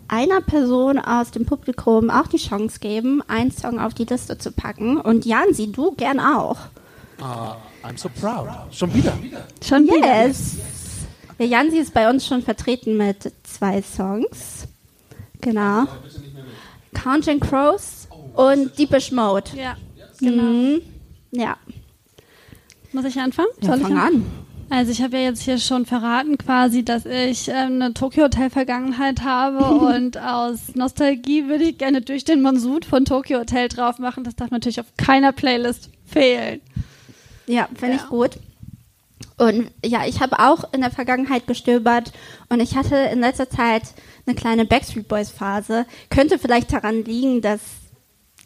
einer 0.08 0.42
Person 0.42 0.98
aus 0.98 1.30
dem 1.30 1.46
Publikum 1.46 2.10
auch 2.10 2.26
die 2.26 2.36
Chance 2.36 2.78
geben, 2.78 3.22
einen 3.28 3.50
Song 3.50 3.80
auf 3.80 3.94
die 3.94 4.04
Liste 4.04 4.36
zu 4.36 4.52
packen. 4.52 5.00
Und 5.00 5.24
Jansi, 5.24 5.72
du 5.72 5.92
gern 5.92 6.20
auch. 6.20 6.58
Ah, 7.18 7.56
I'm 7.82 7.96
so 7.96 8.10
proud. 8.20 8.48
Schon 8.72 8.92
wieder. 8.92 9.14
Schon 9.66 9.84
wieder. 9.84 10.26
Yes. 10.26 10.56
Der 11.38 11.46
Jansi 11.46 11.78
ist 11.78 11.94
bei 11.94 12.10
uns 12.10 12.26
schon 12.26 12.42
vertreten 12.42 12.98
mit 12.98 13.32
zwei 13.42 13.80
Songs. 13.80 14.68
Genau. 15.40 15.84
Counting 16.92 17.40
Crows 17.40 18.06
und 18.34 18.78
Deepish 18.78 19.12
Mode. 19.12 19.50
Ja, 19.54 19.78
genau. 20.20 20.42
Mhm. 20.42 20.82
Ja. 21.30 21.56
Muss 22.96 23.04
ich 23.04 23.20
anfangen? 23.20 23.50
ja 23.60 23.68
Soll 23.68 23.76
ich 23.76 23.82
fang 23.82 23.98
an. 23.98 24.26
Also 24.70 24.90
ich 24.90 25.02
habe 25.02 25.18
ja 25.18 25.24
jetzt 25.24 25.42
hier 25.42 25.58
schon 25.58 25.84
verraten 25.84 26.38
quasi, 26.38 26.82
dass 26.82 27.04
ich 27.04 27.48
ähm, 27.48 27.74
eine 27.74 27.92
Tokyo 27.92 28.24
Hotel 28.24 28.48
Vergangenheit 28.48 29.22
habe 29.22 29.64
und 29.94 30.16
aus 30.16 30.74
Nostalgie 30.74 31.46
würde 31.46 31.64
ich 31.64 31.76
gerne 31.76 32.00
durch 32.00 32.24
den 32.24 32.40
Monsud 32.40 32.86
von 32.86 33.04
Tokyo 33.04 33.40
Hotel 33.40 33.68
drauf 33.68 33.98
machen. 33.98 34.24
Das 34.24 34.34
darf 34.34 34.50
natürlich 34.50 34.80
auf 34.80 34.86
keiner 34.96 35.32
Playlist 35.32 35.90
fehlen. 36.06 36.62
Ja, 37.46 37.68
finde 37.74 37.96
ich 37.96 38.06
gut. 38.06 38.38
Und 39.36 39.70
ja, 39.84 40.06
ich 40.06 40.20
habe 40.20 40.38
auch 40.38 40.72
in 40.72 40.80
der 40.80 40.90
Vergangenheit 40.90 41.46
gestöbert 41.46 42.14
und 42.48 42.60
ich 42.60 42.76
hatte 42.76 42.96
in 42.96 43.20
letzter 43.20 43.50
Zeit 43.50 43.82
eine 44.26 44.34
kleine 44.34 44.64
Backstreet 44.64 45.06
Boys 45.06 45.30
Phase. 45.30 45.84
Könnte 46.08 46.38
vielleicht 46.38 46.72
daran 46.72 47.04
liegen, 47.04 47.42
dass 47.42 47.60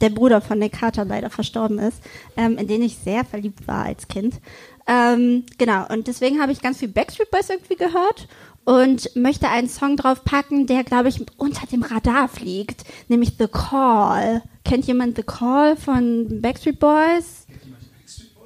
der 0.00 0.10
Bruder 0.10 0.40
von 0.40 0.58
Nick 0.58 0.72
Carter 0.72 1.04
leider 1.04 1.30
verstorben 1.30 1.78
ist, 1.78 2.02
ähm, 2.36 2.56
in 2.58 2.66
den 2.66 2.82
ich 2.82 2.96
sehr 2.96 3.24
verliebt 3.24 3.66
war 3.66 3.84
als 3.84 4.08
Kind. 4.08 4.40
Ähm, 4.86 5.44
genau, 5.58 5.86
und 5.88 6.06
deswegen 6.06 6.40
habe 6.40 6.52
ich 6.52 6.62
ganz 6.62 6.78
viel 6.78 6.88
Backstreet 6.88 7.30
Boys 7.30 7.50
irgendwie 7.50 7.76
gehört 7.76 8.28
und 8.64 9.14
möchte 9.16 9.48
einen 9.48 9.68
Song 9.68 9.96
drauf 9.96 10.24
packen, 10.24 10.66
der, 10.66 10.84
glaube 10.84 11.08
ich, 11.08 11.24
unter 11.38 11.66
dem 11.66 11.82
Radar 11.82 12.28
fliegt, 12.28 12.84
nämlich 13.08 13.34
The 13.38 13.46
Call. 13.46 14.42
Kennt 14.64 14.86
jemand 14.86 15.16
The 15.16 15.22
Call 15.22 15.76
von 15.76 16.40
Backstreet 16.40 16.78
Boys? 16.78 17.46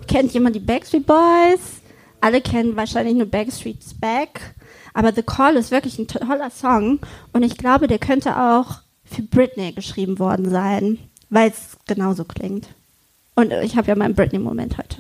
Kennt 0.07 0.33
jemand 0.33 0.57
die 0.57 0.61
Backstreet 0.61 1.07
Boys? 1.07 1.81
Alle 2.21 2.41
kennen 2.41 2.77
wahrscheinlich 2.77 3.15
nur 3.15 3.27
Backstreet's 3.27 3.95
Back. 3.95 4.55
Aber 4.95 5.13
The 5.13 5.23
Call 5.23 5.57
ist 5.57 5.71
wirklich 5.71 5.99
ein 5.99 6.09
toller 6.09 6.51
Song. 6.51 7.01
Und 7.33 7.43
ich 7.43 7.57
glaube, 7.59 7.87
der 7.87 7.99
könnte 7.99 8.39
auch 8.41 8.79
für 9.05 9.23
Britney 9.23 9.73
geschrieben 9.73 10.19
worden 10.19 10.49
sein, 10.49 10.99
weil 11.31 11.51
es 11.51 11.77
genauso 11.87 12.25
klingt. 12.25 12.69
Und 13.35 13.53
ich 13.63 13.77
habe 13.77 13.89
ja 13.89 13.97
meinen 13.97 14.15
Britney-Moment 14.15 14.79
heute. 14.79 14.99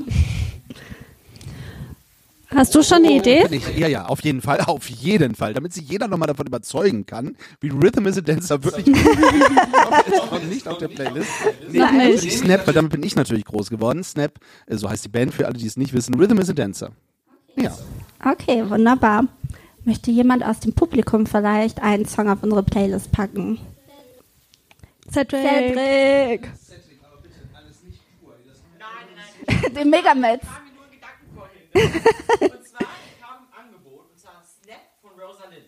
Hast 2.54 2.74
du 2.74 2.82
schon 2.82 2.98
eine 2.98 3.16
Idee? 3.16 3.42
Bin 3.48 3.54
ich, 3.54 3.76
ja, 3.76 3.88
ja, 3.88 4.06
auf 4.06 4.20
jeden 4.22 4.40
Fall, 4.40 4.60
auf 4.60 4.88
jeden 4.88 5.34
Fall. 5.34 5.54
Damit 5.54 5.72
sich 5.72 5.88
jeder 5.88 6.06
nochmal 6.06 6.28
davon 6.28 6.46
überzeugen 6.46 7.04
kann, 7.04 7.36
wie 7.60 7.68
Rhythm 7.68 8.06
is 8.06 8.16
a 8.16 8.20
Dancer 8.20 8.62
wirklich 8.62 8.86
ist 8.96 10.30
noch 10.30 10.42
nicht 10.44 10.68
auf 10.68 10.78
der 10.78 10.88
Playlist. 10.88 11.30
Nee, 11.70 11.78
natürlich 11.78 12.38
Snap, 12.38 12.66
weil 12.66 12.74
damit 12.74 12.92
bin 12.92 13.02
ich 13.02 13.16
natürlich 13.16 13.44
groß 13.44 13.70
geworden. 13.70 14.04
Snap, 14.04 14.38
äh, 14.66 14.76
so 14.76 14.88
heißt 14.88 15.04
die 15.04 15.08
Band 15.08 15.34
für 15.34 15.46
alle, 15.46 15.58
die 15.58 15.66
es 15.66 15.76
nicht 15.76 15.92
wissen. 15.92 16.14
Rhythm 16.14 16.38
is 16.38 16.48
a 16.48 16.52
Dancer. 16.52 16.90
Ja. 17.56 17.76
Okay, 18.24 18.68
wunderbar. 18.68 19.24
Möchte 19.84 20.10
jemand 20.10 20.44
aus 20.44 20.60
dem 20.60 20.72
Publikum 20.72 21.26
vielleicht 21.26 21.82
einen 21.82 22.06
Song 22.06 22.28
auf 22.28 22.42
unsere 22.42 22.62
Playlist 22.62 23.10
packen? 23.10 23.58
Cedric. 25.14 25.74
Cedric! 25.74 26.48
Den 29.74 29.90
Megamix. 29.90 30.44
kam 30.46 30.64
mir 30.64 30.72
nur 30.74 30.86
Gedanken 30.90 31.26
vorhin. 31.34 32.50
Und 32.52 32.66
zwar 32.66 32.80
kam 33.20 33.46
ein 33.52 33.64
Angebot, 33.66 34.10
und 34.10 34.18
zwar 34.18 34.42
Snap 34.62 34.80
von 35.02 35.10
Rosalind. 35.20 35.64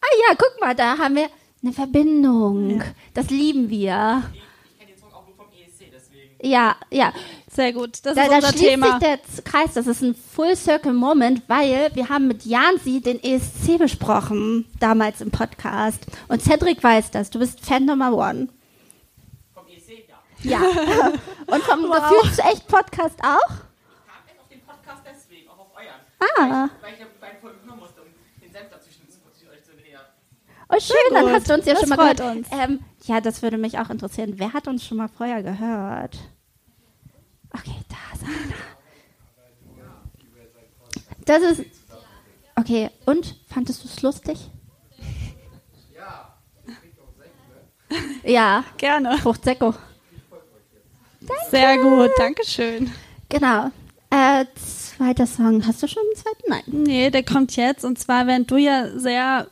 Ah 0.00 0.14
ja, 0.28 0.36
guck 0.38 0.60
mal, 0.60 0.74
da 0.74 0.98
haben 0.98 1.14
wir 1.16 1.28
eine 1.62 1.72
Verbindung. 1.72 2.82
Das 3.14 3.30
lieben 3.30 3.68
wir. 3.70 4.22
Ich 4.32 4.78
kenne 4.78 4.92
den 4.92 4.98
Song 4.98 5.12
auch 5.12 5.26
nur 5.26 5.36
vom 5.36 5.46
ESC, 5.48 5.90
deswegen. 5.92 6.36
Ja, 6.42 6.76
ja. 6.90 7.12
Sehr 7.50 7.72
gut. 7.72 7.98
Das 8.04 8.14
Da, 8.14 8.22
ist 8.22 8.30
da 8.30 8.36
unser 8.36 8.48
schließt 8.48 8.64
Thema. 8.64 8.86
sich 8.98 8.98
der 9.00 9.18
Kreis. 9.44 9.74
Das 9.74 9.86
ist 9.86 10.02
ein 10.02 10.14
Full 10.14 10.56
Circle 10.56 10.92
Moment, 10.94 11.42
weil 11.48 11.90
wir 11.94 12.08
haben 12.08 12.26
mit 12.28 12.44
Jansi 12.46 13.00
den 13.00 13.22
ESC 13.22 13.78
besprochen, 13.78 14.66
damals 14.80 15.20
im 15.20 15.30
Podcast. 15.30 16.06
Und 16.28 16.42
Cedric 16.42 16.82
weiß 16.82 17.10
das. 17.10 17.30
Du 17.30 17.38
bist 17.38 17.60
Fan 17.60 17.84
Nummer 17.84 18.12
One. 18.16 18.48
Ja. 20.42 20.58
Und 21.46 21.62
vom 21.64 21.82
Gefühls 21.90 22.38
echt 22.38 22.66
Podcast 22.68 23.18
auch? 23.22 23.50
Ich 23.50 24.06
kam 24.06 24.26
jetzt 24.26 24.40
auf 24.40 24.48
den 24.48 24.60
Podcast 24.62 25.02
deswegen, 25.06 25.48
auch 25.48 25.58
auf 25.58 25.68
euren. 25.74 26.00
Ah. 26.38 26.68
Weil 26.80 26.94
ich 26.94 27.00
ja 27.00 27.06
die 27.06 27.20
beiden 27.20 27.40
Folgen 27.40 27.58
hören 27.66 27.78
musste, 27.78 28.02
um 28.02 28.08
den 28.40 28.52
Senf 28.52 28.70
dazwischen 28.70 29.06
zu 29.08 29.50
euch 29.50 29.62
zu 29.64 29.72
nähern. 29.74 30.02
Oh, 30.68 30.80
schön, 30.80 31.14
dann 31.14 31.32
hast 31.32 31.48
du 31.48 31.54
uns 31.54 31.66
ja 31.66 31.72
Das 31.74 31.80
schon 31.80 31.88
mal 31.90 31.96
freut 31.96 32.16
gehört. 32.18 32.36
uns. 32.36 32.48
Ähm, 32.52 32.80
ja, 33.04 33.20
das 33.20 33.42
würde 33.42 33.58
mich 33.58 33.78
auch 33.78 33.90
interessieren. 33.90 34.34
Wer 34.36 34.52
hat 34.52 34.66
uns 34.68 34.84
schon 34.84 34.96
mal 34.98 35.08
vorher 35.08 35.42
gehört? 35.42 36.18
Okay, 37.54 37.76
da 37.88 37.96
ist 38.16 38.24
einer. 38.24 38.56
Das 41.24 41.42
ist. 41.42 41.64
Okay, 42.56 42.90
und? 43.06 43.36
Fandest 43.48 43.84
du 43.84 43.88
es 43.88 44.02
lustig? 44.02 44.50
Ja. 45.94 46.34
Ja, 48.24 48.64
Gerne. 48.76 49.18
Fruchtsäcko. 49.18 49.74
Sehr 51.50 51.78
gut. 51.78 52.10
Dankeschön. 52.16 52.90
Genau. 53.28 53.70
Äh, 54.10 54.44
zweiter 54.54 55.26
Song. 55.26 55.66
Hast 55.66 55.82
du 55.82 55.88
schon 55.88 56.02
einen 56.02 56.22
zweiten? 56.22 56.42
Nein. 56.48 56.84
Nee, 56.84 57.10
der 57.10 57.22
kommt 57.22 57.56
jetzt. 57.56 57.84
Und 57.84 57.98
zwar, 57.98 58.26
während 58.26 58.50
du 58.50 58.56
ja 58.56 58.88
sehr 58.98 59.46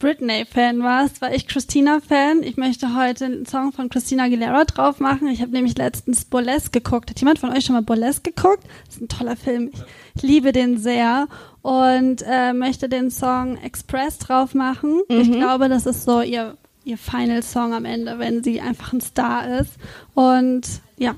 Britney-Fan 0.00 0.82
warst, 0.82 1.20
war 1.20 1.32
ich 1.32 1.46
Christina-Fan. 1.46 2.42
Ich 2.42 2.56
möchte 2.56 2.96
heute 2.96 3.26
einen 3.26 3.46
Song 3.46 3.72
von 3.72 3.90
Christina 3.90 4.24
Aguilera 4.24 4.64
drauf 4.64 4.98
machen. 4.98 5.28
Ich 5.28 5.42
habe 5.42 5.52
nämlich 5.52 5.76
letztens 5.76 6.24
Burlesque 6.24 6.80
geguckt. 6.80 7.10
Hat 7.10 7.20
jemand 7.20 7.38
von 7.38 7.50
euch 7.50 7.64
schon 7.64 7.74
mal 7.74 7.82
Burlesque 7.82 8.32
geguckt? 8.32 8.64
Das 8.86 8.96
ist 8.96 9.02
ein 9.02 9.08
toller 9.08 9.36
Film. 9.36 9.70
Ich, 10.14 10.22
liebe 10.22 10.52
den 10.52 10.78
sehr 10.78 11.28
und 11.62 12.24
äh, 12.26 12.52
möchte 12.52 12.88
den 12.88 13.10
Song 13.10 13.58
Express 13.58 14.18
drauf 14.18 14.54
machen. 14.54 15.02
Ich 15.08 15.30
glaube, 15.30 15.68
das 15.68 15.86
ist 15.86 16.04
so 16.04 16.22
ihr, 16.22 16.56
ihr 16.84 16.98
Final-Song 16.98 17.74
am 17.74 17.84
Ende, 17.84 18.18
wenn 18.18 18.42
sie 18.42 18.60
einfach 18.60 18.92
ein 18.92 19.00
Star 19.00 19.60
ist. 19.60 19.72
Und 20.14 20.62
ja, 20.98 21.14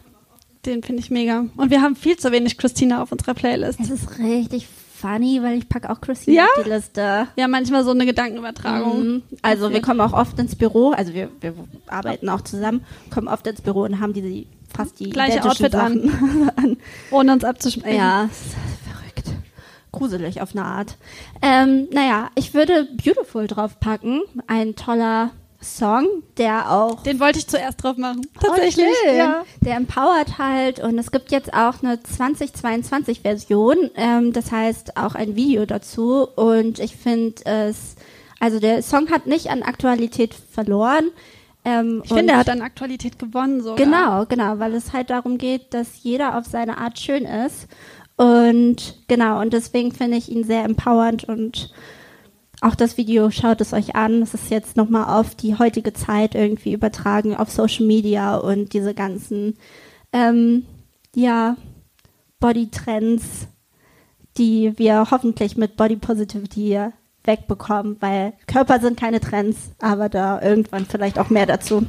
den 0.67 0.83
finde 0.83 1.01
ich 1.01 1.11
mega. 1.11 1.45
Und 1.57 1.71
wir 1.71 1.83
haben 1.83 1.97
viel 1.97 2.17
zu 2.17 2.31
wenig 2.33 2.59
Christina 2.59 3.03
auf 3.03 3.13
unserer 3.13 3.35
Playlist. 3.35 3.81
Es 3.81 3.91
ist 3.91 4.19
richtig 4.19 4.67
funny, 4.97 5.43
weil 5.43 5.59
ich 5.59 5.69
packe 5.69 5.91
auch 5.91 6.01
Christine 6.01 6.37
Ja? 6.37 6.45
auf 6.57 6.63
die 6.65 6.71
Liste. 6.71 7.27
Ja, 7.37 7.49
manchmal 7.49 7.83
so 7.83 7.91
eine 7.91 8.07
Gedankenübertragung. 8.07 9.05
Mhm. 9.05 9.23
Also 9.43 9.65
Okay. 9.67 9.75
wir 9.75 9.83
kommen 9.83 10.01
auch 10.01 10.13
oft 10.13 10.39
ins 10.39 10.55
Büro, 10.55 10.91
also 10.91 11.13
wir, 11.13 11.29
wir 11.41 11.55
arbeiten 11.89 12.29
auch 12.29 12.43
zusammen, 12.43 12.85
kommen 13.11 13.27
oft 13.27 13.45
ins 13.49 13.61
Büro 13.63 13.83
und 13.83 13.99
haben 13.99 14.13
die 14.13 14.47
fast 14.73 15.01
die 15.01 15.11
Gleiche 15.11 15.43
Outfit 15.45 15.75
an. 15.75 16.09
Sachen 16.09 16.51
an. 16.57 16.77
Ohne 17.11 17.33
uns 17.33 17.43
abzuschmecken. 17.45 17.97
Ja, 17.97 18.29
verrückt. 18.89 19.37
Gruselig 19.91 20.41
auf 20.41 20.55
eine 20.55 20.65
Art. 20.65 20.97
Ähm, 21.43 21.89
naja, 21.93 22.31
ich 22.37 22.55
würde 22.55 22.89
Beautiful 23.03 23.49
draufpacken. 23.49 24.23
Ein 24.47 24.77
toller 24.77 25.31
Song, 25.63 26.07
der 26.37 26.71
auch 26.71 27.03
Den 27.03 27.21
wollte 27.21 27.39
ich 27.39 27.47
zuerst 27.47 27.83
drauf 27.83 27.97
machen. 27.97 28.23
Tatsächlich. 28.41 28.87
Oh, 29.09 29.15
ja. 29.17 29.45
Der 29.61 29.77
empowert 29.77 30.39
halt 30.39 30.81
und 30.81 30.99
es 30.99 31.11
gibt 31.11 31.31
jetzt 31.31 31.55
auch 31.55 31.83
eine 31.83 31.97
2022-Version, 31.97 33.91
ähm, 33.97 34.33
das 34.33 34.51
heißt 34.53 34.97
auch 34.97 35.15
ein 35.15 35.37
Video 35.37 35.65
dazu 35.67 36.29
und 36.37 36.79
ich 36.79 36.97
finde 36.97 37.43
es, 37.45 37.97
also 38.41 38.59
der 38.59 38.83
Song 38.83 39.11
hat 39.11 39.27
nicht 39.27 39.51
an 39.51 39.63
Aktualität 39.63 40.35
verloren. 40.35 41.11
Ähm, 41.65 42.03
Ich 42.05 42.13
finde, 42.13 42.33
er 42.33 42.41
hat 42.41 42.49
an 42.49 42.61
Aktualität 42.61 43.19
gewonnen 43.19 43.61
sogar. 43.63 43.77
Genau, 43.77 44.27
genau, 44.27 44.59
weil 44.59 44.75
es 44.75 44.93
halt 44.93 45.11
darum 45.11 45.39
geht, 45.39 45.73
dass 45.75 46.03
jeder 46.03 46.37
auf 46.37 46.45
seine 46.47 46.79
Art 46.79 46.99
schön 46.99 47.25
ist. 47.25 47.69
Und 48.17 48.97
genau, 49.09 49.41
und 49.41 49.53
deswegen 49.53 49.93
finde 49.93 50.17
ich 50.17 50.29
ihn 50.29 50.45
sehr 50.45 50.65
empowernd 50.65 51.25
und 51.25 51.73
auch 52.63 52.75
das 52.77 52.97
Video, 52.97 53.31
schaut 53.31 53.61
es 53.61 53.73
euch 53.73 53.97
an. 53.97 54.23
Es 54.23 54.35
ist 54.35 54.51
jetzt 54.51 54.77
nochmal 54.77 55.19
auf 55.19 55.35
die 55.35 55.59
heutige 55.59 55.93
Zeit 55.93 56.35
irgendwie 56.35 56.73
übertragen, 56.73 57.37
auf 57.37 57.51
Social 57.51 57.87
Media 57.87 58.37
und 58.37 58.73
diese 58.73 58.95
ganzen, 58.95 59.59
ähm, 60.13 60.65
ja, 61.15 61.57
Body-Trends, 62.39 63.49
die 64.39 64.73
wir 64.79 65.11
hoffentlich 65.11 65.57
mit 65.57 65.77
Body 65.77 65.97
Positivity 65.97 66.89
wegbekommen, 67.25 67.97
weil 68.01 68.33
Körper 68.47 68.81
sind 68.81 68.99
keine 68.99 69.21
Trends, 69.21 69.73
aber 69.81 70.09
da 70.09 70.41
irgendwann 70.41 70.87
vielleicht 70.87 71.19
auch 71.19 71.31
mehr 71.31 71.47
dazu. 71.47 71.87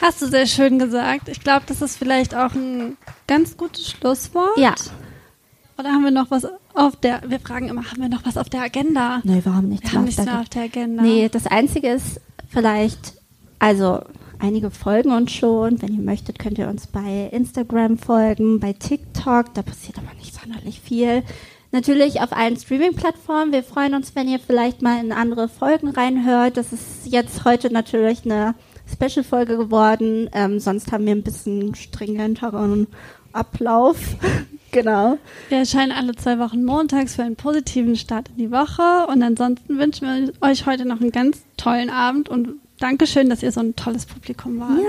Hast 0.00 0.22
du 0.22 0.26
sehr 0.26 0.46
schön 0.46 0.78
gesagt. 0.78 1.28
Ich 1.28 1.40
glaube, 1.40 1.62
das 1.66 1.80
ist 1.80 1.96
vielleicht 1.96 2.34
auch 2.34 2.54
ein 2.54 2.96
ganz 3.28 3.56
gutes 3.56 3.90
Schlusswort. 3.90 4.56
Ja. 4.56 4.74
Oder 5.82 5.94
haben 5.94 6.04
wir 6.04 6.12
noch 6.12 6.30
was 6.30 6.46
auf 6.74 6.94
der, 6.94 7.22
wir 7.26 7.40
fragen 7.40 7.68
immer, 7.68 7.90
haben 7.90 8.00
wir 8.00 8.08
noch 8.08 8.24
was 8.24 8.36
auf 8.36 8.48
der 8.48 8.62
Agenda? 8.62 9.20
Nee, 9.24 9.40
wir 9.42 9.52
haben 9.52 9.68
nichts 9.68 9.90
Wir 9.90 9.98
haben 9.98 10.04
nichts 10.04 10.20
auf 10.20 10.26
mehr 10.26 10.34
der 10.34 10.42
auf 10.42 10.48
der 10.48 10.62
Agenda. 10.62 11.02
Nee, 11.02 11.28
das 11.28 11.48
Einzige 11.48 11.88
ist 11.88 12.20
vielleicht, 12.48 13.14
also 13.58 13.98
einige 14.38 14.70
folgen 14.70 15.10
uns 15.10 15.32
schon. 15.32 15.82
Wenn 15.82 15.92
ihr 15.92 16.02
möchtet, 16.02 16.38
könnt 16.38 16.56
ihr 16.58 16.68
uns 16.68 16.86
bei 16.86 17.28
Instagram 17.32 17.98
folgen, 17.98 18.60
bei 18.60 18.74
TikTok. 18.74 19.54
Da 19.54 19.62
passiert 19.62 19.98
aber 19.98 20.14
nicht 20.20 20.40
sonderlich 20.40 20.80
viel. 20.80 21.24
Natürlich 21.72 22.20
auf 22.20 22.32
allen 22.32 22.56
Streaming-Plattformen. 22.56 23.50
Wir 23.50 23.64
freuen 23.64 23.94
uns, 23.94 24.14
wenn 24.14 24.28
ihr 24.28 24.38
vielleicht 24.38 24.82
mal 24.82 25.02
in 25.04 25.10
andere 25.10 25.48
Folgen 25.48 25.88
reinhört. 25.88 26.58
Das 26.58 26.72
ist 26.72 27.06
jetzt 27.06 27.44
heute 27.44 27.72
natürlich 27.72 28.24
eine 28.24 28.54
Special-Folge 28.92 29.56
geworden. 29.56 30.30
Ähm, 30.32 30.60
sonst 30.60 30.92
haben 30.92 31.06
wir 31.06 31.12
ein 31.12 31.24
bisschen 31.24 31.74
stringenteren 31.74 32.86
Ablauf. 33.32 33.98
genau. 34.70 35.18
Wir 35.48 35.58
erscheinen 35.58 35.92
alle 35.92 36.14
zwei 36.14 36.38
Wochen 36.38 36.64
montags 36.64 37.16
für 37.16 37.22
einen 37.22 37.36
positiven 37.36 37.96
Start 37.96 38.28
in 38.30 38.36
die 38.36 38.50
Woche. 38.50 39.06
Und 39.08 39.22
ansonsten 39.22 39.78
wünschen 39.78 40.06
wir 40.08 40.32
euch 40.48 40.66
heute 40.66 40.84
noch 40.84 41.00
einen 41.00 41.12
ganz 41.12 41.42
tollen 41.56 41.90
Abend 41.90 42.28
und 42.28 42.60
Dankeschön, 42.78 43.30
dass 43.30 43.42
ihr 43.44 43.52
so 43.52 43.60
ein 43.60 43.76
tolles 43.76 44.06
Publikum 44.06 44.58
wart. 44.58 44.80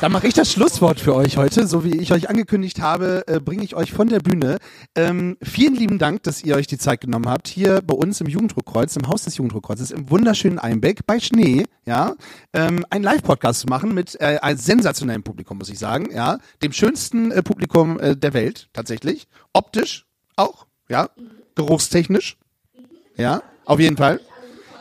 Dann 0.00 0.12
mache 0.12 0.28
ich 0.28 0.34
das 0.34 0.52
Schlusswort 0.52 1.00
für 1.00 1.16
euch 1.16 1.38
heute. 1.38 1.66
So 1.66 1.82
wie 1.82 1.96
ich 1.96 2.12
euch 2.12 2.30
angekündigt 2.30 2.80
habe, 2.80 3.26
äh, 3.26 3.40
bringe 3.40 3.64
ich 3.64 3.74
euch 3.74 3.92
von 3.92 4.08
der 4.08 4.20
Bühne. 4.20 4.58
Ähm, 4.94 5.36
vielen 5.42 5.74
lieben 5.74 5.98
Dank, 5.98 6.22
dass 6.22 6.44
ihr 6.44 6.54
euch 6.54 6.68
die 6.68 6.78
Zeit 6.78 7.00
genommen 7.00 7.28
habt, 7.28 7.48
hier 7.48 7.82
bei 7.82 7.94
uns 7.94 8.20
im 8.20 8.28
Jugenddruckkreuz, 8.28 8.94
im 8.94 9.08
Haus 9.08 9.24
des 9.24 9.36
Jugenddruckkreuzes, 9.36 9.90
im 9.90 10.08
wunderschönen 10.08 10.60
Einbeck 10.60 11.04
bei 11.04 11.18
Schnee, 11.18 11.64
ja, 11.84 12.14
ähm, 12.52 12.86
einen 12.90 13.02
Live-Podcast 13.02 13.60
zu 13.60 13.66
machen 13.66 13.92
mit 13.92 14.14
äh, 14.20 14.38
einem 14.40 14.58
sensationellen 14.58 15.24
Publikum, 15.24 15.58
muss 15.58 15.68
ich 15.68 15.80
sagen, 15.80 16.08
ja, 16.14 16.38
dem 16.62 16.72
schönsten 16.72 17.32
äh, 17.32 17.42
Publikum 17.42 17.98
äh, 17.98 18.16
der 18.16 18.34
Welt 18.34 18.68
tatsächlich, 18.72 19.26
optisch 19.52 20.06
auch, 20.36 20.66
ja, 20.88 21.08
geruchstechnisch, 21.56 22.38
ja, 23.16 23.42
auf 23.64 23.80
jeden 23.80 23.96
Fall. 23.96 24.20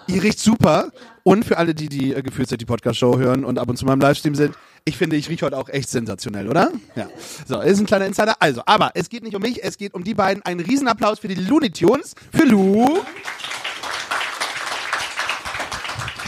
Ihr 0.06 0.22
riecht 0.22 0.40
super. 0.40 0.92
Und 1.24 1.44
für 1.44 1.58
alle, 1.58 1.76
die 1.76 1.90
die 1.90 2.14
äh, 2.14 2.22
gefühlt 2.22 2.50
die 2.50 2.66
Podcast-Show 2.66 3.18
hören 3.18 3.44
und 3.44 3.60
ab 3.60 3.68
und 3.68 3.76
zu 3.76 3.86
mal 3.86 3.92
im 3.92 4.00
Livestream 4.00 4.34
sind, 4.34 4.56
ich 4.88 4.98
finde, 4.98 5.18
ich 5.18 5.30
rieche 5.30 5.46
heute 5.46 5.58
auch 5.58 5.68
echt 5.68 5.90
sensationell, 5.90 6.48
oder? 6.48 6.72
Ja. 6.96 7.10
So, 7.46 7.60
ist 7.60 7.80
ein 7.80 7.86
kleiner 7.86 8.06
Insider. 8.06 8.36
Also, 8.40 8.62
aber 8.66 8.92
es 8.94 9.10
geht 9.10 9.22
nicht 9.22 9.36
um 9.36 9.42
mich, 9.42 9.62
es 9.62 9.78
geht 9.78 9.94
um 9.94 10.04
die 10.04 10.14
beiden. 10.14 10.44
Ein 10.44 10.62
Riesenapplaus 10.62 11.20
für 11.20 11.28
die 11.28 11.36
Looney 11.36 11.72
Tunes, 11.72 12.16
für 12.32 12.46
Lou 12.46 13.00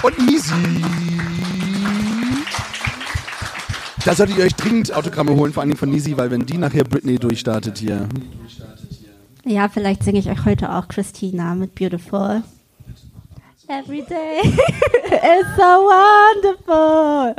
und 0.03 0.25
Nisi. 0.25 0.53
Da 4.03 4.13
solltet 4.13 4.37
ihr 4.37 4.43
euch 4.43 4.55
dringend 4.55 4.93
Autogramme 4.93 5.35
holen, 5.35 5.53
vor 5.53 5.63
allem 5.63 5.77
von 5.77 5.89
Nisi, 5.89 6.17
weil 6.17 6.29
wenn 6.29 6.45
die 6.45 6.57
nachher 6.57 6.83
Britney 6.83 7.17
durchstartet 7.17 7.77
hier. 7.77 8.09
Ja, 9.45 9.69
vielleicht 9.69 10.03
singe 10.03 10.19
ich 10.19 10.29
euch 10.29 10.43
heute 10.43 10.73
auch 10.73 10.89
Christina 10.89 11.55
mit 11.55 11.75
Beautiful. 11.75 12.43
Every 13.69 14.01
day 14.01 14.41
is 14.43 15.45
so 15.55 15.85
wonderful. 15.85 17.35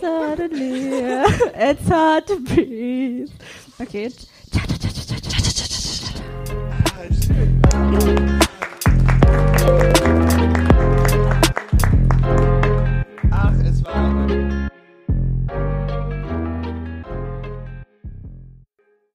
Suddenly, 0.00 1.04
uh, 1.04 1.26
it's 1.54 1.88
hard 1.88 2.26
to 2.28 2.40
breathe. 2.40 3.30
Okay. 3.80 4.10